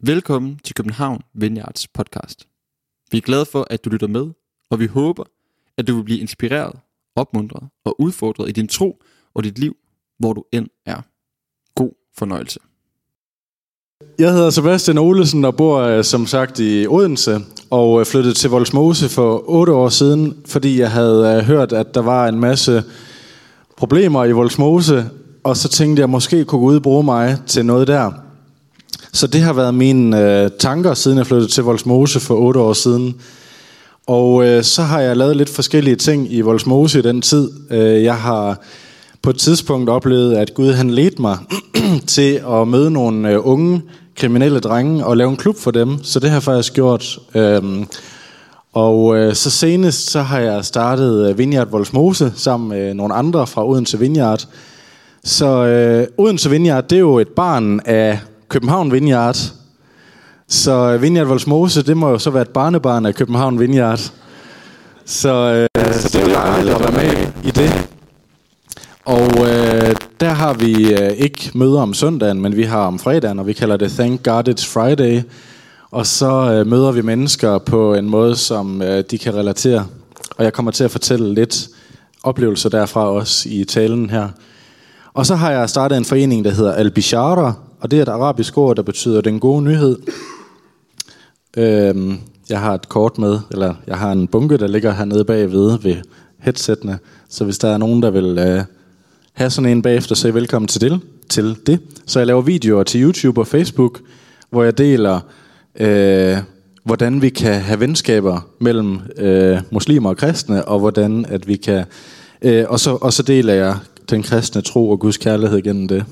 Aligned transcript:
Velkommen 0.00 0.58
til 0.64 0.74
København 0.74 1.20
Vineyards 1.34 1.88
podcast. 1.88 2.48
Vi 3.10 3.16
er 3.16 3.22
glade 3.22 3.46
for, 3.46 3.66
at 3.70 3.84
du 3.84 3.90
lytter 3.90 4.06
med, 4.06 4.26
og 4.70 4.80
vi 4.80 4.86
håber, 4.86 5.24
at 5.78 5.88
du 5.88 5.96
vil 5.96 6.04
blive 6.04 6.18
inspireret, 6.18 6.72
opmuntret 7.16 7.68
og 7.84 8.00
udfordret 8.00 8.48
i 8.48 8.52
din 8.52 8.68
tro 8.68 9.02
og 9.34 9.44
dit 9.44 9.58
liv, 9.58 9.76
hvor 10.18 10.32
du 10.32 10.44
end 10.52 10.66
er. 10.86 11.00
God 11.74 11.90
fornøjelse. 12.18 12.60
Jeg 14.18 14.32
hedder 14.32 14.50
Sebastian 14.50 14.98
Olesen 14.98 15.44
og 15.44 15.56
bor 15.56 15.78
øh, 15.78 16.04
som 16.04 16.26
sagt 16.26 16.60
i 16.60 16.86
Odense 16.86 17.40
og 17.70 18.00
øh, 18.00 18.06
flyttede 18.06 18.34
til 18.34 18.50
Voldsmose 18.50 19.08
for 19.08 19.50
otte 19.50 19.72
år 19.72 19.88
siden, 19.88 20.42
fordi 20.46 20.80
jeg 20.80 20.90
havde 20.90 21.36
øh, 21.36 21.44
hørt, 21.44 21.72
at 21.72 21.94
der 21.94 22.02
var 22.02 22.28
en 22.28 22.40
masse 22.40 22.84
problemer 23.76 24.24
i 24.24 24.32
Voldsmose, 24.32 25.10
og 25.44 25.56
så 25.56 25.68
tænkte 25.68 26.00
jeg, 26.00 26.10
måske 26.10 26.44
kunne 26.44 26.60
gå 26.60 26.66
ud 26.66 26.76
og 26.76 26.82
bruge 26.82 27.04
mig 27.04 27.38
til 27.46 27.66
noget 27.66 27.88
der. 27.88 28.27
Så 29.12 29.26
det 29.26 29.40
har 29.40 29.52
været 29.52 29.74
mine 29.74 30.20
øh, 30.20 30.50
tanker, 30.58 30.94
siden 30.94 31.18
jeg 31.18 31.26
flyttede 31.26 31.50
til 31.50 31.64
Volsmose 31.64 32.20
for 32.20 32.34
otte 32.34 32.60
år 32.60 32.72
siden. 32.72 33.14
Og 34.06 34.46
øh, 34.46 34.62
så 34.62 34.82
har 34.82 35.00
jeg 35.00 35.16
lavet 35.16 35.36
lidt 35.36 35.48
forskellige 35.48 35.96
ting 35.96 36.32
i 36.32 36.40
Volsmose 36.40 36.98
i 36.98 37.02
den 37.02 37.22
tid. 37.22 37.50
Øh, 37.70 38.04
jeg 38.04 38.16
har 38.16 38.60
på 39.22 39.30
et 39.30 39.36
tidspunkt 39.36 39.90
oplevet, 39.90 40.36
at 40.36 40.54
Gud 40.54 40.72
han 40.72 40.90
ledte 40.90 41.20
mig 41.20 41.38
til 42.06 42.40
at 42.50 42.68
møde 42.68 42.90
nogle 42.90 43.30
øh, 43.30 43.46
unge 43.46 43.82
kriminelle 44.16 44.60
drenge 44.60 45.06
og 45.06 45.16
lave 45.16 45.30
en 45.30 45.36
klub 45.36 45.56
for 45.56 45.70
dem. 45.70 46.04
Så 46.04 46.20
det 46.20 46.30
har 46.30 46.36
jeg 46.36 46.42
faktisk 46.42 46.74
gjort. 46.74 47.18
Øh, 47.34 47.62
og 48.72 49.16
øh, 49.16 49.34
så 49.34 49.50
senest 49.50 50.10
så 50.10 50.22
har 50.22 50.38
jeg 50.38 50.64
startet 50.64 51.30
øh, 51.30 51.38
Vineyard 51.38 51.70
Volsmose 51.70 52.32
sammen 52.36 52.68
med 52.68 52.94
nogle 52.94 53.14
andre 53.14 53.46
fra 53.46 53.68
Odense 53.68 53.98
Vineyard. 53.98 54.48
Så 55.24 55.46
øh, 55.46 56.06
Odense 56.18 56.50
Vineyard, 56.50 56.88
det 56.88 56.96
er 56.96 57.00
jo 57.00 57.18
et 57.18 57.28
barn 57.28 57.80
af 57.84 58.18
København 58.48 58.92
Vineyard. 58.92 59.36
Så 60.48 60.96
Vineyard 60.96 61.26
Voldsmose, 61.26 61.82
det 61.82 61.96
må 61.96 62.10
jo 62.10 62.18
så 62.18 62.30
være 62.30 62.42
et 62.42 62.48
barnebarn 62.48 63.06
af 63.06 63.14
København 63.14 63.60
Vineyard. 63.60 64.00
Så, 65.04 65.32
øh, 65.76 65.94
så 65.94 66.08
det 66.08 66.22
er 66.22 66.28
jo 66.28 66.34
dejligt 66.34 66.74
at 66.74 66.80
være 66.80 66.92
med 66.92 67.26
i 67.44 67.50
det. 67.50 67.88
Og 69.04 69.48
øh, 69.48 69.94
der 70.20 70.28
har 70.28 70.54
vi 70.54 70.92
øh, 70.92 71.10
ikke 71.10 71.50
møder 71.54 71.80
om 71.80 71.94
søndagen, 71.94 72.40
men 72.40 72.56
vi 72.56 72.62
har 72.62 72.86
om 72.86 72.98
fredagen, 72.98 73.38
og 73.38 73.46
vi 73.46 73.52
kalder 73.52 73.76
det 73.76 73.92
Thank 73.92 74.24
God 74.24 74.48
It's 74.48 74.66
Friday. 74.66 75.22
Og 75.90 76.06
så 76.06 76.52
øh, 76.52 76.66
møder 76.66 76.92
vi 76.92 77.02
mennesker 77.02 77.58
på 77.58 77.94
en 77.94 78.10
måde, 78.10 78.36
som 78.36 78.82
øh, 78.82 79.04
de 79.10 79.18
kan 79.18 79.34
relatere. 79.34 79.86
Og 80.36 80.44
jeg 80.44 80.52
kommer 80.52 80.70
til 80.70 80.84
at 80.84 80.90
fortælle 80.90 81.34
lidt 81.34 81.68
oplevelser 82.22 82.68
derfra 82.68 83.10
også 83.10 83.48
i 83.48 83.64
talen 83.64 84.10
her. 84.10 84.28
Og 85.14 85.26
så 85.26 85.34
har 85.34 85.50
jeg 85.50 85.70
startet 85.70 85.98
en 85.98 86.04
forening, 86.04 86.44
der 86.44 86.50
hedder 86.50 86.72
Al-Bishara, 86.72 87.52
og 87.80 87.90
det 87.90 87.98
er 87.98 88.02
et 88.02 88.08
arabisk 88.08 88.58
ord, 88.58 88.76
der 88.76 88.82
betyder 88.82 89.20
den 89.20 89.40
gode 89.40 89.62
nyhed. 89.62 89.98
Øhm, 91.56 92.18
jeg 92.48 92.60
har 92.60 92.74
et 92.74 92.88
kort 92.88 93.18
med, 93.18 93.38
eller 93.50 93.74
jeg 93.86 93.98
har 93.98 94.12
en 94.12 94.26
bunke, 94.26 94.56
der 94.56 94.66
ligger 94.66 94.92
hernede 94.92 95.24
bagved 95.24 95.78
ved 95.82 95.96
headsettene. 96.38 96.98
Så 97.28 97.44
hvis 97.44 97.58
der 97.58 97.68
er 97.68 97.78
nogen, 97.78 98.02
der 98.02 98.10
vil 98.10 98.38
øh, 98.38 98.64
have 99.32 99.50
sådan 99.50 99.70
en 99.70 99.82
bagefter, 99.82 100.14
så 100.14 100.28
er 100.28 100.32
I 100.32 100.34
velkommen 100.34 100.68
til 100.68 100.80
det, 100.80 101.00
til 101.28 101.56
det. 101.66 101.80
Så 102.06 102.20
jeg 102.20 102.26
laver 102.26 102.42
videoer 102.42 102.82
til 102.82 103.02
YouTube 103.02 103.40
og 103.40 103.46
Facebook, 103.46 104.00
hvor 104.50 104.64
jeg 104.64 104.78
deler, 104.78 105.20
øh, 105.80 106.36
hvordan 106.84 107.22
vi 107.22 107.28
kan 107.28 107.60
have 107.60 107.80
venskaber 107.80 108.46
mellem 108.58 109.00
øh, 109.16 109.58
muslimer 109.70 110.10
og 110.10 110.16
kristne, 110.16 110.64
og 110.64 110.78
hvordan 110.78 111.24
at 111.28 111.48
vi 111.48 111.56
kan... 111.56 111.84
Øh, 112.42 112.64
og, 112.68 112.80
så, 112.80 112.98
og 113.00 113.12
så 113.12 113.22
deler 113.22 113.54
jeg 113.54 113.76
den 114.10 114.22
kristne 114.22 114.60
tro 114.60 114.90
og 114.90 115.00
Guds 115.00 115.16
kærlighed 115.16 115.62
gennem 115.62 115.88
det. 115.88 116.04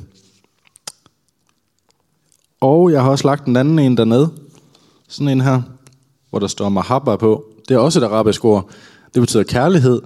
Og 2.61 2.93
jeg 2.93 3.03
har 3.03 3.11
også 3.11 3.29
lagt 3.29 3.47
en 3.47 3.57
anden 3.57 3.79
en 3.79 3.97
dernede. 3.97 4.31
Sådan 5.09 5.29
en 5.29 5.41
her, 5.41 5.63
hvor 6.31 6.39
der 6.39 6.47
står 6.47 6.69
mahabba 6.69 7.17
på. 7.17 7.45
Det 7.69 7.75
er 7.75 7.79
også 7.79 8.01
et 8.01 8.05
arabisk 8.05 8.45
ord. 8.45 8.71
Det 9.15 9.23
betyder 9.23 9.43
kærlighed. 9.43 10.03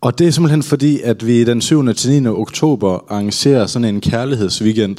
Og 0.00 0.18
det 0.18 0.26
er 0.26 0.30
simpelthen 0.30 0.62
fordi, 0.62 1.00
at 1.00 1.26
vi 1.26 1.44
den 1.44 1.60
7. 1.60 1.94
til 1.94 2.22
9. 2.22 2.28
oktober 2.28 3.04
arrangerer 3.08 3.66
sådan 3.66 3.94
en 3.94 4.00
kærlighedsweekend, 4.00 4.96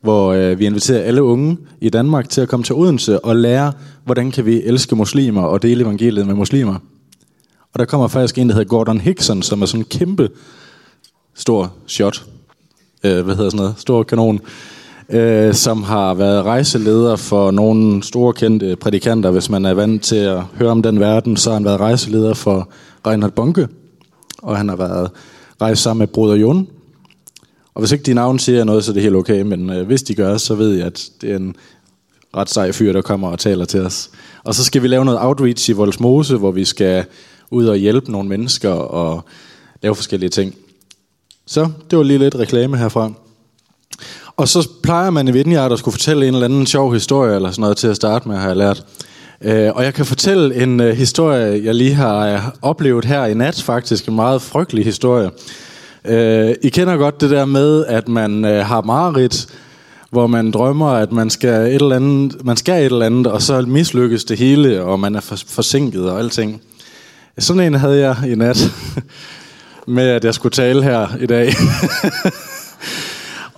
hvor 0.00 0.32
øh, 0.32 0.58
vi 0.58 0.66
inviterer 0.66 1.02
alle 1.02 1.22
unge 1.22 1.58
i 1.80 1.88
Danmark 1.88 2.28
til 2.28 2.40
at 2.40 2.48
komme 2.48 2.64
til 2.64 2.74
Odense 2.74 3.24
og 3.24 3.36
lære, 3.36 3.72
hvordan 4.04 4.30
kan 4.30 4.46
vi 4.46 4.62
elske 4.62 4.96
muslimer 4.96 5.42
og 5.42 5.62
dele 5.62 5.82
evangeliet 5.82 6.26
med 6.26 6.34
muslimer. 6.34 6.74
Og 7.72 7.78
der 7.78 7.84
kommer 7.84 8.08
faktisk 8.08 8.38
en, 8.38 8.48
der 8.48 8.54
hedder 8.54 8.68
Gordon 8.68 9.00
Hickson, 9.00 9.42
som 9.42 9.62
er 9.62 9.66
sådan 9.66 9.80
en 9.80 9.84
kæmpe 9.84 10.28
stor 11.34 11.72
shot. 11.86 12.24
Øh, 13.04 13.24
hvad 13.24 13.36
hedder 13.36 13.50
sådan 13.50 13.56
noget? 13.56 13.74
Stor 13.78 14.02
kanon 14.02 14.40
øh, 15.10 15.54
som 15.54 15.82
har 15.82 16.14
været 16.14 16.44
rejseleder 16.44 17.16
for 17.16 17.50
nogle 17.50 18.02
store 18.02 18.32
kendte 18.32 18.76
prædikanter. 18.76 19.30
Hvis 19.30 19.50
man 19.50 19.64
er 19.64 19.74
vant 19.74 20.02
til 20.02 20.16
at 20.16 20.42
høre 20.54 20.70
om 20.70 20.82
den 20.82 21.00
verden, 21.00 21.36
så 21.36 21.50
har 21.50 21.54
han 21.54 21.64
været 21.64 21.80
rejseleder 21.80 22.34
for 22.34 22.68
Reinhard 23.06 23.32
Bonke, 23.32 23.68
og 24.42 24.56
han 24.56 24.68
har 24.68 24.76
været 24.76 25.10
rejst 25.60 25.82
sammen 25.82 25.98
med 25.98 26.06
Bruder 26.06 26.34
Jon. 26.34 26.68
Og 27.74 27.80
hvis 27.80 27.92
ikke 27.92 28.04
de 28.04 28.14
navn 28.14 28.38
siger 28.38 28.64
noget, 28.64 28.84
så 28.84 28.90
er 28.90 28.94
det 28.94 29.02
helt 29.02 29.16
okay, 29.16 29.42
men 29.42 29.70
øh, 29.70 29.86
hvis 29.86 30.02
de 30.02 30.14
gør, 30.14 30.36
så 30.36 30.54
ved 30.54 30.74
jeg, 30.74 30.86
at 30.86 31.10
det 31.20 31.30
er 31.32 31.36
en 31.36 31.54
ret 32.36 32.50
sej 32.50 32.72
fyr, 32.72 32.92
der 32.92 33.02
kommer 33.02 33.28
og 33.28 33.38
taler 33.38 33.64
til 33.64 33.80
os. 33.80 34.10
Og 34.44 34.54
så 34.54 34.64
skal 34.64 34.82
vi 34.82 34.88
lave 34.88 35.04
noget 35.04 35.20
outreach 35.22 35.70
i 35.70 35.72
Voldsmose, 35.72 36.36
hvor 36.36 36.50
vi 36.50 36.64
skal 36.64 37.04
ud 37.50 37.66
og 37.66 37.76
hjælpe 37.76 38.12
nogle 38.12 38.28
mennesker 38.28 38.70
og 38.70 39.24
lave 39.82 39.94
forskellige 39.94 40.30
ting. 40.30 40.54
Så 41.46 41.68
det 41.90 41.98
var 41.98 42.04
lige 42.04 42.18
lidt 42.18 42.36
reklame 42.36 42.76
herfra. 42.76 43.12
Og 44.36 44.48
så 44.48 44.68
plejer 44.82 45.10
man 45.10 45.28
i 45.28 45.30
Vineyard 45.30 45.72
at 45.72 45.78
skulle 45.78 45.92
fortælle 45.92 46.28
en 46.28 46.34
eller 46.34 46.44
anden 46.44 46.66
sjov 46.66 46.92
historie 46.92 47.36
eller 47.36 47.50
sådan 47.50 47.60
noget 47.60 47.76
til 47.76 47.88
at 47.88 47.96
starte 47.96 48.28
med, 48.28 48.36
har 48.36 48.46
jeg 48.46 48.56
lært. 48.56 48.84
Øh, 49.44 49.70
og 49.74 49.84
jeg 49.84 49.94
kan 49.94 50.06
fortælle 50.06 50.62
en 50.62 50.80
øh, 50.80 50.96
historie, 50.96 51.64
jeg 51.64 51.74
lige 51.74 51.94
har 51.94 52.26
øh, 52.26 52.40
oplevet 52.62 53.04
her 53.04 53.26
i 53.26 53.34
nat, 53.34 53.62
faktisk 53.62 54.08
en 54.08 54.14
meget 54.14 54.42
frygtelig 54.42 54.84
historie. 54.84 55.30
Øh, 56.04 56.54
I 56.62 56.68
kender 56.68 56.96
godt 56.96 57.20
det 57.20 57.30
der 57.30 57.44
med, 57.44 57.84
at 57.86 58.08
man 58.08 58.44
øh, 58.44 58.66
har 58.66 58.82
mareridt, 58.82 59.46
hvor 60.10 60.26
man 60.26 60.50
drømmer, 60.50 60.90
at 60.90 61.12
man 61.12 61.30
skal, 61.30 61.66
et 61.66 61.74
eller 61.74 61.96
andet, 61.96 62.44
man 62.44 62.56
skal 62.56 62.80
et 62.80 62.92
eller 62.92 63.06
andet, 63.06 63.26
og 63.26 63.42
så 63.42 63.60
mislykkes 63.60 64.24
det 64.24 64.38
hele, 64.38 64.82
og 64.82 65.00
man 65.00 65.14
er 65.14 65.20
for, 65.20 65.36
forsinket 65.46 66.10
og 66.10 66.18
alting. 66.18 66.62
Sådan 67.38 67.62
en 67.62 67.74
havde 67.74 67.98
jeg 67.98 68.16
i 68.28 68.34
nat, 68.34 68.72
med 69.86 70.08
at 70.08 70.24
jeg 70.24 70.34
skulle 70.34 70.52
tale 70.52 70.82
her 70.82 71.08
i 71.20 71.26
dag. 71.26 71.52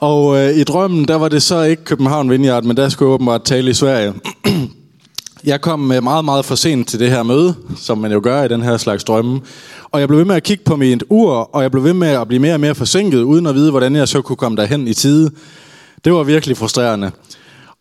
Og 0.03 0.37
øh, 0.37 0.57
i 0.57 0.65
drømmen, 0.65 1.09
der 1.09 1.15
var 1.15 1.29
det 1.29 1.43
så 1.43 1.63
ikke 1.63 1.85
København 1.85 2.31
Vineyard, 2.31 2.65
men 2.65 2.77
der 2.77 2.89
skulle 2.89 3.09
jeg 3.09 3.15
åbenbart 3.15 3.43
tale 3.43 3.71
i 3.71 3.75
Sverige. 3.75 4.15
jeg 5.45 5.61
kom 5.61 5.93
øh, 5.93 6.03
meget, 6.03 6.25
meget 6.25 6.45
for 6.45 6.55
sent 6.55 6.89
til 6.89 7.01
det 7.01 7.11
her 7.11 7.23
møde, 7.23 7.55
som 7.77 7.99
man 7.99 8.13
jo 8.13 8.21
gør 8.23 8.43
i 8.43 8.49
den 8.49 8.63
her 8.63 8.77
slags 8.77 9.05
drømme. 9.05 9.41
Og 9.85 10.01
jeg 10.01 10.09
blev 10.09 10.19
ved 10.19 10.25
med 10.25 10.37
at 10.37 10.43
kigge 10.43 10.65
på 10.65 10.77
mit 10.77 11.05
ur, 11.11 11.33
og 11.33 11.63
jeg 11.63 11.71
blev 11.71 11.85
ved 11.85 11.93
med 11.93 12.09
at 12.09 12.29
blive 12.29 12.41
mere 12.41 12.55
og 12.55 12.61
mere 12.61 12.75
forsinket, 12.75 13.23
uden 13.23 13.47
at 13.47 13.55
vide, 13.55 13.71
hvordan 13.71 13.97
jeg 13.97 14.09
så 14.09 14.23
kunne 14.23 14.37
komme 14.37 14.57
derhen 14.57 14.89
i 14.89 14.95
tide. 14.95 15.31
Det 16.05 16.13
var 16.13 16.23
virkelig 16.23 16.57
frustrerende. 16.57 17.11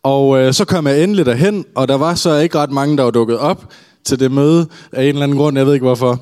Og 0.02 0.38
øh, 0.38 0.52
så 0.52 0.64
kom 0.64 0.86
jeg 0.86 1.02
endelig 1.02 1.26
derhen, 1.26 1.64
og 1.74 1.88
der 1.88 1.96
var 1.96 2.14
så 2.14 2.36
ikke 2.36 2.58
ret 2.58 2.70
mange, 2.70 2.96
der 2.96 3.02
var 3.02 3.10
dukket 3.10 3.38
op 3.38 3.72
til 4.04 4.20
det 4.20 4.32
møde 4.32 4.66
af 4.92 5.02
en 5.02 5.08
eller 5.08 5.22
anden 5.22 5.38
grund, 5.38 5.56
jeg 5.56 5.66
ved 5.66 5.74
ikke 5.74 5.86
hvorfor. 5.86 6.20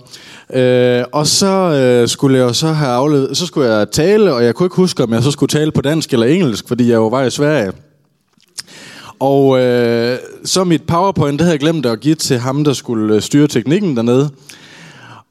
Øh, 0.53 1.05
og 1.13 1.27
så 1.27 1.47
øh, 1.47 2.09
skulle 2.09 2.39
jeg 2.39 2.55
så 2.55 2.67
have 2.67 2.91
afledt, 2.91 3.37
så 3.37 3.47
skulle 3.47 3.75
jeg 3.75 3.91
tale, 3.91 4.35
og 4.35 4.45
jeg 4.45 4.55
kunne 4.55 4.67
ikke 4.67 4.77
huske, 4.77 5.03
om 5.03 5.13
jeg 5.13 5.23
så 5.23 5.31
skulle 5.31 5.49
tale 5.49 5.73
på 5.73 5.81
dansk 5.81 6.13
eller 6.13 6.27
engelsk, 6.27 6.69
fordi 6.69 6.89
jeg 6.89 6.95
jo 6.95 7.09
var 7.09 7.23
i 7.23 7.31
Sverige. 7.31 7.73
Og 9.21 9.61
øh, 9.61 10.19
så 10.45 10.65
mit 10.65 10.83
powerpoint, 10.83 11.39
det 11.39 11.41
havde 11.41 11.53
jeg 11.53 11.61
glemt 11.61 11.87
at 11.87 12.01
give 12.01 12.15
til 12.15 12.39
ham, 12.39 12.65
der 12.65 12.73
skulle 12.73 13.15
øh, 13.15 13.23
styre 13.23 13.47
teknikken 13.47 13.97
dernede. 13.97 14.31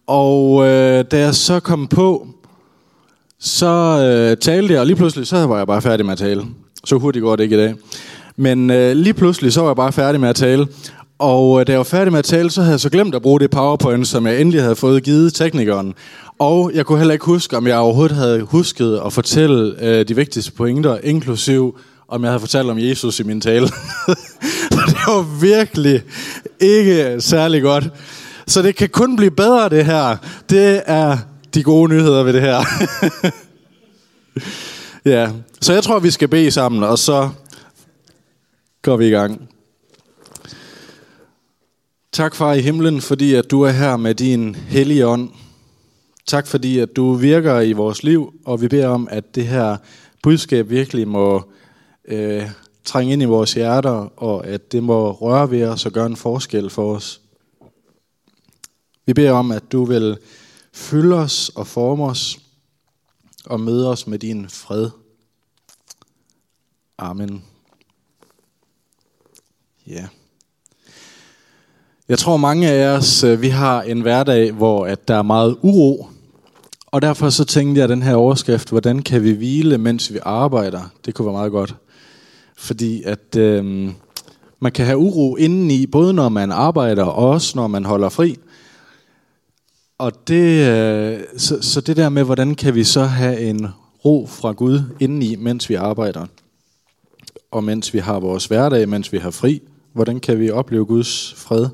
Og 0.08 0.68
øh, 0.68 1.06
da 1.12 1.20
jeg 1.20 1.36
så 1.36 1.60
kom 1.60 1.88
på, 1.88 2.28
så 3.40 3.68
øh, 4.02 4.38
talte 4.38 4.74
jeg, 4.74 4.80
og 4.82 4.88
lige 4.88 4.96
pludselig, 4.96 5.28
så 5.28 5.48
var 5.48 5.58
jeg 5.58 5.68
bare 5.68 5.82
færdig 5.82 6.06
med 6.06 6.12
at 6.12 6.18
tale. 6.18 6.46
Så 6.86 6.96
hurtigt 6.96 7.24
går 7.24 7.36
det 7.36 7.44
ikke 7.44 7.56
i 7.56 7.60
dag. 7.60 7.76
Men 8.36 8.70
øh, 8.70 8.96
lige 8.96 9.14
pludselig, 9.14 9.54
så 9.54 9.62
var 9.62 9.70
jeg 9.70 9.76
bare 9.76 9.92
færdig 9.92 10.22
med 10.22 10.30
at 10.30 10.36
tale. 10.36 10.68
Og 11.20 11.60
øh, 11.60 11.68
da 11.68 11.72
jeg 11.72 11.78
var 11.78 11.84
færdig 11.84 12.12
med 12.12 12.20
at 12.20 12.26
tale, 12.26 12.52
så 12.52 12.62
havde 12.62 12.72
jeg 12.72 12.80
så 12.80 12.90
glemt 12.90 13.16
at 13.16 13.22
bruge 13.22 13.40
det 13.40 13.50
PowerPoint, 13.50 14.08
som 14.08 14.28
jeg 14.28 14.42
endelig 14.42 14.62
havde 14.62 14.76
fået 14.76 15.04
givet 15.04 15.34
teknikeren. 15.34 15.94
Og 16.40 16.72
jeg 16.74 16.86
kunne 16.86 16.98
heller 16.98 17.14
ikke 17.14 17.26
huske, 17.26 17.58
om 17.58 17.68
jeg 17.68 17.78
overhovedet 17.78 18.18
havde 18.18 18.42
husket 18.42 19.02
at 19.06 19.14
fortælle 19.14 19.76
øh, 19.82 20.08
de 20.08 20.16
vigtigste 20.16 20.52
pointer, 20.52 20.98
inklusiv 21.04 21.80
om 22.08 22.24
jeg 22.24 22.32
havde 22.32 22.40
fortalt 22.40 22.70
om 22.70 22.80
Jesus 22.80 23.20
i 23.20 23.24
min 23.24 23.42
tale. 23.42 23.66
det 24.88 24.98
var 25.08 25.40
virkelig 25.42 26.04
ikke 26.60 27.22
særlig 27.22 27.62
godt. 27.62 27.90
Så 28.48 28.62
det 28.62 28.76
kan 28.76 28.90
kun 28.90 29.16
blive 29.16 29.32
bedre, 29.32 29.70
det 29.70 29.86
her. 29.86 30.18
Det 30.50 30.82
er 30.86 31.18
de 31.54 31.64
gode 31.64 31.90
nyheder 31.90 32.24
ved 32.24 32.34
det 32.34 32.42
her. 32.42 32.64
ja, 35.16 35.30
så 35.62 35.74
jeg 35.74 35.84
tror, 35.84 36.00
vi 36.00 36.12
skal 36.12 36.28
bede 36.28 36.52
sammen, 36.52 36.84
og 36.84 37.00
så 37.00 37.30
går 38.82 38.98
vi 38.98 39.08
i 39.08 39.12
gang. 39.12 39.50
Tak, 42.20 42.36
far 42.36 42.54
i 42.54 42.62
himlen, 42.62 43.02
fordi 43.02 43.34
at 43.34 43.52
du 43.52 43.62
er 43.62 43.72
her 43.72 43.98
med 43.98 44.16
din 44.16 44.56
hellige 44.56 45.08
ånd. 45.08 45.30
Tak, 46.28 46.48
fordi 46.48 46.80
at 46.80 46.96
du 46.96 47.14
virker 47.14 47.60
i 47.60 47.74
vores 47.74 48.04
liv, 48.04 48.34
og 48.46 48.62
vi 48.62 48.68
beder 48.68 48.88
om, 48.88 49.08
at 49.12 49.36
det 49.36 49.48
her 49.48 49.78
budskab 50.24 50.70
virkelig 50.70 51.08
må 51.08 51.52
øh, 52.06 52.50
trænge 52.84 53.14
ind 53.14 53.22
i 53.22 53.26
vores 53.26 53.54
hjerter, 53.54 54.20
og 54.20 54.48
at 54.48 54.72
det 54.72 54.84
må 54.84 55.12
røre 55.12 55.52
ved 55.52 55.64
os 55.64 55.86
og 55.86 55.92
gøre 55.92 56.06
en 56.06 56.16
forskel 56.16 56.70
for 56.70 56.96
os. 56.96 57.22
Vi 59.06 59.14
beder 59.14 59.32
om, 59.32 59.52
at 59.52 59.72
du 59.72 59.86
vil 59.86 60.18
fylde 60.74 61.16
os 61.16 61.50
og 61.56 61.68
forme 61.68 62.06
os 62.06 62.40
og 63.46 63.60
møde 63.60 63.90
os 63.90 64.08
med 64.08 64.20
din 64.20 64.50
fred. 64.50 64.90
Amen. 66.98 67.44
Ja. 69.88 70.08
Jeg 72.10 72.20
tror 72.20 72.38
mange 72.38 72.70
af 72.70 72.98
os, 72.98 73.24
øh, 73.24 73.42
vi 73.42 73.50
har 73.50 73.82
en 73.82 74.02
hverdag, 74.02 74.52
hvor 74.52 74.86
at 74.86 75.08
der 75.08 75.16
er 75.16 75.22
meget 75.22 75.58
uro. 75.62 76.08
Og 76.86 77.02
derfor 77.02 77.30
så 77.30 77.46
tænkte 77.46 77.82
jeg 77.82 77.90
den 77.90 78.02
her 78.02 78.16
overskrift, 78.16 78.70
hvordan 78.70 79.02
kan 79.02 79.24
vi 79.24 79.32
hvile, 79.32 79.78
mens 79.78 80.14
vi 80.14 80.20
arbejder? 80.22 80.82
Det 81.06 81.14
kunne 81.14 81.26
være 81.26 81.34
meget 81.34 81.52
godt. 81.52 81.76
Fordi 82.58 83.04
at 83.04 83.36
øh, 83.38 83.90
man 84.60 84.72
kan 84.72 84.86
have 84.86 84.98
uro 84.98 85.36
indeni, 85.36 85.86
både 85.86 86.14
når 86.14 86.30
man 86.30 86.52
arbejder 86.52 87.04
og 87.04 87.30
også 87.30 87.54
når 87.56 87.68
man 87.68 87.86
holder 87.86 88.10
fri. 88.10 88.36
Og 89.98 90.28
det, 90.28 90.68
øh, 90.70 91.20
så, 91.38 91.62
så 91.62 91.82
det 91.82 91.98
der 91.98 92.10
med, 92.10 92.24
hvordan 92.24 92.56
kan 92.56 92.76
vi 92.76 92.84
så 92.84 93.04
have 93.04 93.40
en 93.40 93.68
ro 94.06 94.28
fra 94.30 94.52
Gud 94.52 94.82
indeni, 95.00 95.36
mens 95.36 95.70
vi 95.70 95.76
arbejder? 95.76 96.26
Og 97.52 97.64
mens 97.64 97.94
vi 97.94 98.00
har 98.00 98.20
vores 98.20 98.46
hverdag, 98.46 98.90
mens 98.90 99.14
vi 99.14 99.18
har 99.18 99.32
fri, 99.32 99.62
hvordan 99.94 100.20
kan 100.20 100.40
vi 100.40 100.50
opleve 100.50 100.86
Guds 100.86 101.34
fred? 101.38 101.66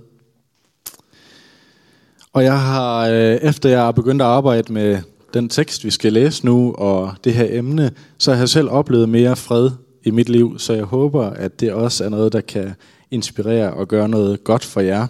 Og 2.35 2.43
jeg 2.43 2.61
har, 2.61 3.07
øh, 3.07 3.35
efter 3.35 3.69
jeg 3.69 3.79
har 3.79 3.91
begyndt 3.91 4.21
at 4.21 4.27
arbejde 4.27 4.73
med 4.73 5.01
den 5.33 5.49
tekst, 5.49 5.83
vi 5.83 5.89
skal 5.89 6.13
læse 6.13 6.45
nu, 6.45 6.73
og 6.73 7.13
det 7.23 7.33
her 7.33 7.47
emne, 7.49 7.91
så 8.17 8.31
har 8.31 8.39
jeg 8.39 8.49
selv 8.49 8.69
oplevet 8.69 9.09
mere 9.09 9.35
fred 9.35 9.69
i 10.03 10.11
mit 10.11 10.29
liv, 10.29 10.59
så 10.59 10.73
jeg 10.73 10.83
håber, 10.83 11.25
at 11.25 11.59
det 11.59 11.73
også 11.73 12.03
er 12.03 12.09
noget, 12.09 12.33
der 12.33 12.41
kan 12.41 12.75
inspirere 13.11 13.73
og 13.73 13.87
gøre 13.87 14.09
noget 14.09 14.43
godt 14.43 14.65
for 14.65 14.81
jer. 14.81 15.07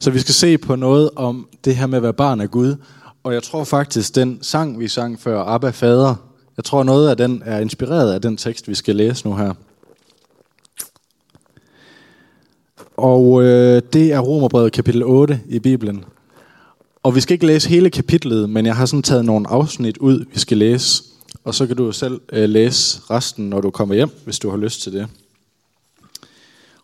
Så 0.00 0.10
vi 0.10 0.18
skal 0.18 0.34
se 0.34 0.58
på 0.58 0.76
noget 0.76 1.10
om 1.16 1.48
det 1.64 1.76
her 1.76 1.86
med 1.86 1.96
at 1.96 2.02
være 2.02 2.12
barn 2.12 2.40
af 2.40 2.50
Gud, 2.50 2.74
og 3.22 3.34
jeg 3.34 3.42
tror 3.42 3.64
faktisk, 3.64 4.14
den 4.14 4.38
sang, 4.42 4.80
vi 4.80 4.88
sang 4.88 5.20
før, 5.20 5.42
Abba 5.42 5.70
Fader, 5.70 6.14
jeg 6.56 6.64
tror 6.64 6.82
noget 6.82 7.08
af 7.08 7.16
den 7.16 7.42
er 7.44 7.58
inspireret 7.58 8.12
af 8.12 8.22
den 8.22 8.36
tekst, 8.36 8.68
vi 8.68 8.74
skal 8.74 8.96
læse 8.96 9.28
nu 9.28 9.36
her. 9.36 9.52
Og 12.96 13.42
øh, 13.42 13.82
det 13.92 14.12
er 14.12 14.18
Romerbrevet 14.20 14.72
kapitel 14.72 15.02
8 15.02 15.40
i 15.48 15.58
Bibelen. 15.58 16.04
Og 17.02 17.14
vi 17.14 17.20
skal 17.20 17.34
ikke 17.34 17.46
læse 17.46 17.68
hele 17.68 17.90
kapitlet, 17.90 18.50
men 18.50 18.66
jeg 18.66 18.76
har 18.76 18.86
sådan 18.86 19.02
taget 19.02 19.24
nogle 19.24 19.48
afsnit 19.48 19.98
ud, 19.98 20.24
vi 20.32 20.38
skal 20.38 20.58
læse. 20.58 21.02
Og 21.44 21.54
så 21.54 21.66
kan 21.66 21.76
du 21.76 21.92
selv 21.92 22.20
øh, 22.32 22.48
læse 22.48 23.00
resten, 23.10 23.50
når 23.50 23.60
du 23.60 23.70
kommer 23.70 23.94
hjem, 23.94 24.10
hvis 24.24 24.38
du 24.38 24.50
har 24.50 24.56
lyst 24.56 24.82
til 24.82 24.92
det. 24.92 25.08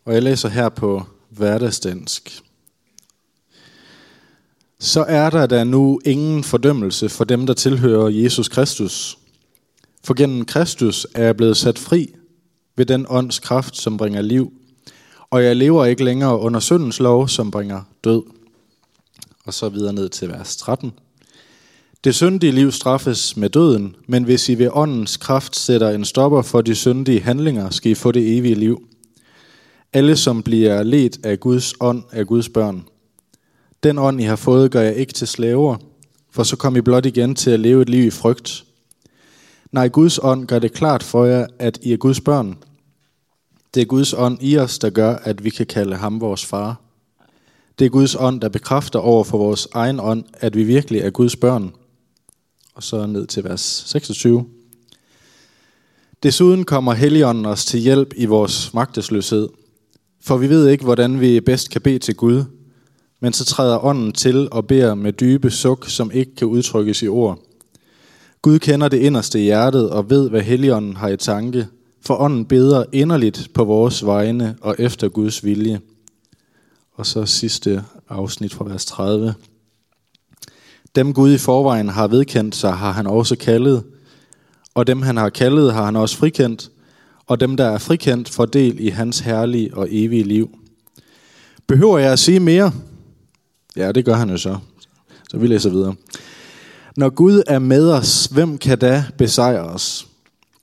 Og 0.05 0.15
jeg 0.15 0.23
læser 0.23 0.49
her 0.49 0.69
på 0.69 1.03
hverdagsdansk. 1.31 2.43
Så 4.81 5.05
er 5.09 5.31
der 5.31 5.47
da 5.47 5.65
nu 5.65 6.01
ingen 6.05 6.45
fordømmelse 6.45 7.09
for 7.09 7.25
dem, 7.25 7.47
der 7.47 7.55
tilhører 7.55 8.09
Jesus 8.09 8.49
Kristus. 8.49 9.19
For 10.05 10.15
gennem 10.15 10.45
Kristus 10.45 11.07
er 11.15 11.25
jeg 11.25 11.37
blevet 11.37 11.57
sat 11.57 11.79
fri 11.79 12.15
ved 12.77 12.87
den 12.87 13.07
ånds 13.09 13.39
kraft, 13.39 13.77
som 13.77 13.97
bringer 13.97 14.23
liv. 14.23 14.53
Og 15.31 15.45
jeg 15.45 15.57
lever 15.57 15.85
ikke 15.85 16.05
længere 16.05 16.39
under 16.39 16.61
syndens 16.61 17.01
lov, 17.01 17.29
som 17.29 17.51
bringer 17.51 17.83
død. 18.05 18.23
Og 19.47 19.55
så 19.55 19.69
videre 19.69 19.93
ned 19.93 20.09
til 20.09 20.29
vers 20.29 20.57
13. 20.57 20.93
Det 22.05 22.15
syndige 22.15 22.53
liv 22.53 22.73
straffes 22.73 23.37
med 23.37 23.51
døden, 23.51 23.97
men 24.09 24.25
hvis 24.25 24.49
I 24.49 24.55
ved 24.55 24.71
åndens 24.73 25.17
kraft 25.17 25.57
sætter 25.57 25.91
en 25.91 26.05
stopper 26.05 26.43
for 26.43 26.61
de 26.61 26.75
syndige 26.75 27.21
handlinger, 27.21 27.71
skal 27.71 27.93
I 27.93 27.95
få 27.95 28.13
det 28.13 28.39
evige 28.39 28.55
liv. 28.55 28.89
Alle, 29.93 30.17
som 30.17 30.43
bliver 30.43 30.83
ledt 30.83 31.27
af 31.27 31.41
Guds 31.41 31.75
ånd, 31.81 32.03
er 32.13 32.25
Guds 32.25 32.49
børn. 32.49 32.85
Den 33.83 33.99
ånd, 33.99 34.21
I 34.21 34.25
har 34.25 34.37
fået, 34.37 34.71
gør 34.71 34.81
jeg 34.81 34.97
ikke 34.97 35.13
til 35.13 35.29
slaver, 35.29 35.77
for 36.31 36.43
så 36.43 36.57
kom 36.57 36.77
I 36.77 36.81
blot 36.81 37.07
igen 37.07 37.35
til 37.35 37.51
at 37.51 37.61
leve 37.61 37.83
et 37.83 37.89
liv 37.89 38.07
i 38.07 38.11
frygt. 38.11 38.65
Nej, 39.73 39.89
Guds 39.89 40.19
ånd 40.23 40.47
gør 40.47 40.59
det 40.59 40.73
klart 40.73 41.03
for 41.03 41.25
jer, 41.25 41.47
at 41.59 41.79
I 41.83 41.93
er 41.93 41.97
Guds 41.97 42.21
børn. 42.21 42.59
Det 43.75 43.81
er 43.81 43.87
Guds 43.87 44.13
ånd 44.13 44.39
i 44.41 44.59
os, 44.59 44.79
der 44.79 44.91
gør, 44.91 45.15
at 45.15 45.45
vi 45.45 45.51
kan 45.51 45.67
kalde 45.67 45.97
ham 45.97 46.21
vores 46.21 46.45
far. 46.45 46.86
Det 47.79 47.85
er 47.85 47.89
Guds 47.89 48.15
ånd, 48.15 48.41
der 48.41 48.49
bekræfter 48.49 48.99
over 48.99 49.25
for 49.25 49.39
vores 49.39 49.69
egen 49.73 50.01
ånd, 50.01 50.25
at 50.33 50.57
vi 50.57 50.65
virkelig 50.65 51.01
er 51.01 51.11
Guds 51.11 51.37
børn. 51.37 51.73
Og 52.75 52.83
så 52.83 53.07
ned 53.07 53.27
til 53.27 53.45
vers 53.45 53.85
26. 53.87 54.47
Desuden 56.23 56.65
kommer 56.65 56.93
Helligånden 56.93 57.47
os 57.47 57.65
til 57.65 57.81
hjælp 57.81 58.15
i 58.17 58.25
vores 58.25 58.75
magtesløshed. 58.75 59.49
For 60.21 60.37
vi 60.37 60.49
ved 60.49 60.69
ikke, 60.69 60.85
hvordan 60.85 61.21
vi 61.21 61.41
bedst 61.41 61.71
kan 61.71 61.81
bede 61.81 61.99
til 61.99 62.15
Gud, 62.15 62.45
men 63.21 63.33
så 63.33 63.45
træder 63.45 63.85
ånden 63.85 64.13
til 64.13 64.49
og 64.51 64.67
beder 64.67 64.95
med 64.95 65.13
dybe 65.13 65.51
suk, 65.51 65.89
som 65.89 66.11
ikke 66.11 66.35
kan 66.35 66.47
udtrykkes 66.47 67.03
i 67.03 67.09
ord. 67.09 67.39
Gud 68.43 68.59
kender 68.59 68.89
det 68.89 68.99
inderste 68.99 69.41
i 69.41 69.43
hjertet 69.43 69.91
og 69.91 70.11
ved, 70.11 70.31
hvad 70.31 70.43
Helligånden 70.43 70.97
har 70.97 71.09
i 71.09 71.17
tanke, 71.17 71.67
for 72.01 72.21
ånden 72.21 72.45
beder 72.45 72.85
inderligt 72.93 73.51
på 73.55 73.65
vores 73.65 74.07
vegne 74.07 74.57
og 74.61 74.77
efter 74.79 75.09
Guds 75.09 75.45
vilje. 75.45 75.81
Og 76.97 77.07
så 77.07 77.27
sidste 77.27 77.85
afsnit 78.09 78.55
fra 78.55 78.65
vers 78.65 78.85
30. 78.85 79.35
Dem 80.95 81.13
Gud 81.13 81.33
i 81.33 81.39
forvejen 81.39 81.89
har 81.89 82.07
vedkendt 82.07 82.57
sig, 82.57 82.73
har 82.73 82.93
han 82.93 83.07
også 83.07 83.37
kaldet, 83.37 83.85
og 84.75 84.87
dem 84.87 85.03
han 85.03 85.17
har 85.17 85.29
kaldet, 85.29 85.75
har 85.75 85.85
han 85.85 85.97
også 85.97 86.17
frikendt, 86.17 86.71
og 87.27 87.41
dem 87.41 87.57
der 87.57 87.65
er 87.65 87.79
frikendt, 87.79 88.29
får 88.29 88.47
del 88.47 88.81
i 88.81 88.89
hans 88.89 89.21
herlige 89.21 89.75
og 89.75 89.89
evige 89.91 90.23
liv. 90.23 90.59
Behøver 91.67 91.99
jeg 91.99 92.13
at 92.13 92.19
sige 92.19 92.41
mere? 92.41 92.73
Ja, 93.77 93.93
det 93.93 94.05
gør 94.05 94.15
han 94.15 94.31
jo 94.31 94.37
så. 94.37 94.59
Så 95.31 95.37
vi 95.39 95.47
læser 95.47 95.71
videre. 95.71 95.95
Når 96.97 97.11
Gud 97.11 97.43
er 97.47 97.59
med 97.59 97.91
os, 97.91 98.27
hvem 98.27 98.59
kan 98.59 98.79
da 98.79 99.05
besejre 99.19 99.65
os? 99.65 100.07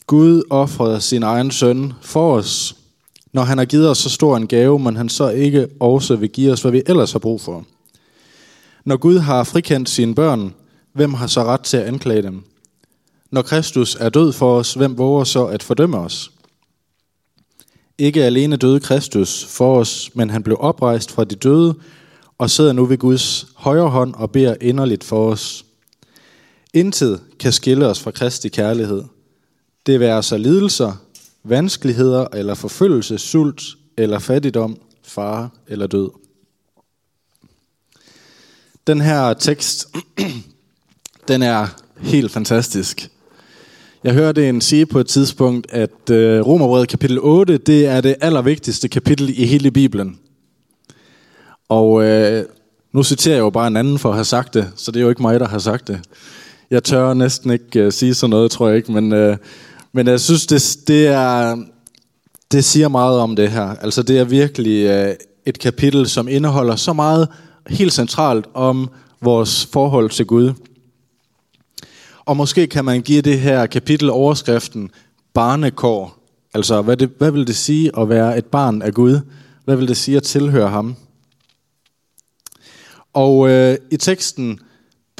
Gud 0.08 0.44
offrede 0.50 1.02
sin 1.02 1.24
egen 1.24 1.52
søn 1.52 1.94
for 2.02 2.38
os. 2.38 2.76
Når 3.34 3.44
han 3.44 3.58
har 3.58 3.66
givet 3.66 3.90
os 3.90 3.98
så 3.98 4.10
stor 4.10 4.38
en 4.38 4.48
gave, 4.48 4.80
men 4.80 4.96
han 4.96 5.10
så 5.10 5.30
ikke 5.30 5.68
også 5.80 6.16
vil 6.16 6.30
give 6.30 6.52
os, 6.52 6.62
hvad 6.62 6.72
vi 6.72 6.84
ellers 6.86 7.12
har 7.12 7.20
brug 7.20 7.42
for. 7.42 7.66
Når 8.86 8.98
Gud 8.98 9.18
har 9.18 9.44
frikendt 9.44 9.90
sine 9.90 10.16
børn, 10.16 10.54
hvem 10.94 11.14
har 11.14 11.28
så 11.28 11.44
ret 11.44 11.62
til 11.62 11.78
at 11.78 11.86
anklage 11.86 12.22
dem? 12.22 12.44
Når 13.32 13.42
Kristus 13.42 13.96
er 13.96 14.10
død 14.10 14.34
for 14.34 14.58
os, 14.58 14.74
hvem 14.74 14.98
våger 14.98 15.24
så 15.24 15.46
at 15.46 15.64
fordømme 15.64 15.98
os? 15.98 16.32
Ikke 17.98 18.24
alene 18.24 18.56
døde 18.56 18.80
Kristus 18.80 19.46
for 19.46 19.80
os, 19.80 20.10
men 20.14 20.30
han 20.30 20.44
blev 20.44 20.58
oprejst 20.60 21.12
fra 21.12 21.24
de 21.24 21.36
døde 21.36 21.76
og 22.38 22.50
sidder 22.50 22.74
nu 22.74 22.86
ved 22.86 22.98
Guds 22.98 23.48
højre 23.56 23.90
hånd 23.90 24.14
og 24.14 24.32
beder 24.32 24.56
inderligt 24.62 25.04
for 25.04 25.32
os. 25.32 25.66
Intet 26.74 27.22
kan 27.40 27.52
skille 27.52 27.88
os 27.88 28.00
fra 28.00 28.12
Kristi 28.12 28.50
kærlighed. 28.50 29.04
Det 29.86 30.00
være 30.00 30.24
sig 30.24 30.40
lidelser, 30.40 31.03
vanskeligheder 31.44 32.28
eller 32.34 32.54
forfølgelse, 32.54 33.18
sult 33.18 33.64
eller 33.98 34.20
fattigdom, 34.20 34.78
fare 35.04 35.50
eller 35.68 35.88
død. 35.88 36.10
Den 38.88 39.02
her 39.02 39.34
tekst, 39.34 39.88
den 41.28 41.42
er 41.42 41.68
helt 41.98 42.32
fantastisk. 42.32 43.10
Jeg 44.04 44.14
hørte 44.14 44.50
en 44.50 44.62
sige 44.62 44.86
på 44.86 45.00
et 45.00 45.08
tidspunkt, 45.08 45.68
at 45.72 46.10
øh, 46.12 46.42
Romerbrevet 46.48 46.88
kapitel 46.90 47.20
8, 47.22 47.58
det 47.58 47.86
er 47.86 48.02
det 48.02 48.16
allervigtigste 48.22 48.88
kapitel 48.88 49.40
i 49.40 49.46
hele 49.46 49.72
Bibelen. 49.72 50.20
Og 51.70 52.04
øh, 52.04 52.46
nu 52.92 53.04
citerer 53.04 53.36
jeg 53.36 53.42
jo 53.42 53.50
bare 53.50 53.68
en 53.68 53.78
anden 53.78 54.00
for 54.00 54.10
at 54.10 54.16
have 54.16 54.26
sagt 54.26 54.54
det, 54.54 54.72
så 54.76 54.92
det 54.92 55.00
er 55.00 55.04
jo 55.04 55.10
ikke 55.10 55.22
mig, 55.22 55.40
der 55.40 55.48
har 55.48 55.60
sagt 55.60 55.88
det. 55.88 56.00
Jeg 56.72 56.84
tør 56.84 57.14
næsten 57.14 57.52
ikke 57.52 57.80
øh, 57.80 57.92
sige 57.92 58.14
sådan 58.14 58.30
noget, 58.30 58.52
tror 58.52 58.68
jeg 58.68 58.78
ikke, 58.78 58.92
men, 58.92 59.14
øh, 59.14 59.38
men 59.94 60.08
jeg 60.08 60.20
synes, 60.20 60.46
det, 60.46 60.78
det, 60.88 61.08
er, 61.08 61.58
det 62.52 62.66
siger 62.66 62.88
meget 62.88 63.20
om 63.20 63.36
det 63.36 63.52
her. 63.52 63.76
Altså 63.76 64.04
det 64.04 64.20
er 64.20 64.24
virkelig 64.24 64.86
øh, 64.86 65.16
et 65.46 65.60
kapitel, 65.60 66.10
som 66.10 66.28
indeholder 66.28 66.76
så 66.76 66.94
meget 66.94 67.28
helt 67.68 67.94
centralt 67.94 68.46
om 68.54 68.90
vores 69.22 69.66
forhold 69.66 70.10
til 70.10 70.26
Gud. 70.26 70.54
Og 72.26 72.38
måske 72.38 72.68
kan 72.68 72.86
man 72.86 73.02
give 73.02 73.22
det 73.22 73.40
her 73.40 73.66
kapitel 73.66 74.10
overskriften 74.10 74.90
barnekår. 75.34 76.18
Altså, 76.54 76.82
hvad, 76.82 76.98
det, 76.98 77.12
hvad 77.18 77.32
vil 77.32 77.48
det 77.48 77.56
sige 77.56 78.00
at 78.00 78.10
være 78.10 78.38
et 78.38 78.46
barn 78.46 78.82
af 78.82 78.94
Gud? 78.94 79.20
Hvad 79.66 79.76
vil 79.76 79.88
det 79.88 79.98
sige 79.98 80.18
at 80.18 80.24
tilhøre 80.24 80.70
ham? 80.70 80.96
Og 83.14 83.50
øh, 83.50 83.78
i 83.92 83.98
teksten 83.98 84.60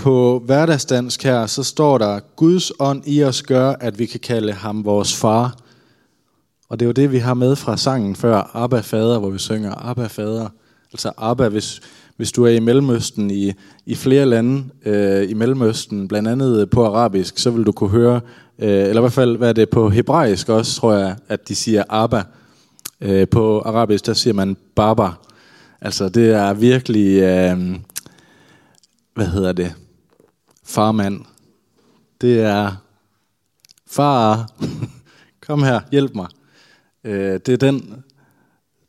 på 0.04 0.42
hverdagsdansk 0.46 1.24
her, 1.24 1.46
så 1.46 1.64
står 1.64 1.98
der, 1.98 2.20
Guds 2.36 2.72
ånd 2.80 3.04
i 3.06 3.24
os 3.24 3.44
gør, 3.44 3.74
at 3.80 4.00
vi 4.00 4.06
kan 4.06 4.20
kalde 4.20 4.54
ham 4.54 4.86
vores 4.86 5.16
far. 5.16 5.58
Og 6.70 6.80
det 6.80 6.86
er 6.86 6.88
jo 6.88 6.94
det, 6.94 7.12
vi 7.12 7.18
har 7.18 7.34
med 7.34 7.56
fra 7.56 7.78
sangen 7.78 8.16
før, 8.16 8.52
Abba 8.54 8.80
Fader, 8.80 9.20
hvor 9.20 9.30
vi 9.30 9.38
synger 9.38 9.90
Abba 9.90 10.08
Fader. 10.08 10.48
Altså 10.94 11.12
Abba, 11.18 11.50
hvis, 11.50 11.82
hvis 12.18 12.32
du 12.32 12.44
er 12.44 12.50
i 12.50 12.60
Mellemøsten, 12.60 13.32
i, 13.32 13.54
i 13.86 13.96
flere 13.96 14.26
lande 14.26 14.64
øh, 14.86 15.30
i 15.30 15.34
Mellemøsten, 15.34 16.08
blandt 16.08 16.30
andet 16.30 16.70
på 16.70 16.86
arabisk, 16.86 17.38
så 17.38 17.52
vil 17.52 17.66
du 17.66 17.72
kunne 17.72 17.90
høre 17.90 18.22
Øh, 18.60 18.70
eller 18.70 18.98
i 18.98 19.00
hvert 19.02 19.14
fald, 19.14 19.38
hvad 19.38 19.50
er 19.50 19.54
det 19.54 19.70
på 19.70 19.90
hebraisk 19.90 20.50
også, 20.50 20.76
tror 20.76 20.94
jeg, 20.94 21.16
at 21.30 21.48
de 21.48 21.56
siger 21.56 21.84
Abba. 21.90 22.24
Øh, 23.02 23.28
på 23.28 23.60
arabisk, 23.60 24.06
der 24.06 24.14
siger 24.14 24.34
man 24.34 24.58
Baba. 24.76 25.10
Altså, 25.82 26.10
det 26.10 26.30
er 26.30 26.54
virkelig, 26.54 27.22
øh, 27.22 27.76
hvad 29.14 29.26
hedder 29.26 29.52
det, 29.52 29.74
farmand. 30.64 31.26
Det 32.22 32.42
er, 32.42 32.76
far, 33.88 34.52
kom 35.48 35.64
her, 35.64 35.82
hjælp 35.92 36.16
mig. 36.16 36.28
Øh, 37.04 37.40
det 37.46 37.50
er 37.50 37.58
den, 37.58 38.04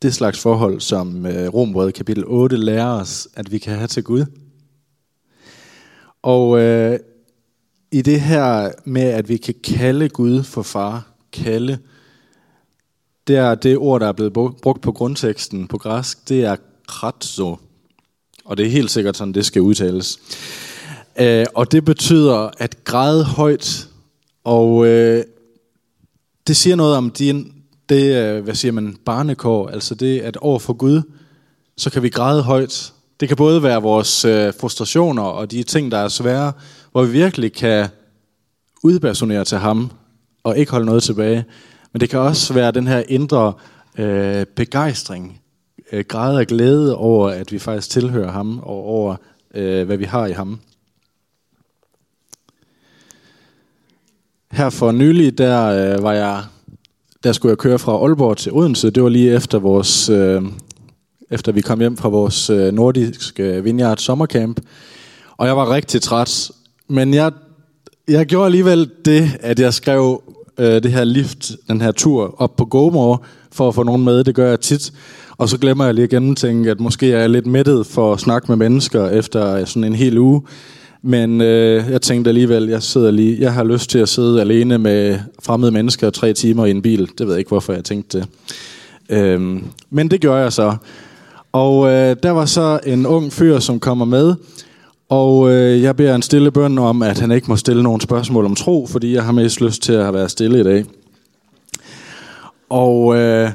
det 0.03 0.15
slags 0.15 0.41
forhold, 0.41 0.81
som 0.81 1.27
øh, 1.27 1.93
kapitel 1.93 2.25
8 2.27 2.57
lærer 2.57 3.01
os, 3.01 3.29
at 3.35 3.53
vi 3.53 3.59
kan 3.59 3.77
have 3.77 3.89
til 3.89 4.05
Gud. 4.05 4.25
Og 6.23 6.61
øh, 6.61 6.99
i 7.93 8.03
det 8.03 8.21
her 8.21 8.73
med, 8.85 9.03
at 9.03 9.29
vi 9.29 9.37
kan 9.37 9.55
kalde 9.65 10.09
Gud 10.09 10.43
for 10.43 10.63
far, 10.63 11.07
kalde, 11.33 11.79
det 13.27 13.37
er 13.37 13.55
det 13.55 13.79
ord, 13.79 14.01
der 14.01 14.09
er 14.09 14.13
blevet 14.13 14.33
brugt 14.33 14.81
på 14.83 14.93
grundteksten 14.93 15.69
på 15.69 15.79
græsk, 15.79 16.29
det 16.29 16.45
er 16.45 16.57
kratzo. 16.87 17.59
Og 18.45 18.57
det 18.57 18.67
er 18.67 18.71
helt 18.71 18.91
sikkert 18.91 19.17
sådan, 19.17 19.35
det 19.35 19.47
skal 19.47 19.63
udtales. 19.63 20.19
Øh, 21.21 21.47
og 21.55 21.73
det 21.73 21.85
betyder 21.85 22.51
at 22.59 22.85
græde 22.85 23.25
højt, 23.25 23.89
og 24.45 24.87
øh, 24.87 25.25
det 26.47 26.57
siger 26.57 26.77
noget 26.77 26.97
om 26.97 27.11
din, 27.11 27.53
det, 27.89 28.15
øh, 28.17 28.45
hvad 28.45 28.55
siger 28.55 28.73
man, 28.73 28.97
barnekår, 29.05 29.69
altså 29.69 29.95
det, 29.95 30.21
at 30.21 30.37
over 30.37 30.59
for 30.59 30.73
Gud, 30.73 31.03
så 31.77 31.91
kan 31.91 32.03
vi 32.03 32.09
græde 32.09 32.43
højt. 32.43 32.93
Det 33.21 33.29
kan 33.29 33.37
både 33.37 33.63
være 33.63 33.83
vores 33.83 34.25
øh, 34.25 34.53
frustrationer 34.61 35.23
og 35.23 35.51
de 35.51 35.63
ting, 35.63 35.91
der 35.93 35.99
er 35.99 36.09
svære, 36.09 36.53
hvor 36.93 37.05
vi 37.05 37.13
virkelig 37.13 37.53
kan 37.53 37.89
udpersonere 38.83 39.45
til 39.45 39.59
ham 39.59 39.91
og 40.43 40.59
ikke 40.59 40.73
holde 40.73 40.87
noget 40.87 41.03
tilbage. 41.03 41.45
Men 41.93 42.01
det 42.01 42.11
kan 42.11 42.19
også 42.19 42.55
være 42.55 42.71
den 42.71 42.87
her 42.87 43.03
indre 43.09 43.53
øh, 43.99 44.47
begejstring, 44.57 45.41
øh, 45.93 46.05
grad 46.09 46.39
af 46.39 46.47
glæde 46.47 46.97
over, 46.97 47.29
at 47.29 47.53
vi 47.53 47.59
faktisk 47.59 47.91
tilhører 47.91 48.31
ham 48.31 48.59
og 48.59 48.85
over, 48.85 49.17
øh, 49.55 49.87
hvad 49.87 49.97
vi 49.97 50.05
har 50.05 50.27
i 50.27 50.33
ham. 50.33 50.61
Her 54.55 54.71
for 54.71 54.93
nylig, 54.93 55.39
der 55.39 55.65
øh, 55.65 56.03
var 56.03 56.13
jeg, 56.13 56.43
der 57.25 57.33
skulle 57.33 57.51
jeg 57.51 57.59
køre 57.59 57.79
fra 57.79 57.93
Aalborg 57.93 58.37
til 58.37 58.53
Odense. 58.53 58.91
Det 58.91 59.03
var 59.03 59.09
lige 59.09 59.35
efter 59.35 59.59
vores, 59.59 60.09
øh, 60.09 60.43
efter 61.31 61.53
vi 61.53 61.61
kom 61.61 61.81
hjem 61.81 61.97
fra 61.97 62.09
vores 62.09 62.51
øh, 62.51 62.73
nordiske 62.73 63.43
øh, 63.43 63.65
vineyard 63.65 63.97
sommercamp. 63.97 64.61
Og 65.37 65.47
jeg 65.47 65.57
var 65.57 65.71
rigtig 65.71 66.03
træt, 66.03 66.51
men 66.89 67.15
jeg, 67.15 67.33
jeg 68.09 68.27
gjorde 68.27 68.47
alligevel 68.47 68.91
det, 69.05 69.31
at 69.41 69.61
jeg 69.61 69.75
skrev 69.75 70.23
øh, 70.59 70.83
det 70.83 70.93
her 70.93 71.05
lift, 71.05 71.53
den 71.69 71.81
her 71.81 71.93
tur 71.93 72.35
op 72.39 72.57
på 72.57 72.65
GoMore, 72.65 73.19
for 73.53 73.69
at 73.69 73.75
få 73.75 73.83
nogen 73.83 74.05
med. 74.05 74.25
Det 74.25 74.35
gør 74.35 74.49
jeg 74.49 74.61
tit. 74.61 74.93
Og 75.37 75.49
så 75.49 75.59
glemmer 75.59 75.85
jeg 75.85 75.95
lige 75.95 76.05
at 76.05 76.11
gennemtænke, 76.11 76.71
at 76.71 76.81
måske 76.81 77.13
er 77.13 77.21
jeg 77.21 77.31
lidt 77.31 77.47
mættet 77.47 77.87
for 77.87 78.13
at 78.13 78.21
snakke 78.21 78.47
med 78.49 78.57
mennesker 78.57 79.09
efter 79.09 79.65
sådan 79.65 79.85
en 79.85 79.95
hel 79.95 80.19
uge. 80.19 80.43
Men 81.07 81.41
øh, 81.41 81.91
jeg 81.91 82.03
tænkte 82.03 82.29
alligevel, 82.29 82.69
jeg 82.69 82.83
sidder 82.83 83.11
lige, 83.11 83.37
jeg 83.41 83.53
har 83.53 83.65
lyst 83.65 83.91
til 83.91 83.99
at 83.99 84.09
sidde 84.09 84.41
alene 84.41 84.79
med 84.79 85.19
fremmede 85.43 85.73
mennesker 85.73 86.11
tre 86.11 86.33
timer 86.33 86.67
i 86.67 86.71
en 86.71 86.83
bil. 86.83 87.11
Det 87.19 87.27
ved 87.27 87.35
jeg 87.35 87.39
ikke, 87.39 87.49
hvorfor 87.49 87.73
jeg 87.73 87.85
tænkte 87.85 88.19
det. 88.19 88.29
Øhm, 89.09 89.65
men 89.91 90.11
det 90.11 90.21
gør 90.21 90.37
jeg 90.37 90.53
så. 90.53 90.77
Og 91.53 91.87
øh, 91.87 92.17
der 92.23 92.31
var 92.31 92.45
så 92.45 92.81
en 92.87 93.07
ung 93.07 93.33
fyr, 93.33 93.59
som 93.59 93.81
kommer 93.81 94.05
med, 94.05 94.35
og 95.09 95.51
øh, 95.51 95.83
jeg 95.83 95.97
beder 95.97 96.15
en 96.15 96.23
stille 96.23 96.51
bøn 96.51 96.79
om, 96.79 97.03
at 97.03 97.19
han 97.19 97.33
ikke 97.33 97.47
må 97.49 97.57
stille 97.57 97.83
nogen 97.83 98.01
spørgsmål 98.01 98.45
om 98.45 98.55
tro, 98.55 98.87
fordi 98.87 99.15
jeg 99.15 99.25
har 99.25 99.33
mest 99.33 99.61
lyst 99.61 99.83
til 99.83 99.93
at 99.93 100.15
være 100.15 100.29
stille 100.29 100.61
i 100.61 100.63
dag. 100.63 100.85
Og 102.69 103.17
øh, 103.17 103.51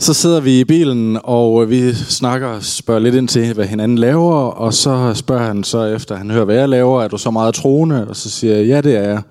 så 0.00 0.14
sidder 0.14 0.40
vi 0.40 0.60
i 0.60 0.64
bilen, 0.64 1.18
og 1.24 1.62
øh, 1.62 1.70
vi 1.70 1.94
snakker 1.94 2.48
og 2.48 2.64
spørger 2.64 3.00
lidt 3.00 3.14
ind 3.14 3.28
til, 3.28 3.54
hvad 3.54 3.66
hinanden 3.66 3.98
laver, 3.98 4.34
og 4.34 4.74
så 4.74 5.14
spørger 5.14 5.46
han 5.46 5.64
så 5.64 5.84
efter, 5.84 6.16
han 6.16 6.30
hører, 6.30 6.44
hvad 6.44 6.56
jeg 6.56 6.68
laver, 6.68 7.02
er 7.02 7.08
du 7.08 7.18
så 7.18 7.30
meget 7.30 7.54
troende? 7.54 8.08
Og 8.08 8.16
så 8.16 8.30
siger 8.30 8.56
jeg, 8.56 8.66
ja, 8.66 8.80
det 8.80 8.96
er 8.96 9.08
jeg. 9.08 9.22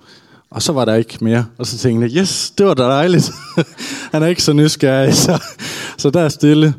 Og 0.52 0.62
så 0.62 0.74
var 0.74 0.86
der 0.86 0.96
ikke 0.96 1.18
mere. 1.22 1.46
Og 1.58 1.66
så 1.66 1.78
tænkte 1.78 2.08
jeg, 2.08 2.22
yes, 2.22 2.54
det 2.58 2.66
var 2.66 2.74
da 2.74 2.84
dejligt. 2.84 3.32
han 4.12 4.24
er 4.24 4.28
ikke 4.28 4.44
så 4.44 4.54
nysgerrig, 4.54 5.14
så, 5.14 5.44
så 5.98 6.10
der 6.10 6.22
er 6.22 6.30
stille. 6.30 6.74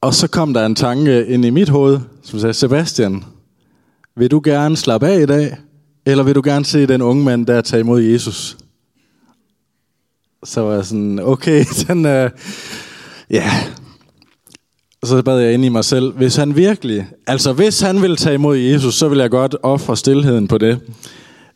Og 0.00 0.14
så 0.14 0.28
kom 0.28 0.54
der 0.54 0.66
en 0.66 0.74
tanke 0.74 1.26
ind 1.26 1.44
i 1.44 1.50
mit 1.50 1.68
hoved, 1.68 1.98
som 2.22 2.38
sagde, 2.38 2.54
Sebastian, 2.54 3.24
vil 4.16 4.30
du 4.30 4.40
gerne 4.44 4.76
slappe 4.76 5.06
af 5.06 5.20
i 5.20 5.26
dag, 5.26 5.56
eller 6.06 6.24
vil 6.24 6.34
du 6.34 6.42
gerne 6.44 6.64
se 6.64 6.86
den 6.86 7.02
unge 7.02 7.24
mand, 7.24 7.46
der 7.46 7.60
tager 7.60 7.80
imod 7.80 8.00
Jesus? 8.00 8.56
Så 10.44 10.60
var 10.60 10.74
jeg 10.74 10.84
sådan, 10.84 11.20
okay, 11.22 11.64
den 11.88 12.04
er... 12.04 12.28
Ja. 13.30 13.50
Så 15.04 15.22
bad 15.22 15.38
jeg 15.38 15.54
ind 15.54 15.64
i 15.64 15.68
mig 15.68 15.84
selv, 15.84 16.12
hvis 16.12 16.36
han 16.36 16.56
virkelig, 16.56 17.06
altså 17.26 17.52
hvis 17.52 17.80
han 17.80 18.02
vil 18.02 18.16
tage 18.16 18.34
imod 18.34 18.56
Jesus, 18.56 18.94
så 18.94 19.08
vil 19.08 19.18
jeg 19.18 19.30
godt 19.30 19.56
ofre 19.62 19.96
stillheden 19.96 20.48
på 20.48 20.58
det. 20.58 20.80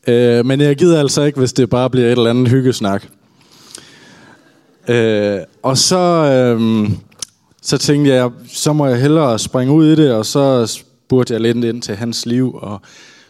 Øh, 0.07 0.47
men 0.47 0.61
jeg 0.61 0.77
gider 0.77 1.01
altså 1.01 1.23
ikke, 1.23 1.39
hvis 1.39 1.53
det 1.53 1.71
bare 1.71 1.91
bliver 1.91 2.07
et 2.07 2.13
eller 2.13 2.31
andet 2.31 2.49
hyggesnak. 2.49 3.07
Øh, 4.89 5.39
og 5.63 5.79
så, 5.79 5.99
øh, 5.99 6.91
så 7.63 7.79
tænkte 7.79 8.13
jeg, 8.13 8.31
så 8.53 8.73
må 8.73 8.87
jeg 8.87 9.01
hellere 9.01 9.39
springe 9.39 9.73
ud 9.75 9.87
i 9.87 9.97
det, 9.97 10.13
og 10.13 10.27
så 10.27 10.67
spurgte 10.67 11.35
jeg 11.35 11.41
lidt 11.41 11.65
ind 11.65 11.83
til 11.83 11.97
hans 11.97 12.27
liv, 12.27 12.55
og 12.55 12.81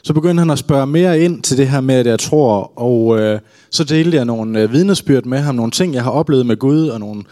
så 0.03 0.13
begyndte 0.13 0.41
han 0.41 0.51
at 0.51 0.59
spørge 0.59 0.87
mere 0.87 1.21
ind 1.21 1.43
til 1.43 1.57
det 1.57 1.69
her 1.69 1.81
med, 1.81 1.95
at 1.95 2.07
jeg 2.07 2.19
tror, 2.19 2.79
og 2.79 3.19
øh, 3.19 3.41
så 3.71 3.85
delte 3.85 4.17
jeg 4.17 4.25
nogle 4.25 4.61
øh, 4.61 4.73
vidnesbyrd 4.73 5.25
med 5.25 5.39
ham, 5.39 5.55
nogle 5.55 5.71
ting, 5.71 5.95
jeg 5.95 6.03
har 6.03 6.11
oplevet 6.11 6.47
med 6.47 6.57
Gud, 6.57 6.89
og 6.89 7.01
nogle 7.01 7.25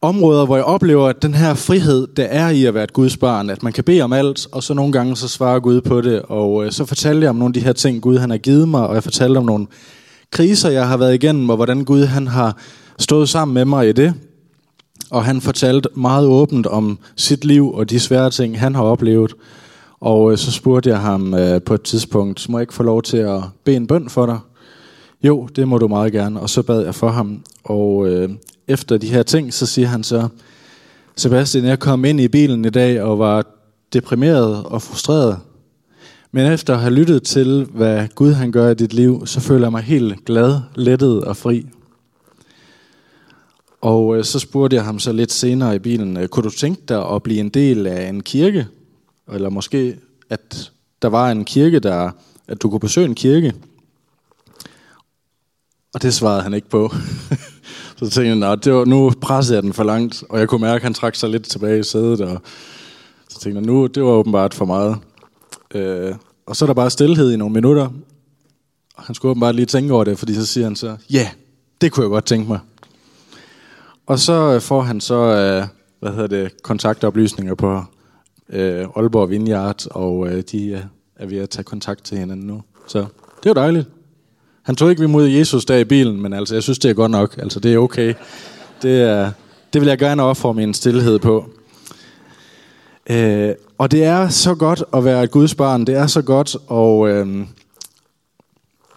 områder, 0.00 0.46
hvor 0.46 0.56
jeg 0.56 0.64
oplever, 0.64 1.08
at 1.08 1.22
den 1.22 1.34
her 1.34 1.54
frihed, 1.54 2.06
der 2.16 2.24
er 2.24 2.48
i 2.48 2.64
at 2.64 2.74
være 2.74 2.84
et 2.84 2.92
Guds 2.92 3.16
barn, 3.16 3.50
at 3.50 3.62
man 3.62 3.72
kan 3.72 3.84
bede 3.84 4.02
om 4.02 4.12
alt, 4.12 4.46
og 4.52 4.62
så 4.62 4.74
nogle 4.74 4.92
gange 4.92 5.16
så 5.16 5.28
svarer 5.28 5.60
Gud 5.60 5.80
på 5.80 6.00
det, 6.00 6.22
og 6.22 6.64
øh, 6.64 6.72
så 6.72 6.84
fortalte 6.84 7.22
jeg 7.22 7.30
om 7.30 7.36
nogle 7.36 7.50
af 7.50 7.54
de 7.54 7.66
her 7.66 7.72
ting, 7.72 8.02
Gud 8.02 8.18
han 8.18 8.30
har 8.30 8.38
givet 8.38 8.68
mig, 8.68 8.86
og 8.86 8.94
jeg 8.94 9.02
fortalte 9.02 9.38
om 9.38 9.44
nogle 9.44 9.66
kriser, 10.30 10.70
jeg 10.70 10.88
har 10.88 10.96
været 10.96 11.14
igennem, 11.14 11.50
og 11.50 11.56
hvordan 11.56 11.84
Gud 11.84 12.04
han 12.04 12.26
har 12.26 12.56
stået 12.98 13.28
sammen 13.28 13.54
med 13.54 13.64
mig 13.64 13.88
i 13.88 13.92
det. 13.92 14.14
Og 15.10 15.24
han 15.24 15.40
fortalte 15.40 15.88
meget 15.96 16.26
åbent 16.26 16.66
om 16.66 16.98
sit 17.16 17.44
liv 17.44 17.72
og 17.72 17.90
de 17.90 18.00
svære 18.00 18.30
ting, 18.30 18.60
han 18.60 18.74
har 18.74 18.82
oplevet. 18.82 19.32
Og 20.06 20.32
øh, 20.32 20.38
så 20.38 20.50
spurgte 20.50 20.90
jeg 20.90 21.00
ham 21.00 21.34
øh, 21.34 21.62
på 21.62 21.74
et 21.74 21.82
tidspunkt, 21.82 22.48
må 22.48 22.58
jeg 22.58 22.62
ikke 22.62 22.74
få 22.74 22.82
lov 22.82 23.02
til 23.02 23.16
at 23.16 23.40
bede 23.64 23.76
en 23.76 23.86
bøn 23.86 24.08
for 24.08 24.26
dig? 24.26 24.38
Jo, 25.22 25.48
det 25.56 25.68
må 25.68 25.78
du 25.78 25.88
meget 25.88 26.12
gerne. 26.12 26.40
Og 26.40 26.50
så 26.50 26.62
bad 26.62 26.84
jeg 26.84 26.94
for 26.94 27.08
ham. 27.08 27.42
Og 27.64 28.08
øh, 28.08 28.30
efter 28.68 28.98
de 28.98 29.06
her 29.06 29.22
ting, 29.22 29.54
så 29.54 29.66
siger 29.66 29.88
han 29.88 30.04
så, 30.04 30.28
Sebastian, 31.16 31.64
jeg 31.64 31.78
kom 31.78 32.04
ind 32.04 32.20
i 32.20 32.28
bilen 32.28 32.64
i 32.64 32.70
dag 32.70 33.02
og 33.02 33.18
var 33.18 33.46
deprimeret 33.92 34.64
og 34.64 34.82
frustreret. 34.82 35.38
Men 36.32 36.52
efter 36.52 36.74
at 36.74 36.80
have 36.80 36.94
lyttet 36.94 37.22
til, 37.22 37.66
hvad 37.74 38.08
Gud 38.14 38.32
han 38.32 38.52
gør 38.52 38.70
i 38.70 38.74
dit 38.74 38.92
liv, 38.92 39.26
så 39.26 39.40
føler 39.40 39.66
jeg 39.66 39.72
mig 39.72 39.82
helt 39.82 40.24
glad, 40.24 40.60
lettet 40.74 41.24
og 41.24 41.36
fri. 41.36 41.66
Og 43.80 44.16
øh, 44.16 44.24
så 44.24 44.38
spurgte 44.38 44.76
jeg 44.76 44.84
ham 44.84 44.98
så 44.98 45.12
lidt 45.12 45.32
senere 45.32 45.76
i 45.76 45.78
bilen, 45.78 46.16
øh, 46.16 46.28
kunne 46.28 46.44
du 46.44 46.50
tænke 46.50 46.82
dig 46.88 47.10
at 47.10 47.22
blive 47.22 47.40
en 47.40 47.48
del 47.48 47.86
af 47.86 48.08
en 48.08 48.22
kirke? 48.22 48.66
Eller 49.32 49.50
måske, 49.50 49.98
at 50.30 50.72
der 51.02 51.08
var 51.08 51.30
en 51.30 51.44
kirke, 51.44 51.78
der, 51.78 52.10
at 52.48 52.62
du 52.62 52.70
kunne 52.70 52.80
besøge 52.80 53.06
en 53.06 53.14
kirke. 53.14 53.54
Og 55.94 56.02
det 56.02 56.14
svarede 56.14 56.42
han 56.42 56.54
ikke 56.54 56.68
på. 56.68 56.94
så 57.98 58.10
tænkte 58.10 58.46
jeg, 58.46 58.64
det 58.64 58.72
var, 58.74 58.84
nu 58.84 59.12
pressede 59.20 59.56
jeg 59.56 59.62
den 59.62 59.72
for 59.72 59.84
langt, 59.84 60.24
og 60.28 60.38
jeg 60.38 60.48
kunne 60.48 60.60
mærke, 60.60 60.76
at 60.76 60.82
han 60.82 60.94
trak 60.94 61.14
sig 61.14 61.30
lidt 61.30 61.42
tilbage 61.42 61.78
i 61.78 61.82
sædet, 61.82 62.20
og 62.20 62.42
så 63.28 63.40
tænkte 63.40 63.60
jeg, 63.60 63.66
nu, 63.66 63.86
det 63.86 64.02
var 64.02 64.10
åbenbart 64.10 64.54
for 64.54 64.64
meget. 64.64 64.96
Øh, 65.74 66.14
og 66.46 66.56
så 66.56 66.64
er 66.64 66.66
der 66.66 66.74
bare 66.74 66.90
stillhed 66.90 67.32
i 67.32 67.36
nogle 67.36 67.54
minutter, 67.54 67.88
og 68.96 69.02
han 69.02 69.14
skulle 69.14 69.30
åbenbart 69.30 69.54
lige 69.54 69.66
tænke 69.66 69.94
over 69.94 70.04
det, 70.04 70.18
fordi 70.18 70.34
så 70.34 70.46
siger 70.46 70.64
han 70.64 70.76
så, 70.76 70.96
ja, 71.10 71.18
yeah, 71.18 71.28
det 71.80 71.92
kunne 71.92 72.04
jeg 72.04 72.10
godt 72.10 72.24
tænke 72.24 72.48
mig. 72.48 72.58
Og 74.06 74.18
så 74.18 74.54
øh, 74.54 74.60
får 74.60 74.82
han 74.82 75.00
så, 75.00 75.14
øh, 75.14 75.66
hvad 76.00 76.12
hedder 76.12 76.26
det, 76.26 76.62
kontaktoplysninger 76.62 77.54
på 77.54 77.84
øh, 78.48 78.86
Aalborg 78.96 79.30
Vineyard, 79.30 79.86
og 79.90 80.28
øh, 80.28 80.42
de 80.52 80.82
er 81.16 81.26
ved 81.26 81.38
at 81.38 81.50
tage 81.50 81.64
kontakt 81.64 82.04
til 82.04 82.18
hinanden 82.18 82.46
nu. 82.46 82.62
Så 82.86 82.98
det 83.42 83.48
var 83.48 83.54
dejligt. 83.54 83.88
Han 84.62 84.76
tog 84.76 84.90
ikke 84.90 85.04
imod 85.04 85.26
Jesus 85.26 85.64
der 85.64 85.76
i 85.76 85.84
bilen, 85.84 86.22
men 86.22 86.32
altså, 86.32 86.54
jeg 86.54 86.62
synes, 86.62 86.78
det 86.78 86.90
er 86.90 86.94
godt 86.94 87.10
nok. 87.10 87.38
Altså, 87.38 87.60
det 87.60 87.74
er 87.74 87.78
okay. 87.78 88.14
Det, 88.82 89.02
er, 89.02 89.30
det 89.72 89.80
vil 89.80 89.88
jeg 89.88 89.98
gerne 89.98 90.22
ofre 90.22 90.54
min 90.54 90.74
stillhed 90.74 91.18
på. 91.18 91.50
Øh, 93.10 93.54
og 93.78 93.90
det 93.90 94.04
er 94.04 94.28
så 94.28 94.54
godt 94.54 94.84
at 94.94 95.04
være 95.04 95.24
et 95.24 95.30
Guds 95.30 95.54
barn. 95.54 95.84
Det 95.84 95.94
er 95.94 96.06
så 96.06 96.22
godt, 96.22 96.56
og 96.66 97.08
øh, 97.08 97.46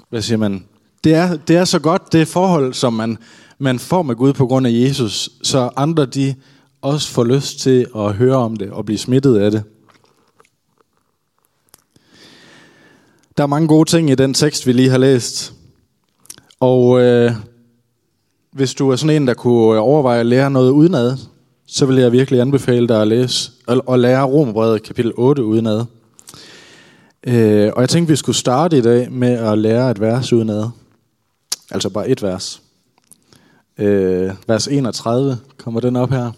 hvad 0.09 0.21
siger 0.21 0.37
man? 0.37 0.65
Det 1.03 1.13
er, 1.13 1.37
det 1.37 1.55
er 1.55 1.65
så 1.65 1.79
godt, 1.79 2.13
det 2.13 2.27
forhold, 2.27 2.73
som 2.73 2.93
man, 2.93 3.17
man 3.57 3.79
får 3.79 4.01
med 4.01 4.15
Gud 4.15 4.33
på 4.33 4.47
grund 4.47 4.67
af 4.67 4.71
Jesus, 4.71 5.29
så 5.43 5.69
andre 5.75 6.05
de 6.05 6.35
også 6.81 7.09
får 7.09 7.23
lyst 7.23 7.59
til 7.59 7.87
at 7.95 8.13
høre 8.13 8.35
om 8.35 8.55
det 8.55 8.71
og 8.71 8.85
blive 8.85 8.97
smittet 8.97 9.37
af 9.37 9.51
det. 9.51 9.63
Der 13.37 13.43
er 13.43 13.47
mange 13.47 13.67
gode 13.67 13.89
ting 13.89 14.09
i 14.09 14.15
den 14.15 14.33
tekst, 14.33 14.67
vi 14.67 14.71
lige 14.71 14.89
har 14.89 14.97
læst. 14.97 15.53
Og 16.59 17.01
øh, 17.01 17.31
hvis 18.51 18.73
du 18.73 18.89
er 18.89 18.95
sådan 18.95 19.15
en, 19.15 19.27
der 19.27 19.33
kunne 19.33 19.75
øh, 19.75 19.83
overveje 19.83 20.19
at 20.19 20.25
lære 20.25 20.51
noget 20.51 20.71
udenad, 20.71 21.17
så 21.67 21.85
vil 21.85 21.97
jeg 21.97 22.11
virkelig 22.11 22.41
anbefale 22.41 22.87
dig 22.87 23.01
at 23.01 23.07
læse 23.07 23.51
og 23.67 23.99
lære 23.99 24.23
Romerbrevet 24.23 24.83
kapitel 24.83 25.13
8 25.15 25.43
udenad. 25.43 25.85
Øh, 27.23 27.71
og 27.75 27.81
jeg 27.81 27.89
tænkte, 27.89 28.11
vi 28.11 28.15
skulle 28.15 28.35
starte 28.35 28.77
i 28.77 28.81
dag 28.81 29.11
med 29.11 29.31
at 29.31 29.57
lære 29.57 29.91
et 29.91 30.01
vers 30.01 30.33
udenad. 30.33 30.69
Altså 31.71 31.89
bare 31.89 32.09
et 32.09 32.23
vers. 32.23 32.61
Øh, 33.77 34.31
vers 34.47 34.67
31 34.67 35.37
kommer 35.57 35.79
den 35.79 35.95
op 35.95 36.09
her. 36.09 36.31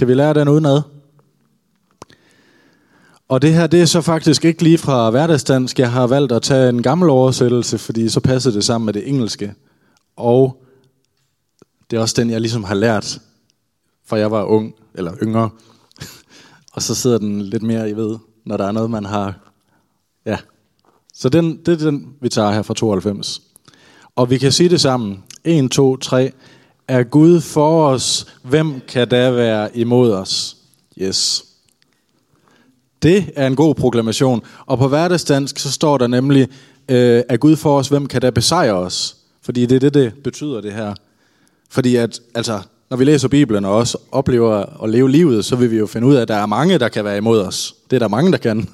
Kan 0.00 0.08
vi 0.08 0.14
lære 0.14 0.34
den 0.34 0.48
udenad? 0.48 0.82
Og 3.28 3.42
det 3.42 3.54
her, 3.54 3.66
det 3.66 3.80
er 3.80 3.86
så 3.86 4.00
faktisk 4.00 4.44
ikke 4.44 4.62
lige 4.62 4.78
fra 4.78 5.10
hverdagsdansk. 5.10 5.78
Jeg 5.78 5.92
har 5.92 6.06
valgt 6.06 6.32
at 6.32 6.42
tage 6.42 6.68
en 6.68 6.82
gammel 6.82 7.10
oversættelse, 7.10 7.78
fordi 7.78 8.08
så 8.08 8.20
passer 8.20 8.50
det 8.50 8.64
sammen 8.64 8.86
med 8.86 8.94
det 8.94 9.08
engelske. 9.08 9.54
Og 10.16 10.62
det 11.90 11.96
er 11.96 12.00
også 12.00 12.14
den, 12.18 12.30
jeg 12.30 12.40
ligesom 12.40 12.64
har 12.64 12.74
lært, 12.74 13.20
for 14.06 14.16
jeg 14.16 14.30
var 14.30 14.44
ung, 14.44 14.74
eller 14.94 15.12
yngre. 15.22 15.50
og 16.74 16.82
så 16.82 16.94
sidder 16.94 17.18
den 17.18 17.42
lidt 17.42 17.62
mere 17.62 17.90
i 17.90 17.96
ved, 17.96 18.18
når 18.44 18.56
der 18.56 18.66
er 18.66 18.72
noget, 18.72 18.90
man 18.90 19.04
har... 19.04 19.34
Ja. 20.26 20.38
Så 21.14 21.28
den, 21.28 21.56
det 21.66 21.82
er 21.82 21.90
den, 21.90 22.14
vi 22.20 22.28
tager 22.28 22.50
her 22.50 22.62
fra 22.62 22.74
92. 22.74 23.42
Og 24.16 24.30
vi 24.30 24.38
kan 24.38 24.52
sige 24.52 24.68
det 24.68 24.80
sammen. 24.80 25.24
1, 25.44 25.70
2, 25.70 25.96
3. 25.96 26.32
Er 26.90 27.02
Gud 27.02 27.40
for 27.40 27.86
os? 27.86 28.26
Hvem 28.42 28.80
kan 28.88 29.08
da 29.08 29.30
være 29.30 29.76
imod 29.76 30.12
os? 30.12 30.56
Yes. 31.02 31.44
Det 33.02 33.30
er 33.36 33.46
en 33.46 33.56
god 33.56 33.74
proklamation. 33.74 34.42
Og 34.66 34.78
på 34.78 34.88
hverdagsdansk, 34.88 35.58
så 35.58 35.72
står 35.72 35.98
der 35.98 36.06
nemlig, 36.06 36.48
øh, 36.88 37.22
er 37.28 37.36
Gud 37.36 37.56
for 37.56 37.78
os? 37.78 37.88
Hvem 37.88 38.06
kan 38.06 38.20
da 38.20 38.30
besejre 38.30 38.74
os? 38.74 39.16
Fordi 39.42 39.66
det 39.66 39.76
er 39.76 39.80
det, 39.80 39.94
det 39.94 40.14
betyder, 40.24 40.60
det 40.60 40.72
her. 40.72 40.94
Fordi 41.68 41.96
at, 41.96 42.20
altså, 42.34 42.60
når 42.90 42.96
vi 42.96 43.04
læser 43.04 43.28
Bibelen 43.28 43.64
og 43.64 43.76
også 43.76 43.98
oplever 44.12 44.82
at 44.84 44.90
leve 44.90 45.10
livet, 45.10 45.44
så 45.44 45.56
vil 45.56 45.70
vi 45.70 45.78
jo 45.78 45.86
finde 45.86 46.06
ud 46.06 46.14
af, 46.14 46.22
at 46.22 46.28
der 46.28 46.36
er 46.36 46.46
mange, 46.46 46.78
der 46.78 46.88
kan 46.88 47.04
være 47.04 47.16
imod 47.16 47.40
os. 47.40 47.74
Det 47.90 47.96
er 47.96 48.00
der 48.00 48.08
mange, 48.08 48.32
der 48.32 48.38
kan. 48.38 48.68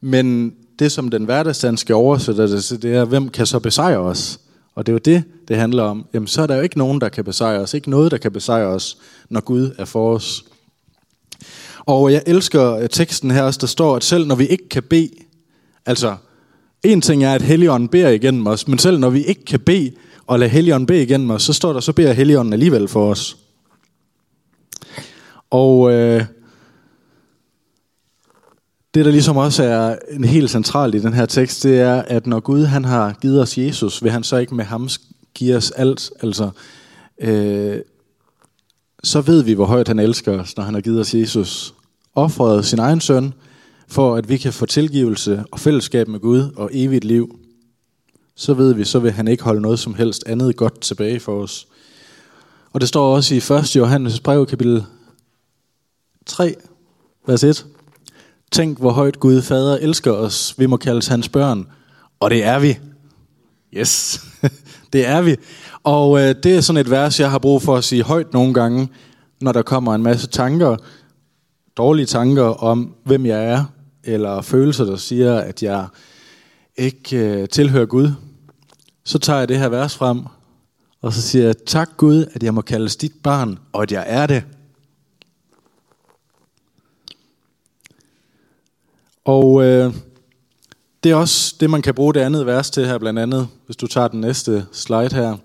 Men 0.00 0.54
det, 0.78 0.92
som 0.92 1.10
den 1.10 1.24
hverdagsdanske 1.24 1.94
oversætter 1.94 2.46
det, 2.46 2.82
det 2.82 2.94
er, 2.94 3.04
hvem 3.04 3.28
kan 3.28 3.46
så 3.46 3.58
besejre 3.58 3.98
os? 3.98 4.40
Og 4.74 4.86
det 4.86 4.92
er 4.92 4.94
jo 4.94 4.98
det, 4.98 5.24
det 5.48 5.56
handler 5.56 5.82
om. 5.82 6.06
Jamen, 6.14 6.26
så 6.26 6.42
er 6.42 6.46
der 6.46 6.56
jo 6.56 6.62
ikke 6.62 6.78
nogen, 6.78 7.00
der 7.00 7.08
kan 7.08 7.24
besejre 7.24 7.60
os. 7.60 7.74
Ikke 7.74 7.90
noget, 7.90 8.10
der 8.10 8.18
kan 8.18 8.32
besejre 8.32 8.66
os, 8.66 8.98
når 9.28 9.40
Gud 9.40 9.74
er 9.78 9.84
for 9.84 10.14
os. 10.14 10.44
Og 11.78 12.12
jeg 12.12 12.22
elsker 12.26 12.76
øh, 12.76 12.88
teksten 12.88 13.30
her 13.30 13.42
også, 13.42 13.58
der 13.60 13.66
står, 13.66 13.96
at 13.96 14.04
selv 14.04 14.26
når 14.26 14.34
vi 14.34 14.46
ikke 14.46 14.68
kan 14.68 14.82
bede, 14.82 15.10
altså 15.86 16.16
en 16.82 17.00
ting 17.00 17.24
er, 17.24 17.34
at 17.34 17.42
Helligånden 17.42 17.88
beder 17.88 18.08
igennem 18.08 18.46
os, 18.46 18.68
men 18.68 18.78
selv 18.78 18.98
når 18.98 19.10
vi 19.10 19.24
ikke 19.24 19.44
kan 19.44 19.60
bede 19.60 19.92
og 20.26 20.38
lade 20.38 20.50
Helligånden 20.50 20.86
bede 20.86 21.02
igennem 21.02 21.30
os, 21.30 21.42
så 21.42 21.52
står 21.52 21.72
der, 21.72 21.80
så 21.80 21.92
beder 21.92 22.12
Helligånden 22.12 22.52
alligevel 22.52 22.88
for 22.88 23.10
os. 23.10 23.36
Og 25.50 25.92
øh, 25.92 26.24
det, 28.94 29.04
der 29.04 29.10
ligesom 29.10 29.36
også 29.36 29.62
er 29.62 29.96
en 30.10 30.24
helt 30.24 30.50
central 30.50 30.94
i 30.94 30.98
den 30.98 31.12
her 31.12 31.26
tekst, 31.26 31.62
det 31.62 31.80
er, 31.80 32.02
at 32.02 32.26
når 32.26 32.40
Gud 32.40 32.64
han 32.64 32.84
har 32.84 33.12
givet 33.12 33.42
os 33.42 33.58
Jesus, 33.58 34.02
vil 34.02 34.12
han 34.12 34.24
så 34.24 34.36
ikke 34.36 34.54
med 34.54 34.64
ham 34.64 34.88
give 35.34 35.56
os 35.56 35.70
alt. 35.70 36.10
Altså, 36.22 36.50
øh, 37.20 37.78
så 39.02 39.20
ved 39.20 39.42
vi, 39.42 39.52
hvor 39.52 39.64
højt 39.64 39.88
han 39.88 39.98
elsker 39.98 40.40
os, 40.40 40.56
når 40.56 40.64
han 40.64 40.74
har 40.74 40.80
givet 40.80 41.00
os 41.00 41.14
Jesus. 41.14 41.74
Offret 42.14 42.64
sin 42.64 42.78
egen 42.78 43.00
søn, 43.00 43.34
for 43.88 44.16
at 44.16 44.28
vi 44.28 44.36
kan 44.36 44.52
få 44.52 44.66
tilgivelse 44.66 45.44
og 45.52 45.60
fællesskab 45.60 46.08
med 46.08 46.20
Gud 46.20 46.50
og 46.56 46.70
evigt 46.72 47.04
liv. 47.04 47.38
Så 48.36 48.54
ved 48.54 48.74
vi, 48.74 48.84
så 48.84 48.98
vil 48.98 49.12
han 49.12 49.28
ikke 49.28 49.44
holde 49.44 49.60
noget 49.60 49.78
som 49.78 49.94
helst 49.94 50.24
andet 50.26 50.56
godt 50.56 50.80
tilbage 50.80 51.20
for 51.20 51.42
os. 51.42 51.66
Og 52.72 52.80
det 52.80 52.88
står 52.88 53.14
også 53.14 53.34
i 53.34 53.58
1. 53.58 53.76
Johannes 53.76 54.20
brev, 54.20 54.46
kapitel 54.46 54.84
3, 56.26 56.54
vers 57.26 57.44
1. 57.44 57.66
Tænk, 58.54 58.78
hvor 58.78 58.90
højt 58.90 59.20
Gud 59.20 59.42
Fader 59.42 59.76
elsker 59.76 60.12
os. 60.12 60.54
Vi 60.58 60.66
må 60.66 60.76
kaldes 60.76 61.06
hans 61.06 61.28
børn. 61.28 61.66
Og 62.20 62.30
det 62.30 62.44
er 62.44 62.58
vi. 62.58 62.78
Yes, 63.76 64.24
det 64.92 65.06
er 65.06 65.22
vi. 65.22 65.36
Og 65.82 66.20
øh, 66.20 66.34
det 66.42 66.56
er 66.56 66.60
sådan 66.60 66.80
et 66.80 66.90
vers, 66.90 67.20
jeg 67.20 67.30
har 67.30 67.38
brug 67.38 67.62
for 67.62 67.76
at 67.76 67.84
sige 67.84 68.02
højt 68.02 68.32
nogle 68.32 68.54
gange, 68.54 68.88
når 69.40 69.52
der 69.52 69.62
kommer 69.62 69.94
en 69.94 70.02
masse 70.02 70.26
tanker, 70.26 70.76
dårlige 71.76 72.06
tanker 72.06 72.42
om, 72.42 72.94
hvem 73.04 73.26
jeg 73.26 73.44
er, 73.44 73.64
eller 74.04 74.42
følelser, 74.42 74.84
der 74.84 74.96
siger, 74.96 75.38
at 75.38 75.62
jeg 75.62 75.86
ikke 76.76 77.16
øh, 77.16 77.48
tilhører 77.48 77.86
Gud. 77.86 78.10
Så 79.04 79.18
tager 79.18 79.38
jeg 79.38 79.48
det 79.48 79.58
her 79.58 79.68
vers 79.68 79.96
frem, 79.96 80.20
og 81.02 81.12
så 81.12 81.22
siger 81.22 81.44
jeg, 81.44 81.54
tak 81.66 81.90
Gud, 81.96 82.26
at 82.34 82.42
jeg 82.42 82.54
må 82.54 82.60
kaldes 82.60 82.96
dit 82.96 83.14
barn, 83.22 83.58
og 83.72 83.82
at 83.82 83.92
jeg 83.92 84.04
er 84.06 84.26
det. 84.26 84.42
Og 89.24 89.64
øh, 89.64 89.94
det 91.04 91.12
er 91.12 91.16
også 91.16 91.54
det, 91.60 91.70
man 91.70 91.82
kan 91.82 91.94
bruge 91.94 92.14
det 92.14 92.20
andet 92.20 92.46
vers 92.46 92.70
til 92.70 92.86
her, 92.86 92.98
blandt 92.98 93.18
andet, 93.18 93.48
hvis 93.66 93.76
du 93.76 93.86
tager 93.86 94.08
den 94.08 94.20
næste 94.20 94.66
slide 94.72 95.14
her. 95.14 95.36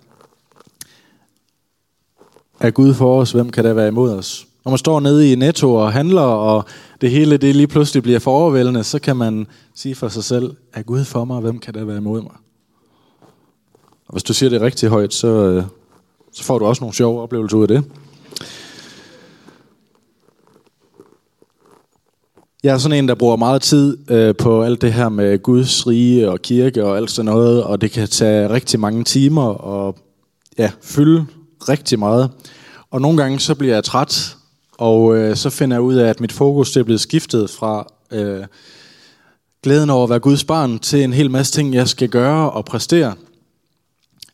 Er 2.59 2.71
Gud 2.71 2.93
for 2.93 3.21
os, 3.21 3.31
hvem 3.31 3.49
kan 3.49 3.63
der 3.63 3.73
være 3.73 3.87
imod 3.87 4.11
os? 4.11 4.47
Når 4.65 4.69
man 4.69 4.77
står 4.77 4.99
nede 4.99 5.31
i 5.31 5.35
Netto 5.35 5.75
og 5.75 5.93
handler, 5.93 6.21
og 6.21 6.65
det 7.01 7.11
hele 7.11 7.37
det 7.37 7.55
lige 7.55 7.67
pludselig 7.67 8.03
bliver 8.03 8.19
for 8.19 8.31
overvældende, 8.31 8.83
så 8.83 8.99
kan 8.99 9.15
man 9.17 9.47
sige 9.75 9.95
for 9.95 10.07
sig 10.07 10.23
selv, 10.23 10.55
er 10.73 10.81
Gud 10.81 11.05
for 11.05 11.25
mig, 11.25 11.39
hvem 11.41 11.59
kan 11.59 11.73
der 11.73 11.83
være 11.83 11.97
imod 11.97 12.21
mig? 12.21 12.35
Og 14.07 14.11
hvis 14.11 14.23
du 14.23 14.33
siger 14.33 14.49
det 14.49 14.61
rigtig 14.61 14.89
højt, 14.89 15.13
så, 15.13 15.27
øh, 15.27 15.63
så 16.31 16.43
får 16.43 16.59
du 16.59 16.65
også 16.65 16.83
nogle 16.83 16.95
sjove 16.95 17.21
oplevelser 17.21 17.57
ud 17.57 17.61
af 17.61 17.67
det. 17.67 17.83
Jeg 22.63 22.73
er 22.73 22.77
sådan 22.77 22.97
en, 22.97 23.07
der 23.07 23.15
bruger 23.15 23.35
meget 23.35 23.61
tid 23.61 23.97
øh, 24.11 24.35
på 24.35 24.63
alt 24.63 24.81
det 24.81 24.93
her 24.93 25.09
med 25.09 25.43
Guds 25.43 25.87
rige 25.87 26.29
og 26.31 26.41
kirke 26.41 26.85
og 26.85 26.97
alt 26.97 27.11
sådan 27.11 27.25
noget, 27.25 27.63
og 27.63 27.81
det 27.81 27.91
kan 27.91 28.07
tage 28.07 28.49
rigtig 28.49 28.79
mange 28.79 29.03
timer 29.03 29.45
og 29.45 29.97
ja, 30.57 30.71
fylde 30.81 31.25
rigtig 31.69 31.99
meget. 31.99 32.31
Og 32.91 33.01
nogle 33.01 33.17
gange 33.17 33.39
så 33.39 33.55
bliver 33.55 33.73
jeg 33.73 33.83
træt, 33.83 34.35
og 34.77 35.17
øh, 35.17 35.35
så 35.35 35.49
finder 35.49 35.75
jeg 35.75 35.81
ud 35.81 35.95
af, 35.95 36.09
at 36.09 36.19
mit 36.19 36.31
fokus 36.31 36.71
det 36.71 36.79
er 36.79 36.83
blevet 36.83 37.01
skiftet 37.01 37.49
fra 37.49 37.87
øh, 38.11 38.43
glæden 39.63 39.89
over 39.89 40.03
at 40.03 40.09
være 40.09 40.19
Guds 40.19 40.43
barn 40.43 40.79
til 40.79 41.03
en 41.03 41.13
hel 41.13 41.31
masse 41.31 41.53
ting, 41.53 41.73
jeg 41.73 41.87
skal 41.87 42.09
gøre 42.09 42.51
og 42.51 42.65
præstere. 42.65 43.13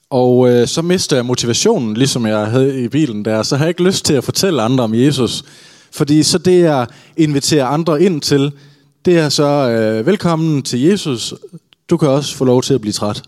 Og 0.10 0.50
øh, 0.50 0.68
så 0.68 0.82
mister 0.82 1.16
jeg 1.16 1.26
motivationen, 1.26 1.98
ligesom 1.98 2.26
jeg 2.26 2.46
havde 2.46 2.84
i 2.84 2.88
bilen 2.88 3.26
der. 3.26 3.44
Så 3.44 3.58
har 3.58 3.66
jeg 3.66 3.70
ikke 3.70 3.84
lyst 3.84 4.06
til 4.06 4.14
at 4.14 4.24
fortælle 4.24 4.62
andre 4.62 4.84
om 4.84 4.96
Jesus. 4.96 5.44
Fordi 5.96 6.24
så 6.24 6.38
det, 6.38 6.62
jeg 6.62 6.88
inviterer 7.18 7.66
andre 7.66 8.02
ind 8.02 8.22
til, 8.22 8.52
det 9.06 9.18
er 9.18 9.30
så, 9.30 9.44
øh, 9.44 10.06
velkommen 10.06 10.62
til 10.62 10.82
Jesus. 10.82 11.34
Du 11.90 11.98
kan 11.98 12.10
også 12.10 12.36
få 12.36 12.46
lov 12.46 12.62
til 12.62 12.74
at 12.74 12.82
blive 12.82 12.94
træt. 12.94 13.24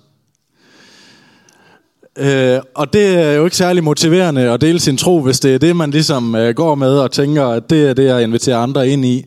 Øh, 2.18 2.60
og 2.76 2.94
det 2.94 3.08
er 3.08 3.32
jo 3.32 3.46
ikke 3.46 3.58
særlig 3.58 3.84
motiverende 3.84 4.42
at 4.42 4.62
dele 4.62 4.80
sin 4.80 4.98
tro, 4.98 5.22
hvis 5.22 5.40
det 5.40 5.56
er 5.56 5.60
det, 5.60 5.76
man 5.76 5.92
ligesom 5.92 6.36
øh, 6.36 6.56
går 6.56 6.76
med 6.76 6.98
og 6.98 7.12
tænker, 7.12 7.46
at 7.46 7.70
det 7.70 7.90
er 7.90 7.94
det, 7.94 8.06
jeg 8.06 8.24
inviterer 8.24 8.58
andre 8.58 8.90
ind 8.90 9.06
i. 9.06 9.26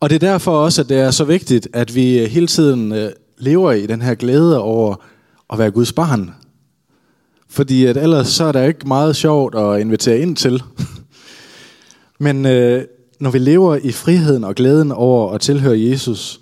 Og 0.00 0.10
det 0.10 0.22
er 0.22 0.28
derfor 0.28 0.58
også, 0.58 0.82
at 0.82 0.88
det 0.88 0.98
er 0.98 1.10
så 1.10 1.24
vigtigt, 1.24 1.68
at 1.72 1.94
vi 1.94 2.26
hele 2.26 2.46
tiden 2.46 2.92
øh, 2.92 3.10
lever 3.38 3.72
i 3.72 3.86
den 3.86 4.02
her 4.02 4.14
glæde 4.14 4.60
over 4.60 4.94
at 5.52 5.58
være 5.58 5.70
Guds 5.70 5.92
barn. 5.92 6.30
Fordi 7.50 7.84
at 7.84 7.96
ellers 7.96 8.28
så 8.28 8.44
er 8.44 8.52
der 8.52 8.64
ikke 8.64 8.88
meget 8.88 9.16
sjovt 9.16 9.54
at 9.54 9.80
invitere 9.80 10.18
ind 10.18 10.36
til. 10.36 10.62
Men 12.18 12.46
øh, 12.46 12.84
når 13.20 13.30
vi 13.30 13.38
lever 13.38 13.76
i 13.76 13.92
friheden 13.92 14.44
og 14.44 14.54
glæden 14.54 14.92
over 14.92 15.32
at 15.32 15.40
tilhøre 15.40 15.80
Jesus, 15.80 16.40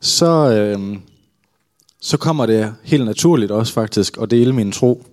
så, 0.00 0.50
øh, 0.50 0.98
så 2.00 2.16
kommer 2.16 2.46
det 2.46 2.74
helt 2.82 3.04
naturligt 3.04 3.50
også 3.50 3.72
faktisk 3.72 4.18
at 4.22 4.30
dele 4.30 4.52
min 4.52 4.72
tro. 4.72 5.04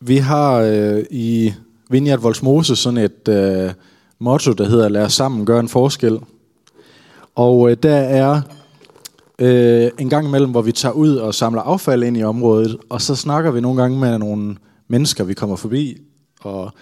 Vi 0.00 0.16
har 0.16 0.54
øh, 0.54 1.04
i 1.10 1.52
Vineyard 1.90 2.20
Volsmose 2.20 2.76
sådan 2.76 2.98
et 2.98 3.28
øh, 3.28 3.72
motto, 4.18 4.52
der 4.52 4.68
hedder 4.68 4.88
Lad 4.88 5.04
os 5.04 5.12
sammen 5.12 5.46
gøre 5.46 5.60
en 5.60 5.68
forskel. 5.68 6.18
Og 7.34 7.70
øh, 7.70 7.76
der 7.82 7.96
er 7.96 8.40
øh, 9.38 9.90
en 9.98 10.10
gang 10.10 10.26
imellem, 10.26 10.50
hvor 10.50 10.62
vi 10.62 10.72
tager 10.72 10.92
ud 10.92 11.16
og 11.16 11.34
samler 11.34 11.62
affald 11.62 12.02
ind 12.02 12.16
i 12.16 12.22
området, 12.22 12.76
og 12.88 13.02
så 13.02 13.14
snakker 13.14 13.50
vi 13.50 13.60
nogle 13.60 13.82
gange 13.82 13.98
med 13.98 14.18
nogle 14.18 14.56
mennesker, 14.88 15.24
vi 15.24 15.34
kommer 15.34 15.56
forbi, 15.56 15.96
og 16.40 16.72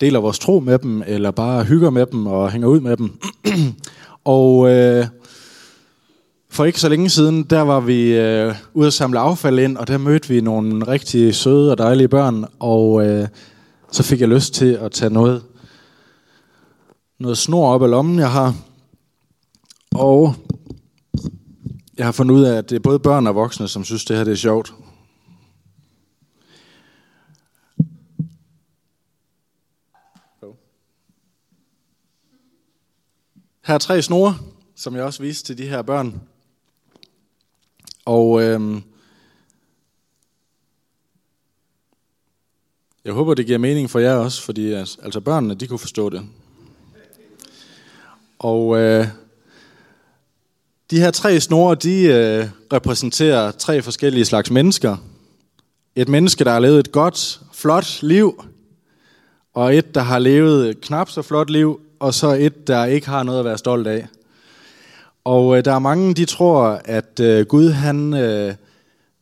deler 0.00 0.20
vores 0.20 0.38
tro 0.38 0.60
med 0.60 0.78
dem, 0.78 1.02
eller 1.06 1.30
bare 1.30 1.64
hygger 1.64 1.90
med 1.90 2.06
dem 2.06 2.26
og 2.26 2.50
hænger 2.50 2.68
ud 2.68 2.80
med 2.80 2.96
dem. 2.96 3.12
og 4.24 4.70
øh, 4.70 5.06
for 6.50 6.64
ikke 6.64 6.80
så 6.80 6.88
længe 6.88 7.08
siden, 7.08 7.42
der 7.42 7.60
var 7.60 7.80
vi 7.80 8.16
øh, 8.16 8.54
ude 8.74 8.86
at 8.86 8.92
samle 8.92 9.18
affald 9.18 9.58
ind, 9.58 9.76
og 9.76 9.88
der 9.88 9.98
mødte 9.98 10.28
vi 10.28 10.40
nogle 10.40 10.88
rigtig 10.88 11.34
søde 11.34 11.70
og 11.70 11.78
dejlige 11.78 12.08
børn, 12.08 12.44
og 12.58 13.06
øh, 13.06 13.28
så 13.92 14.02
fik 14.02 14.20
jeg 14.20 14.28
lyst 14.28 14.54
til 14.54 14.72
at 14.72 14.92
tage 14.92 15.10
noget, 15.10 15.42
noget 17.18 17.38
snor 17.38 17.68
op 17.68 17.82
af 17.82 17.90
lommen, 17.90 18.18
jeg 18.18 18.30
har. 18.30 18.54
Og 19.94 20.34
jeg 21.98 22.06
har 22.06 22.12
fundet 22.12 22.34
ud 22.34 22.42
af, 22.42 22.56
at 22.56 22.70
det 22.70 22.76
er 22.76 22.80
både 22.80 22.98
børn 22.98 23.26
og 23.26 23.34
voksne, 23.34 23.68
som 23.68 23.84
synes, 23.84 24.04
det 24.04 24.16
her 24.16 24.24
det 24.24 24.32
er 24.32 24.36
sjovt. 24.36 24.74
Her 33.66 33.74
er 33.74 33.78
tre 33.78 34.02
snore, 34.02 34.38
som 34.74 34.94
jeg 34.96 35.04
også 35.04 35.22
viste 35.22 35.46
til 35.46 35.58
de 35.58 35.68
her 35.68 35.82
børn. 35.82 36.20
Og 38.04 38.42
øhm, 38.42 38.82
jeg 43.04 43.12
håber, 43.12 43.34
det 43.34 43.46
giver 43.46 43.58
mening 43.58 43.90
for 43.90 43.98
jer 43.98 44.14
også, 44.14 44.42
fordi 44.42 44.72
altså 44.72 45.20
børnene, 45.20 45.54
de 45.54 45.66
kunne 45.66 45.78
forstå 45.78 46.10
det. 46.10 46.22
Og 48.38 48.78
øh, 48.78 49.06
de 50.90 51.00
her 51.00 51.10
tre 51.10 51.40
snore, 51.40 51.74
de 51.74 52.02
øh, 52.02 52.48
repræsenterer 52.72 53.50
tre 53.50 53.82
forskellige 53.82 54.24
slags 54.24 54.50
mennesker. 54.50 54.96
Et 55.94 56.08
menneske, 56.08 56.44
der 56.44 56.52
har 56.52 56.60
levet 56.60 56.78
et 56.78 56.92
godt, 56.92 57.40
flot 57.52 58.02
liv, 58.02 58.44
og 59.54 59.76
et, 59.76 59.94
der 59.94 60.00
har 60.02 60.18
levet 60.18 60.68
et 60.68 60.80
knap 60.80 61.10
så 61.10 61.22
flot 61.22 61.50
liv, 61.50 61.80
og 61.98 62.14
så 62.14 62.30
et, 62.30 62.66
der 62.66 62.84
ikke 62.84 63.08
har 63.08 63.22
noget 63.22 63.38
at 63.38 63.44
være 63.44 63.58
stolt 63.58 63.86
af. 63.86 64.06
Og 65.24 65.58
øh, 65.58 65.64
der 65.64 65.72
er 65.72 65.78
mange, 65.78 66.14
de 66.14 66.24
tror, 66.24 66.80
at 66.84 67.20
øh, 67.20 67.46
Gud 67.46 67.70
han 67.70 68.14
øh, 68.14 68.54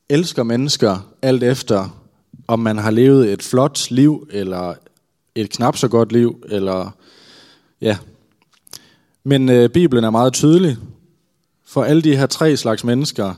elsker 0.09 0.43
mennesker 0.43 1.09
alt 1.23 1.43
efter, 1.43 2.01
om 2.49 2.59
man 2.59 2.79
har 2.79 2.91
levet 2.91 3.33
et 3.33 3.43
flot 3.43 3.91
liv, 3.91 4.29
eller 4.31 4.75
et 5.35 5.51
knap 5.51 5.77
så 5.77 5.89
godt 5.89 6.13
liv, 6.13 6.45
eller 6.49 6.91
ja. 7.81 7.97
Men 9.25 9.49
øh, 9.49 9.69
Bibelen 9.69 10.05
er 10.05 10.11
meget 10.11 10.33
tydelig. 10.33 10.77
For 11.67 11.85
alle 11.85 12.03
de 12.03 12.17
her 12.17 12.27
tre 12.27 12.57
slags 12.57 12.85
mennesker, 12.85 13.35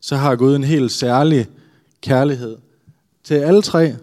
så 0.00 0.16
har 0.16 0.36
Gud 0.36 0.56
en 0.56 0.64
helt 0.64 0.92
særlig 0.92 1.46
kærlighed 2.02 2.56
til 3.24 3.34
alle 3.34 3.62
tre. 3.62 3.96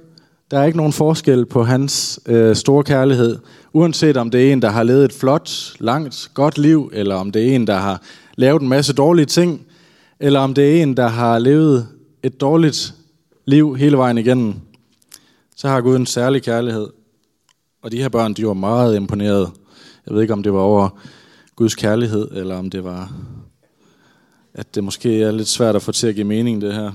Der 0.52 0.60
er 0.60 0.64
ikke 0.64 0.78
nogen 0.78 0.94
forskel 0.94 1.46
på 1.46 1.64
hans 1.64 2.20
øh, 2.26 2.56
store 2.56 2.84
kærlighed, 2.84 3.40
uanset 3.74 4.18
om 4.18 4.32
det 4.32 4.48
er 4.48 4.54
en, 4.54 4.62
der 4.62 4.70
har 4.70 4.84
levet 4.84 5.06
et 5.06 5.14
flot, 5.14 5.50
langt, 5.80 6.32
godt 6.34 6.58
liv, 6.58 6.90
eller 6.94 7.16
om 7.16 7.32
det 7.32 7.50
er 7.50 7.56
en, 7.56 7.68
der 7.68 7.78
har 7.78 8.02
lavet 8.36 8.62
en 8.62 8.70
masse 8.70 8.94
dårlige 8.94 9.26
ting, 9.26 9.66
eller 10.20 10.40
om 10.40 10.54
det 10.54 10.78
er 10.78 10.84
en, 10.84 10.98
der 10.98 11.08
har 11.08 11.40
levet 11.40 11.88
et 12.24 12.42
dårligt 12.42 12.94
liv 13.46 13.76
hele 13.76 13.98
vejen 13.98 14.18
igennem, 14.18 14.54
så 15.56 15.68
har 15.68 15.82
Gud 15.82 15.96
en 15.96 16.06
særlig 16.06 16.44
kærlighed. 16.44 16.88
Og 17.84 17.92
de 17.92 18.02
her 18.02 18.10
børn, 18.10 18.34
de 18.34 18.48
var 18.48 18.54
meget 18.54 18.96
imponeret. 18.96 19.52
Jeg 20.06 20.16
ved 20.16 20.22
ikke, 20.22 20.34
om 20.34 20.44
det 20.44 20.54
var 20.54 20.60
over 20.60 20.90
Guds 21.56 21.76
kærlighed, 21.76 22.32
eller 22.32 22.56
om 22.58 22.70
det 22.70 22.84
var, 22.84 23.12
at 24.54 24.76
det 24.76 24.84
måske 24.84 25.22
er 25.24 25.32
lidt 25.32 25.48
svært 25.48 25.76
at 25.76 25.82
få 25.82 25.92
til 25.92 26.08
at 26.08 26.16
give 26.16 26.28
mening, 26.28 26.62
det 26.62 26.74
her. 26.74 26.92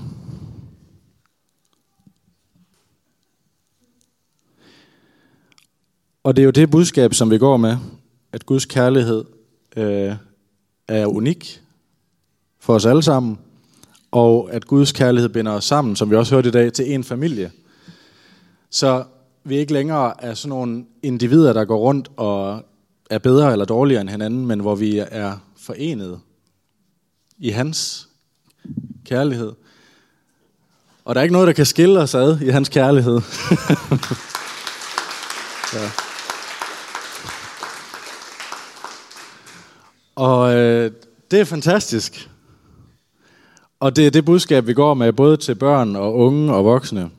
Og 6.23 6.35
det 6.35 6.41
er 6.41 6.45
jo 6.45 6.51
det 6.51 6.71
budskab, 6.71 7.13
som 7.13 7.31
vi 7.31 7.37
går 7.37 7.57
med, 7.57 7.77
at 8.31 8.45
Guds 8.45 8.65
kærlighed 8.65 9.25
øh, 9.77 10.15
er 10.87 11.05
unik 11.05 11.61
for 12.59 12.75
os 12.75 12.85
alle 12.85 13.03
sammen, 13.03 13.39
og 14.11 14.49
at 14.51 14.67
Guds 14.67 14.91
kærlighed 14.91 15.29
binder 15.29 15.51
os 15.51 15.63
sammen, 15.63 15.95
som 15.95 16.11
vi 16.11 16.15
også 16.15 16.35
hørte 16.35 16.49
i 16.49 16.51
dag, 16.51 16.73
til 16.73 16.93
en 16.93 17.03
familie. 17.03 17.51
Så 18.69 19.03
vi 19.43 19.57
ikke 19.57 19.73
længere 19.73 20.23
er 20.23 20.33
sådan 20.33 20.49
nogle 20.49 20.85
individer, 21.03 21.53
der 21.53 21.65
går 21.65 21.77
rundt 21.77 22.11
og 22.17 22.65
er 23.09 23.17
bedre 23.17 23.51
eller 23.51 23.65
dårligere 23.65 24.01
end 24.01 24.09
hinanden, 24.09 24.45
men 24.45 24.59
hvor 24.59 24.75
vi 24.75 24.97
er 24.97 25.37
forenet 25.57 26.19
i 27.37 27.49
hans 27.49 28.07
kærlighed. 29.05 29.51
Og 31.05 31.15
der 31.15 31.21
er 31.21 31.23
ikke 31.23 31.33
noget, 31.33 31.47
der 31.47 31.53
kan 31.53 31.65
skille 31.65 31.99
os 31.99 32.15
ad 32.15 32.39
i 32.41 32.49
hans 32.49 32.69
kærlighed. 32.69 33.21
ja. 35.73 36.02
Og 40.15 40.55
øh, 40.55 40.91
det 41.31 41.39
er 41.39 41.45
fantastisk. 41.45 42.29
Og 43.79 43.95
det 43.95 44.07
er 44.07 44.11
det 44.11 44.25
budskab, 44.25 44.67
vi 44.67 44.73
går 44.73 44.93
med, 44.93 45.13
både 45.13 45.37
til 45.37 45.55
børn 45.55 45.95
og 45.95 46.15
unge 46.15 46.53
og 46.53 46.65
voksne. 46.65 47.11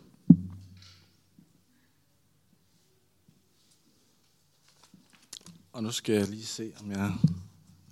Og 5.72 5.82
nu 5.82 5.90
skal 5.90 6.14
jeg 6.14 6.28
lige 6.28 6.46
se, 6.46 6.72
om 6.80 6.90
jeg... 6.90 7.12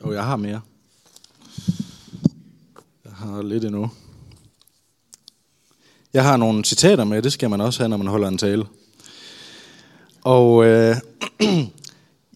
Jo, 0.04 0.12
jeg 0.12 0.24
har 0.24 0.36
mere. 0.36 0.60
Jeg 3.04 3.12
har 3.12 3.42
lidt 3.42 3.64
endnu. 3.64 3.90
Jeg 6.12 6.24
har 6.24 6.36
nogle 6.36 6.64
citater 6.64 7.04
med, 7.04 7.22
det 7.22 7.32
skal 7.32 7.50
man 7.50 7.60
også 7.60 7.80
have, 7.80 7.88
når 7.88 7.96
man 7.96 8.06
holder 8.06 8.28
en 8.28 8.38
tale. 8.38 8.66
Og 10.24 10.64
øh, 10.64 10.96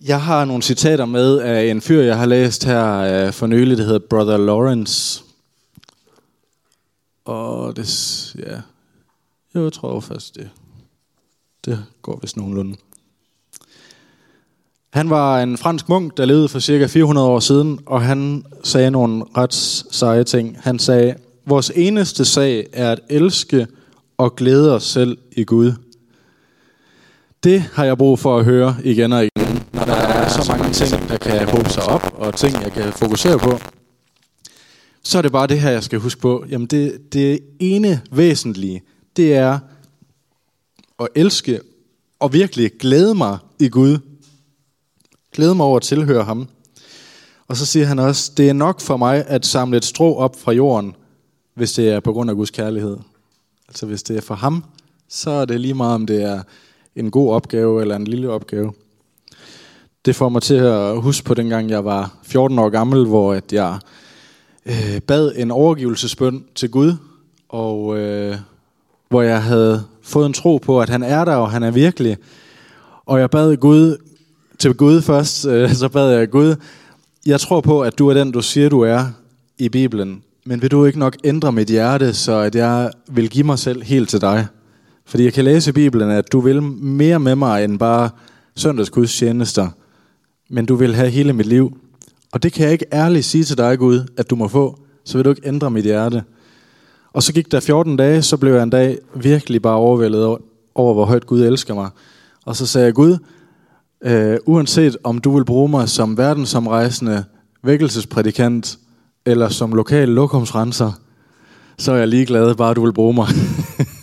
Jeg 0.05 0.23
har 0.23 0.45
nogle 0.45 0.63
citater 0.63 1.05
med 1.05 1.39
af 1.39 1.65
en 1.65 1.81
fyr, 1.81 2.03
jeg 2.03 2.19
har 2.19 2.27
læst 2.27 2.65
her 2.65 2.97
øh, 2.99 3.33
for 3.33 3.47
nylig, 3.47 3.79
der 3.79 3.85
hedder 3.85 3.99
Brother 4.11 4.37
Lawrence. 4.37 5.23
Og 7.25 7.77
det, 7.77 8.35
ja, 8.39 8.61
jeg 9.55 9.73
tror 9.73 10.01
faktisk, 10.01 10.35
det, 10.35 10.51
det 11.65 11.85
går 12.03 12.19
vist 12.23 12.37
nogenlunde. 12.37 12.77
Han 14.93 15.11
var 15.11 15.43
en 15.43 15.57
fransk 15.57 15.89
munk, 15.89 16.17
der 16.17 16.25
levede 16.25 16.49
for 16.49 16.59
cirka 16.59 16.87
400 16.87 17.27
år 17.27 17.41
siden, 17.41 17.81
og 17.87 18.03
han 18.03 18.45
sagde 18.63 18.91
nogle 18.91 19.25
ret 19.37 19.55
seje 19.91 20.25
ting. 20.25 20.59
Han 20.61 20.79
sagde, 20.79 21.15
vores 21.47 21.73
eneste 21.75 22.25
sag 22.25 22.67
er 22.73 22.93
at 22.93 23.01
elske 23.09 23.67
og 24.17 24.37
glæde 24.37 24.75
os 24.75 24.85
selv 24.85 25.19
i 25.33 25.45
Gud. 25.45 25.73
Det 27.45 27.61
har 27.61 27.85
jeg 27.85 27.99
brug 27.99 28.19
for 28.19 28.39
at 28.39 28.45
høre 28.45 28.77
igen 28.85 29.13
og 29.13 29.25
igen 29.25 29.36
så 30.43 30.53
mange 30.53 30.73
ting, 30.73 31.09
der 31.09 31.17
kan 31.17 31.49
håbe 31.49 31.71
sig 31.71 31.83
op, 31.83 32.15
og 32.19 32.35
ting, 32.35 32.63
jeg 32.63 32.73
kan 32.73 32.93
fokusere 32.93 33.39
på, 33.39 33.59
så 35.03 35.19
er 35.19 35.23
det 35.23 35.33
bare 35.33 35.47
det 35.47 35.61
her, 35.61 35.71
jeg 35.71 35.85
skal 35.85 35.99
huske 35.99 36.21
på. 36.21 36.45
Jamen 36.49 36.67
det, 36.67 37.13
det 37.13 37.41
ene 37.59 38.03
væsentlige, 38.11 38.83
det 39.17 39.35
er 39.35 39.59
at 41.01 41.09
elske 41.15 41.61
og 42.19 42.33
virkelig 42.33 42.71
glæde 42.81 43.15
mig 43.15 43.39
i 43.59 43.69
Gud. 43.69 43.99
Glæde 45.33 45.55
mig 45.55 45.67
over 45.67 45.77
at 45.77 45.83
tilhøre 45.83 46.25
ham. 46.25 46.49
Og 47.49 47.57
så 47.57 47.67
siger 47.67 47.87
han 47.87 47.99
også, 47.99 48.33
det 48.37 48.49
er 48.49 48.53
nok 48.53 48.81
for 48.81 48.97
mig 48.97 49.25
at 49.27 49.47
samle 49.47 49.77
et 49.77 49.85
strå 49.85 50.15
op 50.15 50.37
fra 50.39 50.53
jorden, 50.53 50.95
hvis 51.55 51.73
det 51.73 51.89
er 51.89 52.01
på 52.01 52.13
grund 52.13 52.31
af 52.31 52.37
Guds 52.37 52.51
kærlighed. 52.51 52.97
Altså 53.69 53.87
hvis 53.87 54.03
det 54.03 54.17
er 54.17 54.21
for 54.21 54.35
ham, 54.35 54.65
så 55.09 55.31
er 55.31 55.45
det 55.45 55.61
lige 55.61 55.75
meget, 55.75 55.95
om 55.95 56.07
det 56.07 56.23
er 56.23 56.43
en 56.97 57.11
god 57.11 57.33
opgave 57.33 57.83
eller 57.83 57.97
en 57.97 58.07
lille 58.07 58.31
opgave. 58.31 58.73
Det 60.07 60.17
får 60.17 60.29
mig 60.29 60.43
til 60.43 60.55
at 60.55 61.03
huske 61.03 61.25
på 61.25 61.35
dengang, 61.35 61.71
jeg 61.71 61.85
var 61.85 62.15
14 62.23 62.59
år 62.59 62.69
gammel, 62.69 63.07
hvor 63.07 63.35
at 63.35 63.53
jeg 63.53 63.79
øh, 64.67 65.01
bad 65.07 65.33
en 65.37 65.51
overgivelsesbøn 65.51 66.45
til 66.55 66.71
Gud, 66.71 66.95
og 67.49 67.99
øh, 67.99 68.37
hvor 69.09 69.23
jeg 69.23 69.43
havde 69.43 69.85
fået 70.03 70.27
en 70.27 70.33
tro 70.33 70.59
på, 70.59 70.81
at 70.81 70.89
han 70.89 71.03
er 71.03 71.25
der, 71.25 71.35
og 71.35 71.51
han 71.51 71.63
er 71.63 71.71
virkelig. 71.71 72.17
Og 73.07 73.21
jeg 73.21 73.31
bad 73.31 73.57
Gud 73.57 73.97
til 74.59 74.75
Gud 74.75 75.03
først, 75.03 75.47
øh, 75.47 75.73
så 75.81 75.89
bad 75.89 76.11
jeg 76.11 76.31
Gud, 76.31 76.55
jeg 77.27 77.41
tror 77.41 77.61
på, 77.61 77.81
at 77.81 77.99
du 77.99 78.09
er 78.09 78.15
den, 78.15 78.31
du 78.33 78.43
siger, 78.43 78.69
du 78.69 78.81
er 78.81 79.05
i 79.59 79.69
Bibelen, 79.69 80.23
men 80.45 80.63
vil 80.63 80.71
du 80.71 80.85
ikke 80.85 80.99
nok 80.99 81.17
ændre 81.25 81.53
mit 81.53 81.69
hjerte, 81.69 82.15
så 82.15 82.33
at 82.33 82.55
jeg 82.55 82.91
vil 83.09 83.31
give 83.31 83.47
mig 83.47 83.59
selv 83.59 83.83
helt 83.83 84.09
til 84.09 84.21
dig? 84.21 84.47
Fordi 85.05 85.25
jeg 85.25 85.33
kan 85.33 85.45
læse 85.45 85.71
i 85.71 85.73
Bibelen, 85.73 86.11
at 86.11 86.33
du 86.33 86.41
vil 86.41 86.63
mere 86.63 87.21
med 87.21 87.35
mig 87.35 87.65
end 87.65 87.79
bare 87.79 88.11
søndagsgudstjenester 88.57 89.69
men 90.49 90.67
du 90.67 90.75
vil 90.75 90.95
have 90.95 91.11
hele 91.11 91.33
mit 91.33 91.47
liv. 91.47 91.79
Og 92.33 92.43
det 92.43 92.53
kan 92.53 92.65
jeg 92.65 92.73
ikke 92.73 92.87
ærligt 92.93 93.25
sige 93.25 93.45
til 93.45 93.57
dig, 93.57 93.79
Gud, 93.79 94.07
at 94.17 94.31
du 94.31 94.37
må 94.37 94.49
få, 94.49 94.79
så 95.05 95.19
vil 95.19 95.25
du 95.25 95.31
ikke 95.31 95.49
ændre 95.49 95.71
mit 95.71 95.85
hjerte. 95.85 96.25
Og 97.13 97.23
så 97.23 97.33
gik 97.33 97.53
der 97.53 97.61
14 97.61 97.97
dage, 97.97 98.23
så 98.23 98.37
blev 98.37 98.55
jeg 98.55 98.63
en 98.63 98.71
dag 98.71 98.99
virkelig 99.15 99.63
bare 99.63 99.77
overvældet 99.77 100.39
over, 100.75 100.95
hvor 100.95 101.05
højt 101.05 101.27
Gud 101.27 101.43
elsker 101.43 101.75
mig. 101.75 101.91
Og 102.45 102.57
så 102.57 102.67
sagde 102.67 102.85
jeg, 102.85 102.95
Gud, 102.95 103.19
øh, 104.05 104.39
uanset 104.47 104.97
om 105.05 105.19
du 105.19 105.37
vil 105.37 105.45
bruge 105.45 105.69
mig 105.69 105.89
som 105.89 106.19
verdensomrejsende 106.19 107.25
vækkelsesprædikant, 107.63 108.79
eller 109.27 109.49
som 109.49 109.73
lokal 109.73 110.09
lokumsrenser, 110.09 110.93
så 111.79 111.93
er 111.93 111.97
jeg 111.97 112.09
ligeglad, 112.09 112.55
bare 112.55 112.75
du 112.75 112.85
vil 112.85 112.93
bruge 112.93 113.15
mig. 113.15 113.29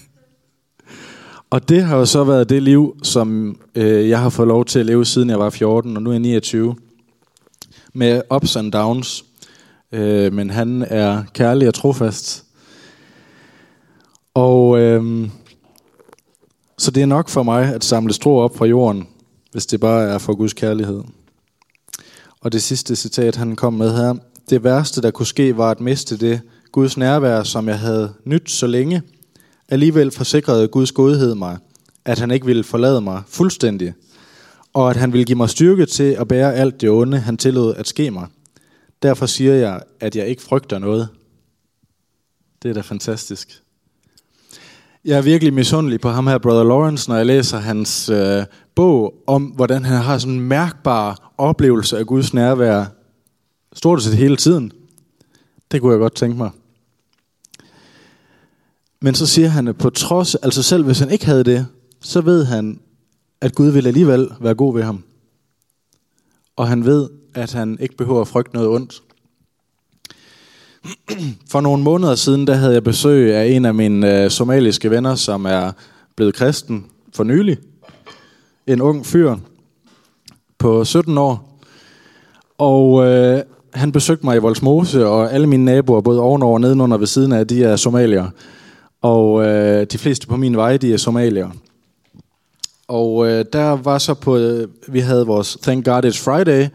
Og 1.54 1.70
det 1.70 1.84
har 1.84 1.98
jo 1.98 2.06
så 2.06 2.24
været 2.24 2.50
det 2.50 2.64
liv, 2.64 2.98
som 3.04 3.60
øh, 3.76 4.10
jeg 4.10 4.20
har 4.20 4.30
fået 4.30 4.48
lov 4.48 4.66
til 4.66 4.80
at 4.80 4.86
leve, 4.86 5.06
siden 5.06 5.30
jeg 5.30 5.40
var 5.40 5.50
14, 5.50 5.98
og 5.98 6.04
nu 6.04 6.10
er 6.10 6.14
jeg 6.14 6.20
29. 6.20 6.76
Med 7.94 8.22
ups 8.36 8.56
and 8.56 8.72
downs. 8.72 9.26
Øh, 9.92 10.34
men 10.34 10.50
han 10.50 10.86
er 10.90 11.24
kærlig 11.34 11.68
og 11.68 11.74
trofast. 11.74 12.46
Og 14.34 14.80
øh, 14.80 15.30
så 16.78 16.92
det 16.92 17.04
er 17.04 17.08
nok 17.08 17.30
for 17.30 17.44
mig 17.44 17.74
at 17.74 17.84
samle 17.84 18.14
strå 18.14 18.40
op 18.40 18.58
fra 18.58 18.66
jorden, 18.66 19.08
hvis 19.52 19.66
det 19.66 19.80
bare 19.80 20.04
er 20.04 20.18
for 20.18 20.36
Guds 20.36 20.54
kærlighed. 20.54 21.04
Og 22.42 22.52
det 22.52 22.64
sidste 22.64 22.96
citat, 22.96 23.36
han 23.36 23.56
kom 23.56 23.74
med 23.74 23.96
her, 23.98 24.16
det 24.50 24.64
værste, 24.64 25.02
der 25.02 25.12
kunne 25.12 25.26
ske, 25.26 25.58
var 25.58 25.72
at 25.72 25.82
miste 25.82 26.18
det 26.18 26.42
Guds 26.72 26.98
nærvær, 26.98 27.44
som 27.44 27.68
jeg 27.68 27.80
havde 27.80 28.14
nyt 28.26 28.52
så 28.52 28.68
længe. 28.68 29.02
Alligevel 29.74 30.12
forsikrede 30.12 30.68
Guds 30.68 30.92
godhed 30.92 31.36
mig, 31.36 31.58
at 32.06 32.20
han 32.20 32.32
ikke 32.32 32.46
ville 32.46 32.64
forlade 32.64 33.02
mig 33.02 33.22
fuldstændig, 33.28 33.94
og 34.74 34.90
at 34.90 34.96
han 34.96 35.14
ville 35.14 35.26
give 35.26 35.36
mig 35.36 35.50
styrke 35.50 35.86
til 35.86 36.04
at 36.04 36.28
bære 36.28 36.54
alt 36.54 36.82
det 36.82 36.90
onde, 36.90 37.20
han 37.20 37.38
tillod 37.38 37.76
at 37.76 37.88
ske 37.88 38.12
mig. 38.12 38.28
Derfor 39.04 39.26
siger 39.26 39.54
jeg, 39.54 39.82
at 40.00 40.16
jeg 40.16 40.28
ikke 40.28 40.42
frygter 40.42 40.80
noget. 40.80 41.08
Det 42.64 42.70
er 42.70 42.74
da 42.74 42.82
fantastisk. 42.82 43.62
Jeg 45.06 45.18
er 45.18 45.22
virkelig 45.22 45.54
misundelig 45.54 46.02
på 46.02 46.10
ham 46.10 46.28
her, 46.28 46.38
Brother 46.38 46.64
Lawrence, 46.64 47.10
når 47.10 47.18
jeg 47.18 47.26
læser 47.26 47.58
hans 47.58 48.10
øh, 48.10 48.44
bog 48.76 49.14
om, 49.28 49.44
hvordan 49.44 49.86
han 49.86 50.02
har 50.02 50.18
sådan 50.18 50.34
en 50.34 50.42
mærkbar 50.42 51.34
oplevelse 51.38 51.98
af 51.98 52.06
Guds 52.06 52.34
nærvær 52.34 52.86
stort 53.74 54.04
set 54.04 54.18
hele 54.18 54.38
tiden. 54.38 54.72
Det 55.72 55.82
kunne 55.82 55.92
jeg 55.92 56.00
godt 56.00 56.16
tænke 56.16 56.38
mig. 56.38 56.52
Men 59.04 59.16
så 59.16 59.26
siger 59.26 59.48
han, 59.48 59.68
at 59.68 59.78
på 59.78 59.90
trods, 59.90 60.36
altså 60.36 60.64
selv 60.64 60.86
hvis 60.86 61.00
han 61.00 61.10
ikke 61.10 61.26
havde 61.26 61.44
det, 61.44 61.68
så 62.02 62.22
ved 62.22 62.46
han, 62.46 62.80
at 63.42 63.56
Gud 63.56 63.70
vil 63.70 63.88
alligevel 63.88 64.30
være 64.40 64.56
god 64.56 64.74
ved 64.74 64.84
ham. 64.84 65.04
Og 66.56 66.68
han 66.68 66.86
ved, 66.86 67.10
at 67.34 67.54
han 67.54 67.78
ikke 67.82 67.98
behøver 67.98 68.22
at 68.22 68.28
frygte 68.28 68.56
noget 68.56 68.70
ondt. 68.70 69.04
For 71.52 71.62
nogle 71.62 71.84
måneder 71.84 72.16
siden, 72.16 72.48
der 72.48 72.54
havde 72.54 72.74
jeg 72.74 72.84
besøg 72.84 73.36
af 73.36 73.46
en 73.46 73.66
af 73.66 73.74
mine 73.74 74.24
øh, 74.24 74.32
somaliske 74.32 74.92
venner, 74.92 75.16
som 75.16 75.46
er 75.46 75.72
blevet 76.16 76.36
kristen 76.36 76.86
for 77.14 77.24
nylig. 77.24 77.58
En 78.68 78.82
ung 78.82 79.06
fyr 79.06 79.36
på 80.58 80.86
17 80.86 81.18
år. 81.18 81.60
Og 82.58 83.06
øh, 83.06 83.42
han 83.74 83.92
besøgte 83.92 84.26
mig 84.26 84.36
i 84.36 84.40
Voldsmose, 84.40 85.06
og 85.08 85.34
alle 85.34 85.48
mine 85.48 85.66
naboer, 85.66 86.02
både 86.02 86.20
ovenover 86.20 86.54
og 86.54 86.62
nedenunder 86.62 86.98
ved 86.98 87.08
siden 87.08 87.32
af, 87.32 87.48
de 87.48 87.64
er 87.64 87.76
somalier. 87.76 88.30
Og 89.04 89.46
øh, 89.46 89.88
de 89.92 89.98
fleste 89.98 90.28
på 90.28 90.38
min 90.38 90.58
vej, 90.58 90.78
de 90.78 90.94
er 90.94 90.98
somalier. 90.98 91.50
Og 92.88 93.28
øh, 93.28 93.46
der 93.54 93.70
var 93.70 93.98
så 93.98 94.14
på, 94.14 94.38
øh, 94.38 94.68
vi 94.88 95.00
havde 95.00 95.26
vores 95.26 95.58
Thank 95.62 95.86
God 95.86 96.06
It's 96.06 96.24
Friday, 96.24 96.68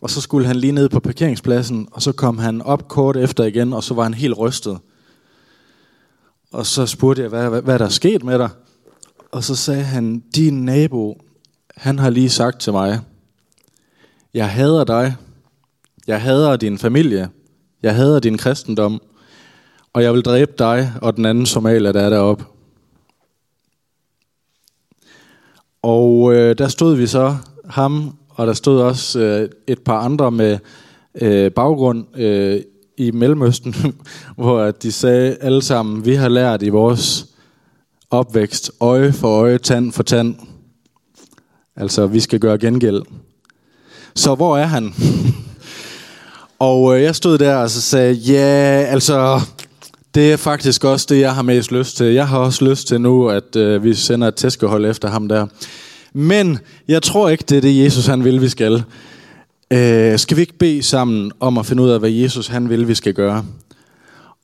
og 0.00 0.10
så 0.10 0.20
skulle 0.20 0.46
han 0.46 0.56
lige 0.56 0.72
ned 0.72 0.88
på 0.88 1.00
parkeringspladsen, 1.00 1.88
og 1.92 2.02
så 2.02 2.12
kom 2.12 2.38
han 2.38 2.62
op 2.62 2.88
kort 2.88 3.16
efter 3.16 3.44
igen, 3.44 3.72
og 3.72 3.84
så 3.84 3.94
var 3.94 4.02
han 4.02 4.14
helt 4.14 4.38
rystet. 4.38 4.78
Og 6.52 6.66
så 6.66 6.86
spurgte 6.86 7.22
jeg, 7.22 7.28
hvad, 7.28 7.48
hvad, 7.48 7.62
hvad 7.62 7.78
der 7.78 7.84
er 7.84 7.88
sket 7.88 8.24
med 8.24 8.38
dig? 8.38 8.48
Og 9.32 9.44
så 9.44 9.56
sagde 9.56 9.82
han, 9.82 10.22
din 10.34 10.64
nabo, 10.64 11.20
han 11.76 11.98
har 11.98 12.10
lige 12.10 12.30
sagt 12.30 12.60
til 12.60 12.72
mig, 12.72 13.00
jeg 14.34 14.50
hader 14.50 14.84
dig, 14.84 15.16
jeg 16.06 16.22
hader 16.22 16.56
din 16.56 16.78
familie, 16.78 17.28
jeg 17.82 17.94
hader 17.94 18.20
din 18.20 18.38
kristendom, 18.38 19.00
og 19.96 20.02
jeg 20.02 20.12
vil 20.12 20.22
dræbe 20.22 20.52
dig 20.58 20.92
og 21.02 21.16
den 21.16 21.24
anden 21.24 21.46
somalier, 21.46 21.92
der 21.92 22.00
er 22.00 22.10
deroppe. 22.10 22.44
Og 25.82 26.34
øh, 26.34 26.58
der 26.58 26.68
stod 26.68 26.96
vi 26.96 27.06
så, 27.06 27.36
ham, 27.68 28.16
og 28.28 28.46
der 28.46 28.52
stod 28.52 28.80
også 28.80 29.20
øh, 29.20 29.48
et 29.66 29.78
par 29.78 29.98
andre 29.98 30.30
med 30.30 30.58
øh, 31.20 31.50
baggrund 31.50 32.16
øh, 32.16 32.60
i 32.96 33.10
Mellemøsten, 33.10 33.74
hvor 34.36 34.70
de 34.70 34.92
sagde 34.92 35.36
alle 35.40 35.62
sammen, 35.62 36.04
vi 36.04 36.14
har 36.14 36.28
lært 36.28 36.62
i 36.62 36.68
vores 36.68 37.26
opvækst, 38.10 38.70
øje 38.80 39.12
for 39.12 39.28
øje, 39.28 39.58
tand 39.58 39.92
for 39.92 40.02
tand. 40.02 40.34
Altså, 41.76 42.06
vi 42.06 42.20
skal 42.20 42.40
gøre 42.40 42.58
gengæld. 42.58 43.02
Så 44.14 44.34
hvor 44.34 44.58
er 44.58 44.66
han? 44.66 44.94
og 46.58 46.96
øh, 46.96 47.02
jeg 47.02 47.14
stod 47.14 47.38
der 47.38 47.56
og 47.56 47.70
så 47.70 47.80
sagde, 47.80 48.12
ja, 48.12 48.84
altså, 48.88 49.40
det 50.16 50.32
er 50.32 50.36
faktisk 50.36 50.84
også 50.84 51.06
det, 51.08 51.20
jeg 51.20 51.34
har 51.34 51.42
mest 51.42 51.72
lyst 51.72 51.96
til. 51.96 52.06
Jeg 52.06 52.28
har 52.28 52.38
også 52.38 52.64
lyst 52.64 52.88
til 52.88 53.00
nu, 53.00 53.28
at 53.28 53.56
øh, 53.56 53.84
vi 53.84 53.94
sender 53.94 54.28
et 54.28 54.34
tæskehold 54.34 54.86
efter 54.86 55.08
ham 55.10 55.28
der. 55.28 55.46
Men 56.12 56.58
jeg 56.88 57.02
tror 57.02 57.28
ikke, 57.28 57.44
det 57.48 57.56
er 57.56 57.60
det, 57.60 57.84
Jesus 57.84 58.06
han 58.06 58.24
vil, 58.24 58.40
vi 58.40 58.48
skal. 58.48 58.84
Øh, 59.70 60.18
skal 60.18 60.36
vi 60.36 60.40
ikke 60.40 60.58
bede 60.58 60.82
sammen 60.82 61.32
om 61.40 61.58
at 61.58 61.66
finde 61.66 61.82
ud 61.82 61.90
af, 61.90 61.98
hvad 61.98 62.10
Jesus 62.10 62.46
han 62.46 62.68
vil, 62.68 62.88
vi 62.88 62.94
skal 62.94 63.14
gøre? 63.14 63.44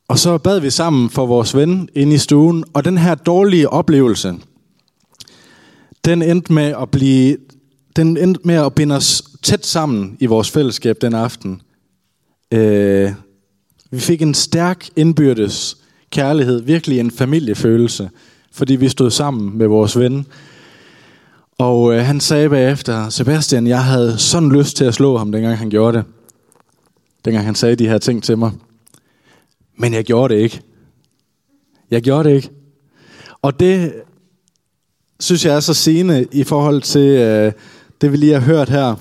Og 0.09 0.19
så 0.19 0.39
bad 0.39 0.61
vi 0.61 0.71
sammen 0.71 1.11
for 1.11 1.27
vores 1.27 1.57
ven 1.57 1.89
inde 1.95 2.15
i 2.15 2.19
stuen, 2.19 2.65
og 2.73 2.85
den 2.85 2.99
her 2.99 3.15
dårlige 3.15 3.69
oplevelse, 3.69 4.35
den 6.05 6.23
endte 6.23 6.53
med 6.53 6.75
at 6.83 6.91
blive, 6.91 7.37
den 7.97 8.17
endte 8.17 8.41
med 8.45 8.55
at 8.55 8.75
binde 8.75 8.97
os 8.97 9.23
tæt 9.43 9.67
sammen 9.67 10.17
i 10.21 10.27
vores 10.27 10.51
fællesskab 10.51 10.97
den 11.01 11.15
aften. 11.15 11.63
Øh, 12.53 13.13
vi 13.93 14.01
fik 14.01 14.23
en 14.23 14.35
stærk 14.35 14.89
indbyrdes 14.97 15.77
kærlighed, 16.11 16.63
virkelig 16.63 16.99
en 16.99 17.11
familiefølelse, 17.11 18.11
fordi 18.53 18.77
vi 18.77 18.89
stod 18.89 19.11
sammen 19.11 19.59
med 19.59 19.67
vores 19.67 19.99
ven. 19.99 20.27
Og 21.59 21.95
øh, 21.95 22.05
han 22.05 22.21
sagde 22.21 22.49
bagefter, 22.49 23.09
Sebastian, 23.09 23.67
jeg 23.67 23.85
havde 23.85 24.19
sådan 24.19 24.53
lyst 24.53 24.77
til 24.77 24.85
at 24.85 24.95
slå 24.95 25.17
ham, 25.17 25.33
dengang 25.33 25.59
han 25.59 25.71
gjorde 25.71 25.99
det. 25.99 26.05
Dengang 27.25 27.45
han 27.45 27.55
sagde 27.55 27.77
de 27.77 27.89
her 27.89 27.99
ting 27.99 28.23
til 28.23 28.39
mig. 28.39 28.53
Men 29.77 29.95
jeg 29.95 30.05
gjorde 30.05 30.35
det 30.35 30.41
ikke. 30.41 30.61
Jeg 31.91 32.03
gjorde 32.03 32.29
det 32.29 32.37
ikke. 32.37 32.51
Og 33.43 33.61
det 33.61 33.95
synes 35.21 35.45
jeg 35.45 35.57
er 35.57 35.61
så 35.61 35.75
sigende 35.75 36.27
i 36.33 36.45
forhold 36.45 36.83
til 36.83 37.09
øh, 37.09 37.53
det, 38.01 38.13
vi 38.13 38.17
lige 38.17 38.33
har 38.33 38.41
hørt 38.41 38.69
her. 38.69 38.95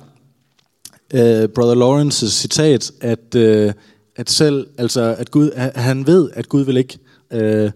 Øh, 1.13 1.49
Brother 1.49 1.75
Lawrence's 1.75 2.30
citat, 2.30 2.91
at, 3.01 3.36
øh, 3.36 3.73
at 4.21 4.29
selv, 4.29 4.67
altså 4.77 5.15
at 5.17 5.31
Gud, 5.31 5.51
han 5.75 6.07
ved, 6.07 6.29
at 6.34 6.49
Gud 6.49 6.62
vil 6.65 6.77
ikke, 6.77 6.99
øh, 7.31 7.71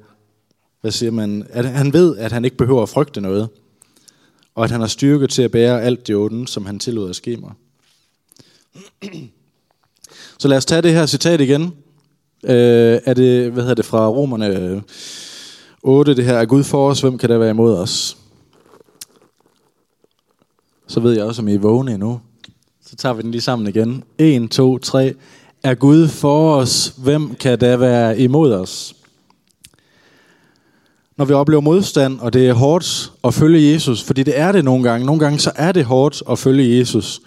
hvad 0.82 0.92
siger 0.92 1.12
man, 1.12 1.48
at 1.50 1.66
han 1.66 1.94
ved, 1.94 2.18
at 2.18 2.32
han 2.32 2.46
ikke 2.46 2.58
behøver 2.58 2.84
at 2.84 2.90
frygte 2.90 3.22
noget. 3.22 3.50
Og 4.56 4.64
at 4.64 4.72
han 4.72 4.80
har 4.80 4.88
styrke 4.88 5.28
til 5.28 5.42
at 5.42 5.52
bære 5.52 5.82
alt 5.82 6.08
det 6.08 6.16
onde, 6.16 6.48
som 6.48 6.66
han 6.66 6.80
tillod 6.80 7.10
at 7.10 7.16
ske 7.16 7.38
mig. 7.38 7.52
Så 10.40 10.48
lad 10.48 10.58
os 10.58 10.66
tage 10.66 10.82
det 10.82 10.94
her 10.94 11.06
citat 11.06 11.42
igen. 11.42 11.62
Øh, 12.44 13.00
er 13.06 13.14
det, 13.14 13.52
hvad 13.52 13.64
hedder 13.64 13.76
det, 13.76 13.86
fra 13.86 14.10
Romerne 14.10 14.48
øh, 14.48 14.82
8, 15.84 16.16
det 16.16 16.26
her, 16.26 16.34
er 16.34 16.46
Gud 16.46 16.64
for 16.64 16.90
os, 16.90 17.02
hvem 17.02 17.18
kan 17.18 17.30
der 17.30 17.38
være 17.38 17.50
imod 17.50 17.78
os? 17.78 18.18
Så 20.88 21.00
ved 21.00 21.14
jeg 21.14 21.24
også, 21.24 21.42
om 21.42 21.48
I 21.48 21.54
er 21.54 21.60
vågne 21.60 21.94
endnu. 21.94 22.22
Så 22.86 22.96
tager 22.96 23.14
vi 23.14 23.22
den 23.22 23.32
lige 23.32 23.42
sammen 23.42 23.68
igen. 23.68 24.04
1, 24.18 24.52
2, 24.52 24.78
3. 24.78 25.16
Er 25.66 25.76
Gud 25.76 26.08
for 26.08 26.56
os, 26.56 26.94
hvem 26.98 27.36
kan 27.36 27.60
der 27.60 27.78
være 27.78 28.20
imod 28.20 28.54
os? 28.54 28.96
Når 31.18 31.26
vi 31.26 31.34
oplever 31.34 31.62
modstand, 31.62 32.20
og 32.20 32.34
det 32.34 32.50
er 32.50 32.54
hårdt 32.54 33.14
at 33.24 33.34
følge 33.34 33.74
Jesus, 33.74 34.04
fordi 34.04 34.24
det 34.24 34.40
er 34.40 34.52
det 34.52 34.66
nogle 34.66 34.84
gange. 34.84 35.06
Nogle 35.06 35.20
gange 35.20 35.40
så 35.40 35.52
er 35.56 35.72
det 35.72 35.86
hårdt 35.86 36.24
at 36.30 36.40
følge 36.40 36.80
Jesus. 36.80 37.22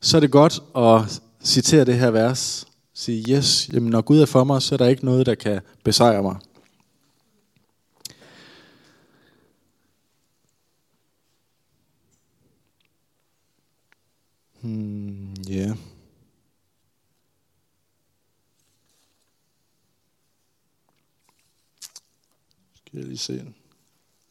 Så 0.00 0.16
er 0.16 0.20
det 0.20 0.30
godt 0.30 0.62
at 0.76 1.20
citere 1.44 1.84
det 1.84 1.94
her 1.98 2.10
vers. 2.10 2.66
Sige, 2.94 3.36
yes, 3.36 3.70
jamen 3.72 3.90
når 3.90 4.00
Gud 4.00 4.20
er 4.20 4.26
for 4.26 4.44
mig, 4.44 4.62
så 4.62 4.74
er 4.74 4.76
der 4.76 4.86
ikke 4.86 5.04
noget, 5.04 5.26
der 5.26 5.34
kan 5.34 5.60
besejre 5.84 6.22
mig. 6.22 6.36
Hmm, 14.62 15.34
yeah. 15.50 15.76
Skal 22.88 22.98
jeg 22.98 23.08
lige 23.08 23.18
se. 23.18 23.44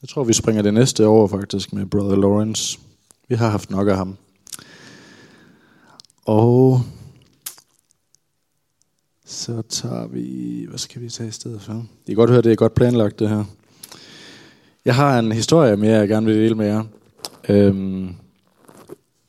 Jeg 0.02 0.10
tror, 0.10 0.24
vi 0.24 0.34
springer 0.34 0.62
det 0.62 0.74
næste 0.74 1.06
over 1.06 1.28
faktisk 1.28 1.74
med 1.74 1.86
Brother 1.86 2.16
Lawrence. 2.16 2.80
Vi 3.28 3.36
har 3.36 3.50
haft 3.50 3.70
nok 3.70 3.88
af 3.88 3.98
ham. 3.98 4.18
Og 6.26 6.82
så 9.26 9.62
tager 9.62 10.08
vi... 10.08 10.66
Hvad 10.70 10.78
skal 10.78 11.02
vi 11.02 11.10
tage 11.10 11.30
i 11.30 11.32
stedet 11.32 11.62
for? 11.62 11.86
I 12.06 12.08
kan 12.08 12.16
godt 12.16 12.30
høre, 12.30 12.42
det 12.42 12.52
er 12.52 12.56
godt 12.56 12.74
planlagt, 12.74 13.20
det 13.20 13.30
her. 13.30 13.44
Jeg 14.86 14.96
har 14.96 15.20
en 15.20 15.32
historie 15.32 15.78
mere, 15.78 15.98
jeg 15.98 16.08
gerne 16.08 16.26
vil 16.26 16.36
dele 16.36 16.56
med 16.56 16.66
jer. 16.66 16.84
Øhm, 17.50 18.16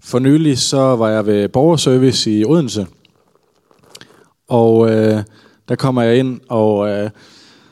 for 0.00 0.18
nylig 0.18 0.58
så 0.58 0.96
var 0.96 1.08
jeg 1.08 1.26
ved 1.26 1.48
borgerservice 1.48 2.30
i 2.30 2.44
Odense. 2.44 2.86
Og 4.46 4.90
øh, 4.90 5.22
der 5.68 5.74
kommer 5.74 6.02
jeg 6.02 6.18
ind 6.18 6.40
og 6.48 6.88
øh, 6.88 7.10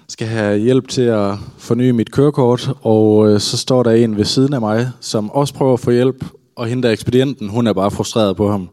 skal 0.09 0.27
have 0.27 0.59
hjælp 0.59 0.89
til 0.89 1.03
at 1.03 1.35
forny 1.59 1.91
mit 1.91 2.13
kørekort. 2.13 2.71
Og 2.83 3.29
øh, 3.29 3.41
så 3.41 3.57
står 3.57 3.83
der 3.83 3.91
en 3.91 4.17
ved 4.17 4.25
siden 4.25 4.55
af 4.55 4.61
mig, 4.61 4.91
som 5.01 5.31
også 5.31 5.55
prøver 5.55 5.73
at 5.73 5.81
få 5.81 5.91
hjælp. 5.91 6.25
Og 6.57 6.67
hende 6.67 6.83
der 6.83 6.91
ekspedienten, 6.91 7.49
hun 7.49 7.67
er 7.67 7.73
bare 7.73 7.91
frustreret 7.91 8.37
på 8.37 8.51
ham. 8.51 8.69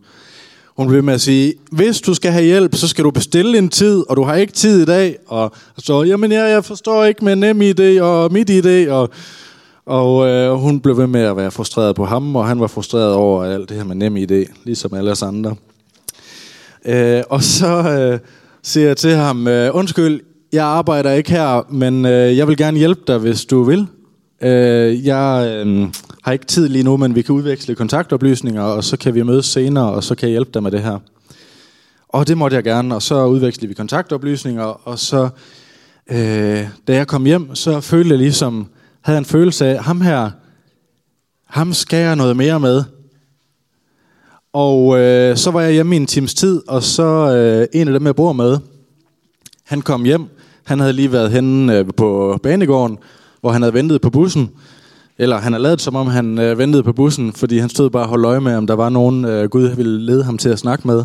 Hun 0.78 0.88
bliver 0.88 1.02
med 1.02 1.13
at 1.13 1.22
sige, 1.22 1.54
hvis 1.72 2.02
du 2.02 2.13
skal 2.13 2.32
have 2.32 2.46
hjælp, 2.46 2.76
så 2.76 2.88
skal 2.88 3.04
du 3.04 3.12
bestille 3.12 3.58
en 3.58 3.69
tid, 3.69 4.04
og 4.10 4.17
du 4.17 4.24
har 4.24 4.36
ikke 4.36 4.54
tid 4.54 4.82
i 4.82 4.86
dag. 4.86 5.17
Og 5.28 5.52
så, 5.78 6.04
jamen 6.04 6.32
ja, 6.32 6.43
jeg 6.43 6.65
forstår 6.65 7.04
ikke 7.04 7.26
med 7.26 7.36
nem 7.36 7.62
idé 7.62 8.02
og 8.02 8.34
mit 8.34 8.50
idé. 8.50 8.91
Og, 8.91 9.10
og 9.86 10.28
øh, 10.28 10.54
hun 10.54 10.80
blev 10.80 10.98
ved 10.98 11.08
med 11.08 11.22
at 11.22 11.38
være 11.38 11.52
frustreret 11.52 11.96
på 11.96 12.06
ham, 12.06 12.36
og 12.36 12.48
han 12.48 12.60
var 12.60 12.67
frustreret 12.67 13.13
over 13.13 13.43
alt 13.43 13.69
det 13.69 13.78
her 13.78 13.84
med 13.84 13.96
nem 13.96 14.17
idé, 14.17 14.54
ligesom 14.63 14.93
alle 14.93 15.12
os 15.12 15.24
andre. 15.24 15.56
Øh, 16.86 17.24
og 17.30 17.43
så 17.43 17.67
øh, 17.67 18.19
siger 18.63 18.88
jeg 18.88 18.98
til 18.98 19.12
ham, 19.12 19.48
øh, 19.48 19.76
undskyld, 19.76 20.22
jeg 20.54 20.66
arbejder 20.66 21.12
ikke 21.12 21.32
her, 21.32 21.66
men 21.70 22.06
øh, 22.06 22.38
jeg 22.38 22.48
vil 22.48 22.58
gerne 22.58 22.78
hjælpe 22.78 23.02
dig, 23.08 23.18
hvis 23.18 23.46
du 23.46 23.63
vil. 23.63 23.88
Øh, 24.42 25.06
jeg 25.06 25.48
øh, 25.66 25.88
har 26.24 26.32
ikke 26.32 26.46
tid 26.46 26.70
lige 26.70 26.84
nu, 26.84 26.98
men 26.98 27.16
vi 27.16 27.22
kan 27.22 27.36
udveksle 27.36 27.76
kontaktoplysninger, 27.76 28.62
og 28.62 28.84
så 28.84 28.98
kan 28.98 29.16
vi 29.16 29.24
mødes 29.24 29.46
senere, 29.46 29.92
og 29.92 30.04
så 30.04 30.16
kan 30.16 30.30
jeg 30.30 30.32
hjælpe 30.32 30.52
dig 30.54 30.63
med 30.63 30.72
det 30.72 30.82
her. 30.82 31.00
Og 32.10 32.28
det 32.28 32.38
måtte 32.38 32.56
jeg 32.56 32.63
gerne, 32.63 32.96
og 32.96 33.02
så 33.02 33.26
udvekslede 33.26 33.68
vi 33.68 33.74
kontaktoplysninger, 33.74 34.63
og 34.63 35.00
så, 35.00 35.30
øh, 36.12 36.68
da 36.88 36.94
jeg 36.94 37.08
kom 37.08 37.26
hjem, 37.26 37.56
så 37.56 37.82
følte 37.82 38.10
jeg 38.10 38.18
ligesom, 38.18 38.68
havde 39.02 39.18
en 39.18 39.26
følelse 39.26 39.66
af, 39.66 39.84
ham 39.84 40.02
her, 40.02 40.32
ham 41.46 41.74
skal 41.74 42.00
jeg 42.00 42.16
noget 42.16 42.38
mere 42.38 42.60
med. 42.60 42.84
Og 44.54 45.00
øh, 45.00 45.38
så 45.38 45.52
var 45.52 45.62
jeg 45.62 45.74
hjemme 45.74 45.96
i 45.96 46.00
en 46.00 46.08
times 46.08 46.34
tid, 46.34 46.62
og 46.68 46.84
så 46.84 47.36
øh, 47.36 47.82
en 47.82 47.88
af 47.88 47.94
dem, 47.94 48.06
jeg 48.06 48.16
bor 48.16 48.34
med, 48.34 48.58
han 49.63 49.82
kom 49.82 50.04
hjem. 50.04 50.28
Han 50.63 50.80
havde 50.80 50.93
lige 50.93 51.12
været 51.12 51.32
henne 51.32 51.78
øh, 51.78 51.86
på 51.97 52.39
banegården, 52.43 52.97
hvor 53.41 53.52
han 53.52 53.62
havde 53.62 53.73
ventet 53.73 54.02
på 54.02 54.10
bussen. 54.10 54.49
Eller 55.17 55.38
han 55.38 55.54
havde 55.54 55.63
lavet 55.63 55.82
som 55.82 55.95
om 55.95 56.08
han 56.08 56.39
øh, 56.39 56.58
ventede 56.58 56.84
på 56.84 56.93
bussen, 56.93 57.34
fordi 57.34 57.58
han 57.58 57.69
stod 57.69 57.89
bare 57.89 58.04
og 58.04 58.10
holdt 58.10 58.26
øje 58.26 58.39
med, 58.39 58.56
om 58.56 58.67
der 58.67 58.73
var 58.73 58.89
nogen, 58.89 59.26
øh, 59.26 59.49
Gud 59.49 59.63
ville 59.63 59.99
lede 59.99 60.23
ham 60.23 60.38
til 60.38 60.49
at 60.49 60.60
snakke 60.60 60.88
med, 60.88 61.04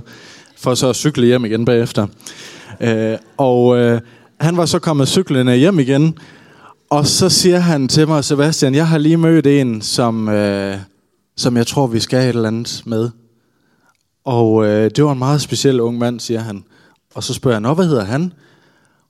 for 0.56 0.74
så 0.74 0.88
at 0.88 0.96
cykle 0.96 1.26
hjem 1.26 1.44
igen 1.44 1.64
bagefter. 1.64 2.06
Øh, 2.80 3.16
og 3.36 3.78
øh, 3.78 4.00
han 4.40 4.56
var 4.56 4.66
så 4.66 4.78
kommet 4.78 5.08
cyklende 5.08 5.56
hjem 5.56 5.78
igen, 5.78 6.18
og 6.90 7.06
så 7.06 7.28
siger 7.28 7.58
han 7.58 7.88
til 7.88 8.08
mig, 8.08 8.24
Sebastian, 8.24 8.74
jeg 8.74 8.88
har 8.88 8.98
lige 8.98 9.16
mødt 9.16 9.46
en, 9.46 9.82
som, 9.82 10.28
øh, 10.28 10.76
som 11.36 11.56
jeg 11.56 11.66
tror, 11.66 11.86
vi 11.86 12.00
skal 12.00 12.18
have 12.18 12.30
et 12.30 12.36
eller 12.36 12.48
andet 12.48 12.82
med. 12.86 13.10
Og 14.24 14.66
øh, 14.66 14.90
det 14.96 15.04
var 15.04 15.12
en 15.12 15.18
meget 15.18 15.40
speciel 15.40 15.80
ung 15.80 15.98
mand, 15.98 16.20
siger 16.20 16.40
han. 16.40 16.64
Og 17.14 17.24
så 17.24 17.34
spørger 17.34 17.54
jeg, 17.54 17.60
Nå, 17.60 17.74
hvad 17.74 17.86
hedder 17.86 18.04
han? 18.04 18.32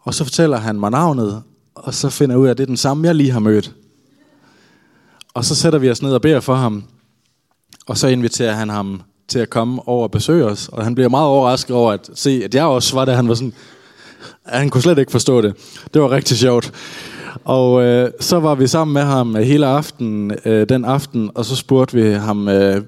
Og 0.09 0.15
så 0.15 0.25
fortæller 0.25 0.57
han 0.57 0.81
mig 0.81 0.91
navnet, 0.91 1.43
og 1.75 1.95
så 1.95 2.11
finder 2.11 2.35
jeg 2.35 2.41
ud 2.41 2.47
af, 2.47 2.51
at 2.51 2.59
det 2.59 2.63
er 2.63 2.67
den 2.67 2.77
samme, 2.77 3.07
jeg 3.07 3.15
lige 3.15 3.31
har 3.31 3.41
mødt. 3.41 3.73
Og 5.35 5.45
så 5.45 5.55
sætter 5.55 5.79
vi 5.79 5.91
os 5.91 6.03
ned 6.03 6.13
og 6.13 6.23
beder 6.23 6.41
for 6.41 6.55
ham. 6.55 6.85
Og 7.87 7.99
så 7.99 8.09
inviterer 8.09 8.53
han 8.53 8.69
ham 8.69 9.03
til 9.29 9.39
at 9.39 9.51
komme 9.51 9.89
over 9.89 10.03
og 10.03 10.11
besøge 10.11 10.45
os. 10.45 10.69
Og 10.69 10.85
han 10.85 10.95
bliver 10.95 11.09
meget 11.09 11.27
overrasket 11.27 11.77
over 11.77 11.93
at 11.93 12.11
se, 12.15 12.43
at 12.45 12.55
jeg 12.55 12.65
også 12.65 12.95
var 12.95 13.05
der. 13.05 13.15
Han 13.15 13.29
var 13.29 13.35
sådan, 13.35 13.53
han 14.47 14.71
kunne 14.71 14.83
slet 14.83 14.99
ikke 14.99 15.13
forstå 15.13 15.41
det. 15.41 15.55
Det 15.95 16.03
var 16.03 16.11
rigtig 16.11 16.37
sjovt. 16.37 16.73
Og 17.45 17.83
øh, 17.83 18.11
så 18.21 18.41
var 18.41 18.55
vi 18.55 18.67
sammen 18.67 18.95
med 18.95 19.03
ham 19.03 19.37
øh, 19.37 19.43
hele 19.43 19.67
aften, 19.67 20.33
øh, 20.45 20.69
den 20.69 20.85
aften, 20.85 21.31
og 21.35 21.45
så 21.45 21.57
spurgte 21.57 21.95
vi 21.95 22.13
ham, 22.13 22.49
øh, 22.49 22.83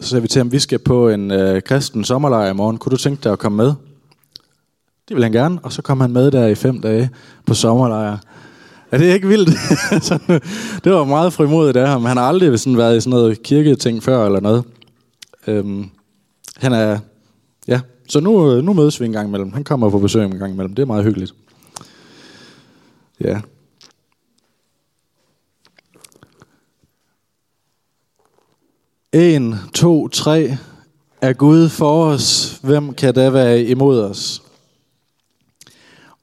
så 0.00 0.08
sagde 0.08 0.22
vi 0.22 0.28
til 0.28 0.40
ham, 0.40 0.52
vi 0.52 0.58
skal 0.58 0.78
på 0.78 1.08
en 1.08 1.30
øh, 1.30 1.62
kristen 1.62 2.04
sommerlejr 2.04 2.50
i 2.50 2.54
morgen. 2.54 2.78
Kunne 2.78 2.90
du 2.90 2.96
tænke 2.96 3.24
dig 3.24 3.32
at 3.32 3.38
komme 3.38 3.56
med? 3.56 3.74
Det 5.08 5.16
vil 5.16 5.22
han 5.22 5.32
gerne, 5.32 5.58
og 5.62 5.72
så 5.72 5.82
kom 5.82 6.00
han 6.00 6.12
med 6.12 6.30
der 6.30 6.46
i 6.46 6.54
fem 6.54 6.80
dage 6.80 7.10
på 7.46 7.54
sommerlejr. 7.54 8.18
Er 8.90 8.98
det 8.98 9.14
ikke 9.14 9.28
vildt? 9.28 9.50
det 10.84 10.92
var 10.92 11.04
meget 11.04 11.32
frimodigt 11.32 11.76
af 11.76 11.88
ham. 11.88 12.04
Han 12.04 12.16
har 12.16 12.24
aldrig 12.24 12.60
sådan 12.60 12.78
været 12.78 12.96
i 12.96 13.00
sådan 13.00 13.10
noget 13.10 13.42
kirketing 13.42 14.02
før 14.02 14.26
eller 14.26 14.40
noget. 14.40 14.64
Øhm, 15.46 15.90
han 16.56 16.72
er, 16.72 16.98
ja, 17.68 17.80
så 18.08 18.20
nu, 18.20 18.52
øh, 18.52 18.64
nu 18.64 18.72
mødes 18.72 19.00
vi 19.00 19.06
en 19.06 19.12
gang 19.12 19.28
imellem. 19.28 19.52
Han 19.52 19.64
kommer 19.64 19.90
på 19.90 19.98
besøg 19.98 20.24
en 20.24 20.38
gang 20.38 20.52
imellem. 20.52 20.74
Det 20.74 20.82
er 20.82 20.86
meget 20.86 21.04
hyggeligt. 21.04 21.34
Ja. 23.20 23.40
En, 29.12 29.54
to, 29.74 30.08
tre. 30.08 30.56
Er 31.20 31.32
Gud 31.32 31.68
for 31.68 32.04
os? 32.04 32.58
Hvem 32.62 32.94
kan 32.94 33.14
da 33.14 33.30
være 33.30 33.62
imod 33.62 34.00
os? 34.00 34.43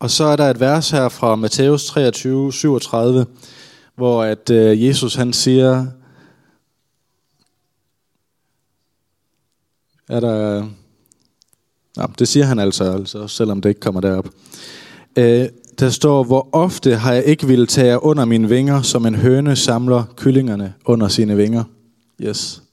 Og 0.01 0.11
så 0.11 0.23
er 0.23 0.35
der 0.35 0.49
et 0.49 0.59
vers 0.59 0.89
her 0.89 1.09
fra 1.09 1.35
Matthæus 1.35 1.85
23, 1.85 2.53
37, 2.53 3.25
hvor 3.95 4.23
at 4.23 4.49
øh, 4.49 4.85
Jesus 4.85 5.15
han 5.15 5.33
siger, 5.33 5.85
er 10.09 10.19
der, 10.19 10.67
ja, 11.97 12.05
det 12.19 12.27
siger 12.27 12.45
han 12.45 12.59
altså, 12.59 12.91
altså, 12.93 13.27
selvom 13.27 13.61
det 13.61 13.69
ikke 13.69 13.81
kommer 13.81 14.01
derop. 14.01 14.27
Øh, 15.15 15.47
der 15.79 15.89
står, 15.89 16.23
hvor 16.23 16.49
ofte 16.51 16.95
har 16.95 17.13
jeg 17.13 17.23
ikke 17.23 17.47
ville 17.47 17.67
tage 17.67 18.03
under 18.03 18.25
mine 18.25 18.49
vinger, 18.49 18.81
som 18.81 19.05
en 19.05 19.15
høne 19.15 19.55
samler 19.55 20.03
kyllingerne 20.15 20.73
under 20.85 21.07
sine 21.07 21.35
vinger. 21.35 21.63
Yes. 22.21 22.63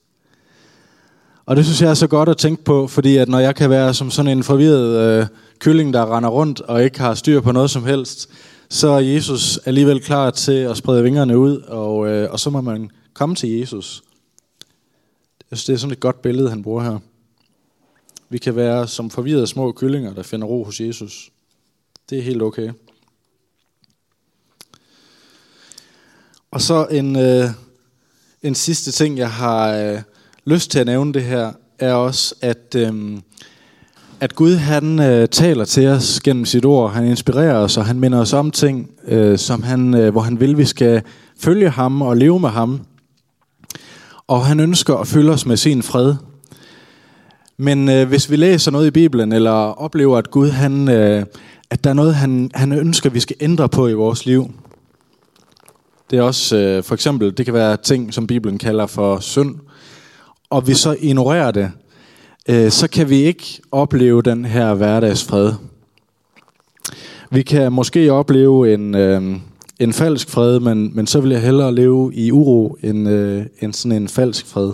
Og 1.47 1.57
det 1.57 1.65
synes 1.65 1.83
jeg 1.83 1.91
er 1.91 1.95
så 1.95 2.07
godt 2.07 2.29
at 2.29 2.37
tænke 2.37 2.65
på, 2.65 2.87
fordi 2.87 3.17
at 3.17 3.29
når 3.29 3.39
jeg 3.39 3.55
kan 3.57 3.71
være 3.71 3.95
som 3.95 4.11
sådan 4.11 4.39
en 4.39 4.45
forvirret 4.45 5.21
øh, 5.21 5.27
kylling, 5.59 5.93
der 5.93 6.17
render 6.17 6.31
rundt 6.31 6.61
og 6.61 6.85
ikke 6.85 7.01
har 7.01 7.15
styr 7.15 7.41
på 7.41 7.53
noget 7.53 7.71
som 7.71 7.85
helst, 7.85 8.29
så 8.69 8.89
er 8.89 8.99
Jesus 8.99 9.59
alligevel 9.65 10.03
klar 10.03 10.31
til 10.31 10.53
at 10.53 10.77
sprede 10.77 11.03
vingerne 11.03 11.39
ud, 11.39 11.57
og, 11.61 12.09
øh, 12.09 12.31
og 12.31 12.41
så 12.41 12.51
må 12.51 12.61
man 12.61 12.91
komme 13.15 13.35
til 13.35 13.51
Jesus. 13.51 14.03
Jeg 15.51 15.59
synes, 15.59 15.65
det 15.65 15.73
er 15.73 15.79
sådan 15.79 15.93
et 15.93 16.01
godt 16.01 16.23
billede, 16.23 16.51
han 16.51 16.63
bruger 16.63 16.83
her. 16.83 16.99
Vi 18.29 18.39
kan 18.39 18.57
være 18.57 18.89
som 18.89 19.11
forvirrede 19.11 19.47
små 19.47 19.73
kyllinger, 19.73 20.15
der 20.15 20.23
finder 20.23 20.47
ro 20.47 20.65
hos 20.65 20.81
Jesus. 20.81 21.31
Det 22.11 22.19
er 22.19 22.23
helt 22.23 22.43
okay. 22.43 22.73
Og 26.51 26.61
så 26.61 26.87
en, 26.91 27.17
øh, 27.17 27.51
en 28.43 28.55
sidste 28.55 28.93
ting, 28.93 29.19
jeg 29.19 29.33
har 29.33 29.75
øh, 29.75 30.03
lyst 30.45 30.71
til 30.71 30.79
at 30.79 30.87
nævne 30.87 31.13
det 31.13 31.25
her, 31.25 31.53
er 31.79 31.93
også, 31.93 32.35
at, 32.41 32.75
øh, 32.77 33.19
at 34.21 34.35
Gud 34.35 34.55
han 34.55 35.01
øh, 35.01 35.29
taler 35.29 35.65
til 35.65 35.87
os 35.87 36.21
gennem 36.21 36.45
sit 36.45 36.65
ord. 36.65 36.93
Han 36.93 37.05
inspirerer 37.07 37.55
os, 37.55 37.77
og 37.77 37.87
han 37.87 38.01
minder 38.01 38.21
os 38.21 38.33
om 38.33 38.51
ting, 38.51 38.91
øh, 39.09 39.39
som 39.39 39.63
han, 39.63 39.95
øh, 39.95 40.13
hvor 40.13 40.21
han 40.21 40.41
vil, 40.41 40.59
vi 40.59 40.65
skal 40.65 41.03
følge 41.41 41.71
ham 41.71 42.03
og 42.03 42.17
leve 42.17 42.41
med 42.41 42.49
ham. 42.49 42.81
Og 44.27 44.47
han 44.47 44.61
ønsker 44.61 44.95
at 44.95 45.07
fylde 45.07 45.33
os 45.33 45.47
med 45.47 45.57
sin 45.57 45.83
fred. 45.83 46.15
Men 47.57 47.89
øh, 47.89 48.09
hvis 48.09 48.31
vi 48.31 48.37
læser 48.37 48.71
noget 48.71 48.87
i 48.87 48.91
Bibelen, 48.91 49.33
eller 49.33 49.51
oplever, 49.51 50.19
at 50.19 50.31
Gud, 50.31 50.49
han, 50.49 50.89
øh, 50.89 51.25
at 51.71 51.85
der 51.85 51.91
er 51.91 51.95
noget, 51.95 52.15
han, 52.15 52.51
han 52.55 52.73
ønsker, 52.73 53.11
vi 53.11 53.21
skal 53.21 53.37
ændre 53.41 53.69
på 53.69 53.89
i 53.89 53.93
vores 53.93 54.27
liv. 54.27 54.51
Det 56.11 56.19
er 56.19 56.23
også, 56.23 56.57
øh, 56.57 56.83
for 56.83 56.95
eksempel, 56.95 57.37
det 57.37 57.45
kan 57.45 57.55
være 57.55 57.77
ting, 57.77 58.15
som 58.15 58.27
Bibelen 58.27 58.59
kalder 58.59 58.87
for 58.87 59.21
synd. 59.21 59.57
Og 60.51 60.67
vi 60.67 60.75
så 60.75 60.97
ignorerer 61.01 61.51
det, 61.51 61.71
øh, 62.49 62.71
så 62.71 62.89
kan 62.89 63.11
vi 63.11 63.17
ikke 63.17 63.61
opleve 63.73 64.23
den 64.23 64.45
her 64.45 64.75
hverdagsfred. 64.75 65.53
Vi 67.31 67.43
kan 67.43 67.73
måske 67.73 68.13
opleve 68.13 68.75
en, 68.75 68.95
øh, 68.95 69.41
en 69.79 69.93
falsk 69.93 70.31
fred, 70.31 70.61
men, 70.61 70.97
men 70.97 71.07
så 71.07 71.21
vil 71.21 71.31
jeg 71.31 71.43
hellere 71.43 71.75
leve 71.75 72.15
i 72.15 72.33
uro 72.33 72.77
end, 72.83 73.09
øh, 73.09 73.47
end 73.61 73.73
sådan 73.73 74.03
en 74.03 74.09
falsk 74.09 74.47
fred. 74.47 74.73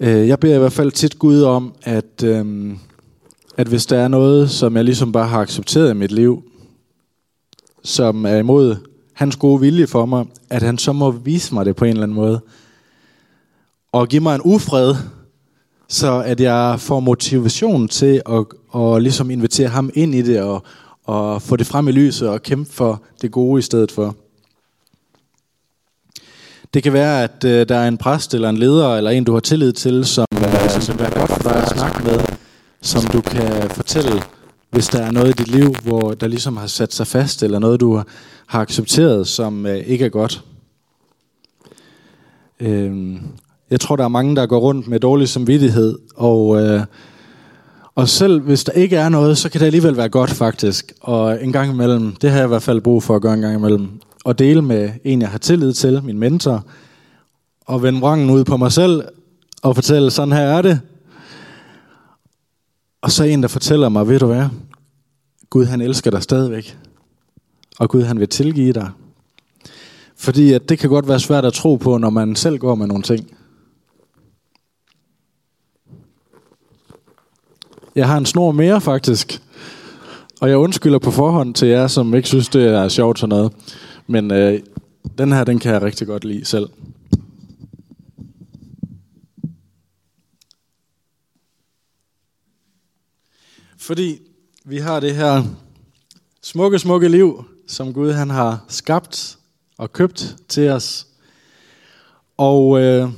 Øh, 0.00 0.28
jeg 0.28 0.40
beder 0.40 0.56
i 0.56 0.58
hvert 0.58 0.72
fald 0.72 0.92
tit 0.92 1.18
Gud 1.18 1.42
om, 1.42 1.74
at, 1.82 2.24
øh, 2.24 2.72
at 3.56 3.66
hvis 3.68 3.86
der 3.86 3.98
er 3.98 4.08
noget, 4.08 4.50
som 4.50 4.76
jeg 4.76 4.84
ligesom 4.84 5.12
bare 5.12 5.28
har 5.28 5.40
accepteret 5.40 5.90
i 5.90 5.94
mit 5.94 6.12
liv, 6.12 6.42
som 7.84 8.24
er 8.24 8.36
imod 8.36 8.76
hans 9.12 9.36
gode 9.36 9.60
vilje 9.60 9.86
for 9.86 10.06
mig, 10.06 10.26
at 10.50 10.62
han 10.62 10.78
så 10.78 10.92
må 10.92 11.10
vise 11.10 11.54
mig 11.54 11.64
det 11.66 11.76
på 11.76 11.84
en 11.84 11.90
eller 11.90 12.02
anden 12.02 12.14
måde. 12.14 12.40
Og 13.92 14.08
give 14.08 14.22
mig 14.22 14.34
en 14.34 14.40
ufred, 14.44 14.94
så 15.92 16.22
at 16.26 16.40
jeg 16.40 16.80
får 16.80 17.00
motivation 17.00 17.88
til 17.88 18.22
at, 18.28 18.44
at 18.82 19.02
ligesom 19.02 19.30
invitere 19.30 19.68
ham 19.68 19.90
ind 19.94 20.14
i 20.14 20.22
det, 20.22 20.40
og, 20.40 20.62
og 21.04 21.42
få 21.42 21.56
det 21.56 21.66
frem 21.66 21.88
i 21.88 21.92
lyset, 21.92 22.28
og 22.28 22.42
kæmpe 22.42 22.72
for 22.72 23.02
det 23.22 23.30
gode 23.30 23.58
i 23.58 23.62
stedet 23.62 23.92
for. 23.92 24.16
Det 26.74 26.82
kan 26.82 26.92
være, 26.92 27.22
at 27.22 27.44
øh, 27.44 27.68
der 27.68 27.76
er 27.76 27.88
en 27.88 27.98
præst 27.98 28.34
eller 28.34 28.48
en 28.48 28.56
leder, 28.56 28.96
eller 28.96 29.10
en, 29.10 29.24
du 29.24 29.32
har 29.32 29.40
tillid 29.40 29.72
til, 29.72 30.04
som, 30.04 30.26
øh, 30.34 30.70
som 30.80 30.98
vil 30.98 31.02
være 31.04 31.18
godt 31.18 31.30
for 31.30 31.50
dig 31.50 31.62
at 31.62 31.68
snakke 31.68 32.04
med, 32.04 32.18
som 32.80 33.02
du 33.02 33.20
kan 33.20 33.70
fortælle, 33.70 34.22
hvis 34.70 34.88
der 34.88 35.02
er 35.02 35.10
noget 35.10 35.28
i 35.28 35.42
dit 35.42 35.48
liv, 35.48 35.74
hvor 35.82 36.14
der 36.14 36.28
ligesom 36.28 36.56
har 36.56 36.66
sat 36.66 36.94
sig 36.94 37.06
fast, 37.06 37.42
eller 37.42 37.58
noget, 37.58 37.80
du 37.80 38.02
har 38.46 38.60
accepteret, 38.60 39.28
som 39.28 39.66
øh, 39.66 39.76
ikke 39.76 40.04
er 40.04 40.08
godt. 40.08 40.44
Øh, 42.60 43.16
jeg 43.72 43.80
tror, 43.80 43.96
der 43.96 44.04
er 44.04 44.08
mange, 44.08 44.36
der 44.36 44.46
går 44.46 44.58
rundt 44.58 44.88
med 44.88 45.00
dårlig 45.00 45.28
samvittighed, 45.28 45.98
og, 46.16 46.62
øh, 46.62 46.80
og 47.94 48.08
selv 48.08 48.40
hvis 48.40 48.64
der 48.64 48.72
ikke 48.72 48.96
er 48.96 49.08
noget, 49.08 49.38
så 49.38 49.48
kan 49.48 49.60
det 49.60 49.66
alligevel 49.66 49.96
være 49.96 50.08
godt 50.08 50.30
faktisk. 50.30 50.92
Og 51.00 51.44
en 51.44 51.52
gang 51.52 51.72
imellem, 51.72 52.16
det 52.16 52.30
har 52.30 52.36
jeg 52.38 52.46
i 52.46 52.48
hvert 52.48 52.62
fald 52.62 52.80
brug 52.80 53.02
for 53.02 53.16
at 53.16 53.22
gøre 53.22 53.34
en 53.34 53.40
gang 53.40 53.54
imellem, 53.54 53.88
og 54.24 54.38
dele 54.38 54.62
med 54.62 54.90
en, 55.04 55.20
jeg 55.20 55.28
har 55.28 55.38
tillid 55.38 55.72
til, 55.72 56.02
min 56.04 56.18
mentor, 56.18 56.64
og 57.66 57.82
vende 57.82 58.00
vrangen 58.00 58.30
ud 58.30 58.44
på 58.44 58.56
mig 58.56 58.72
selv, 58.72 59.04
og 59.62 59.74
fortælle, 59.74 60.10
sådan 60.10 60.32
her 60.32 60.42
er 60.42 60.62
det. 60.62 60.80
Og 63.02 63.10
så 63.10 63.24
en, 63.24 63.42
der 63.42 63.48
fortæller 63.48 63.88
mig, 63.88 64.08
ved 64.08 64.18
du 64.18 64.26
hvad, 64.26 64.46
Gud 65.50 65.64
han 65.64 65.80
elsker 65.80 66.10
dig 66.10 66.22
stadigvæk. 66.22 66.78
Og 67.78 67.88
Gud 67.88 68.02
han 68.02 68.20
vil 68.20 68.28
tilgive 68.28 68.72
dig. 68.72 68.90
Fordi 70.16 70.52
at 70.52 70.68
det 70.68 70.78
kan 70.78 70.90
godt 70.90 71.08
være 71.08 71.20
svært 71.20 71.44
at 71.44 71.52
tro 71.52 71.76
på, 71.76 71.98
når 71.98 72.10
man 72.10 72.36
selv 72.36 72.58
går 72.58 72.74
med 72.74 72.86
nogle 72.86 73.02
ting. 73.02 73.36
Jeg 77.94 78.08
har 78.08 78.18
en 78.18 78.26
snor 78.26 78.52
mere, 78.52 78.80
faktisk. 78.80 79.42
Og 80.40 80.48
jeg 80.48 80.56
undskylder 80.56 80.98
på 80.98 81.10
forhånd 81.10 81.54
til 81.54 81.68
jer, 81.68 81.86
som 81.86 82.14
ikke 82.14 82.28
synes, 82.28 82.48
det 82.48 82.64
er 82.64 82.88
sjovt 82.88 83.18
sådan 83.18 83.28
noget. 83.28 83.52
Men 84.06 84.30
øh, 84.30 84.60
den 85.18 85.32
her, 85.32 85.44
den 85.44 85.58
kan 85.58 85.72
jeg 85.72 85.82
rigtig 85.82 86.06
godt 86.06 86.24
lide 86.24 86.44
selv. 86.44 86.68
Fordi 93.76 94.18
vi 94.64 94.78
har 94.78 95.00
det 95.00 95.14
her 95.14 95.44
smukke, 96.42 96.78
smukke 96.78 97.08
liv, 97.08 97.44
som 97.66 97.92
Gud 97.92 98.12
han 98.12 98.30
har 98.30 98.64
skabt 98.68 99.38
og 99.78 99.92
købt 99.92 100.36
til 100.48 100.68
os. 100.68 101.06
Og 102.36 102.80
øh, 102.80 103.08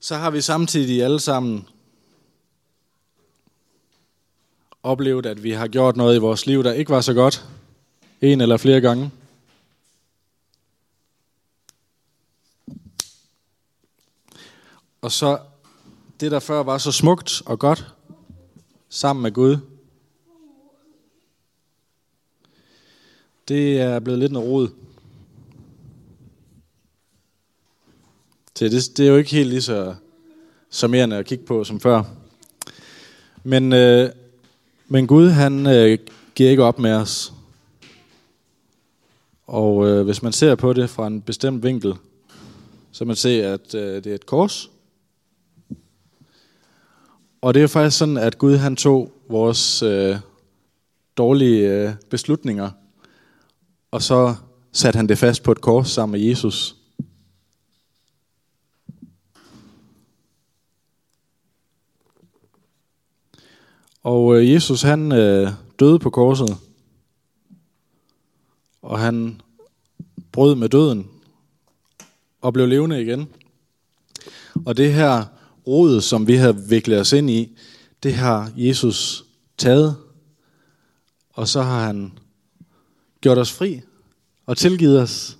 så 0.00 0.16
har 0.16 0.30
vi 0.30 0.40
samtidig 0.40 1.02
alle 1.02 1.20
sammen 1.20 1.66
oplevet, 4.82 5.26
at 5.26 5.42
vi 5.42 5.50
har 5.50 5.68
gjort 5.68 5.96
noget 5.96 6.16
i 6.16 6.18
vores 6.18 6.46
liv, 6.46 6.64
der 6.64 6.72
ikke 6.72 6.90
var 6.90 7.00
så 7.00 7.14
godt. 7.14 7.46
En 8.20 8.40
eller 8.40 8.56
flere 8.56 8.80
gange. 8.80 9.10
Og 15.00 15.12
så 15.12 15.38
det, 16.20 16.30
der 16.30 16.40
før 16.40 16.62
var 16.62 16.78
så 16.78 16.92
smukt 16.92 17.42
og 17.46 17.58
godt, 17.58 17.94
sammen 18.88 19.22
med 19.22 19.32
Gud, 19.32 19.56
det 23.48 23.80
er 23.80 23.98
blevet 23.98 24.18
lidt 24.18 24.32
noget 24.32 24.48
rod. 24.48 24.68
Så 28.54 28.64
det, 28.64 28.96
det 28.96 29.06
er 29.06 29.10
jo 29.10 29.16
ikke 29.16 29.30
helt 29.30 29.48
lige 29.48 29.62
så 29.62 29.94
charmerende 30.70 31.16
at 31.16 31.26
kigge 31.26 31.44
på 31.44 31.64
som 31.64 31.80
før. 31.80 32.02
Men, 33.44 33.72
øh, 33.72 34.10
men 34.92 35.06
Gud, 35.06 35.28
han 35.28 35.66
øh, 35.66 35.98
giver 36.34 36.50
ikke 36.50 36.64
op 36.64 36.78
med 36.78 36.92
os. 36.92 37.32
Og 39.46 39.88
øh, 39.88 40.04
hvis 40.04 40.22
man 40.22 40.32
ser 40.32 40.54
på 40.54 40.72
det 40.72 40.90
fra 40.90 41.06
en 41.06 41.20
bestemt 41.20 41.62
vinkel, 41.62 41.94
så 42.90 43.04
man 43.04 43.16
se, 43.16 43.44
at 43.44 43.74
øh, 43.74 44.04
det 44.04 44.06
er 44.06 44.14
et 44.14 44.26
kors. 44.26 44.70
Og 47.40 47.54
det 47.54 47.62
er 47.62 47.66
faktisk 47.66 47.98
sådan, 47.98 48.16
at 48.16 48.38
Gud 48.38 48.56
han 48.56 48.76
tog 48.76 49.12
vores 49.28 49.82
øh, 49.82 50.16
dårlige 51.16 51.68
øh, 51.68 51.94
beslutninger, 52.10 52.70
og 53.90 54.02
så 54.02 54.34
satte 54.72 54.96
han 54.96 55.08
det 55.08 55.18
fast 55.18 55.42
på 55.42 55.52
et 55.52 55.60
kors 55.60 55.88
sammen 55.88 56.20
med 56.20 56.28
Jesus. 56.28 56.76
Og 64.02 64.36
øh, 64.36 64.52
Jesus 64.52 64.82
han 64.82 65.12
øh, 65.12 65.50
døde 65.78 65.98
på 65.98 66.10
korset, 66.10 66.56
og 68.82 68.98
han 68.98 69.40
brød 70.32 70.54
med 70.54 70.68
døden 70.68 71.06
og 72.40 72.52
blev 72.52 72.66
levende 72.66 73.02
igen. 73.02 73.28
Og 74.64 74.76
det 74.76 74.92
her 74.92 75.24
rod, 75.66 76.00
som 76.00 76.26
vi 76.26 76.36
har 76.36 76.52
viklet 76.52 77.00
os 77.00 77.12
ind 77.12 77.30
i, 77.30 77.58
det 78.02 78.14
har 78.14 78.50
Jesus 78.56 79.24
taget, 79.58 79.96
og 81.32 81.48
så 81.48 81.62
har 81.62 81.86
han 81.86 82.12
gjort 83.20 83.38
os 83.38 83.52
fri 83.52 83.80
og 84.46 84.56
tilgivet 84.56 85.00
os. 85.00 85.38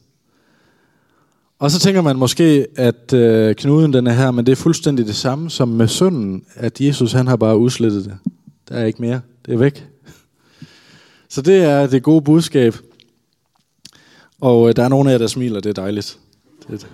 Og 1.59 1.71
så 1.71 1.79
tænker 1.79 2.01
man 2.03 2.17
måske, 2.17 2.67
at 2.77 3.13
øh, 3.13 3.55
knuden 3.55 3.93
den 3.93 4.07
er 4.07 4.13
her, 4.13 4.31
men 4.31 4.47
det 4.47 4.53
er 4.53 4.57
fuldstændig 4.57 5.07
det 5.07 5.17
samme 5.17 5.51
som 5.51 5.69
med 5.69 5.89
synden, 5.89 6.45
at 6.55 6.81
Jesus 6.81 7.13
han 7.13 7.27
har 7.27 7.37
bare 7.37 7.59
udslettet 7.59 8.05
det. 8.05 8.32
Der 8.69 8.77
er 8.77 8.85
ikke 8.85 9.03
mere. 9.03 9.21
Det 9.47 9.55
er 9.55 9.59
væk. 9.59 9.89
Så 11.29 11.43
det 11.43 11.65
er 11.65 11.87
det 11.87 12.03
gode 12.03 12.23
budskab. 12.23 12.75
Og 14.41 14.69
øh, 14.69 14.77
der 14.77 14.85
er 14.85 14.89
nogle 14.89 15.11
af 15.11 15.15
jer, 15.15 15.19
der 15.19 15.27
smiler. 15.27 15.61
Det 15.61 15.71
er 15.71 15.83
dejligt. 15.83 16.19
Det, 16.69 16.89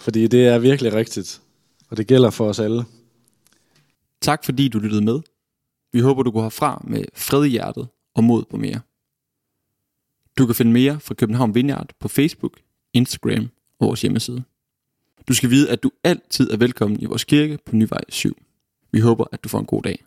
fordi 0.00 0.26
det 0.26 0.46
er 0.46 0.58
virkelig 0.58 0.92
rigtigt. 0.92 1.40
Og 1.90 1.96
det 1.96 2.06
gælder 2.06 2.30
for 2.30 2.48
os 2.48 2.58
alle. 2.58 2.84
Tak 4.20 4.44
fordi 4.44 4.68
du 4.68 4.78
lyttede 4.78 5.04
med. 5.04 5.20
Vi 5.92 6.00
håber, 6.00 6.22
du 6.22 6.30
går 6.30 6.42
herfra 6.42 6.84
med 6.86 7.04
fred 7.14 7.44
i 7.44 7.48
hjertet 7.48 7.88
og 8.14 8.24
mod 8.24 8.44
på 8.50 8.56
mere. 8.56 8.80
Du 10.38 10.46
kan 10.46 10.54
finde 10.54 10.72
mere 10.72 11.00
fra 11.00 11.14
København 11.14 11.54
Vineyard 11.54 11.90
på 12.00 12.08
Facebook, 12.08 12.60
Instagram 12.92 13.48
og 13.78 13.86
vores 13.86 14.02
hjemmeside. 14.02 14.42
Du 15.28 15.34
skal 15.34 15.50
vide, 15.50 15.70
at 15.70 15.82
du 15.82 15.90
altid 16.04 16.50
er 16.50 16.56
velkommen 16.56 17.00
i 17.00 17.04
vores 17.04 17.24
kirke 17.24 17.58
på 17.66 17.76
Nyvej 17.76 18.00
7. 18.08 18.36
Vi 18.92 19.00
håber, 19.00 19.24
at 19.32 19.44
du 19.44 19.48
får 19.48 19.58
en 19.58 19.66
god 19.66 19.82
dag. 19.82 20.04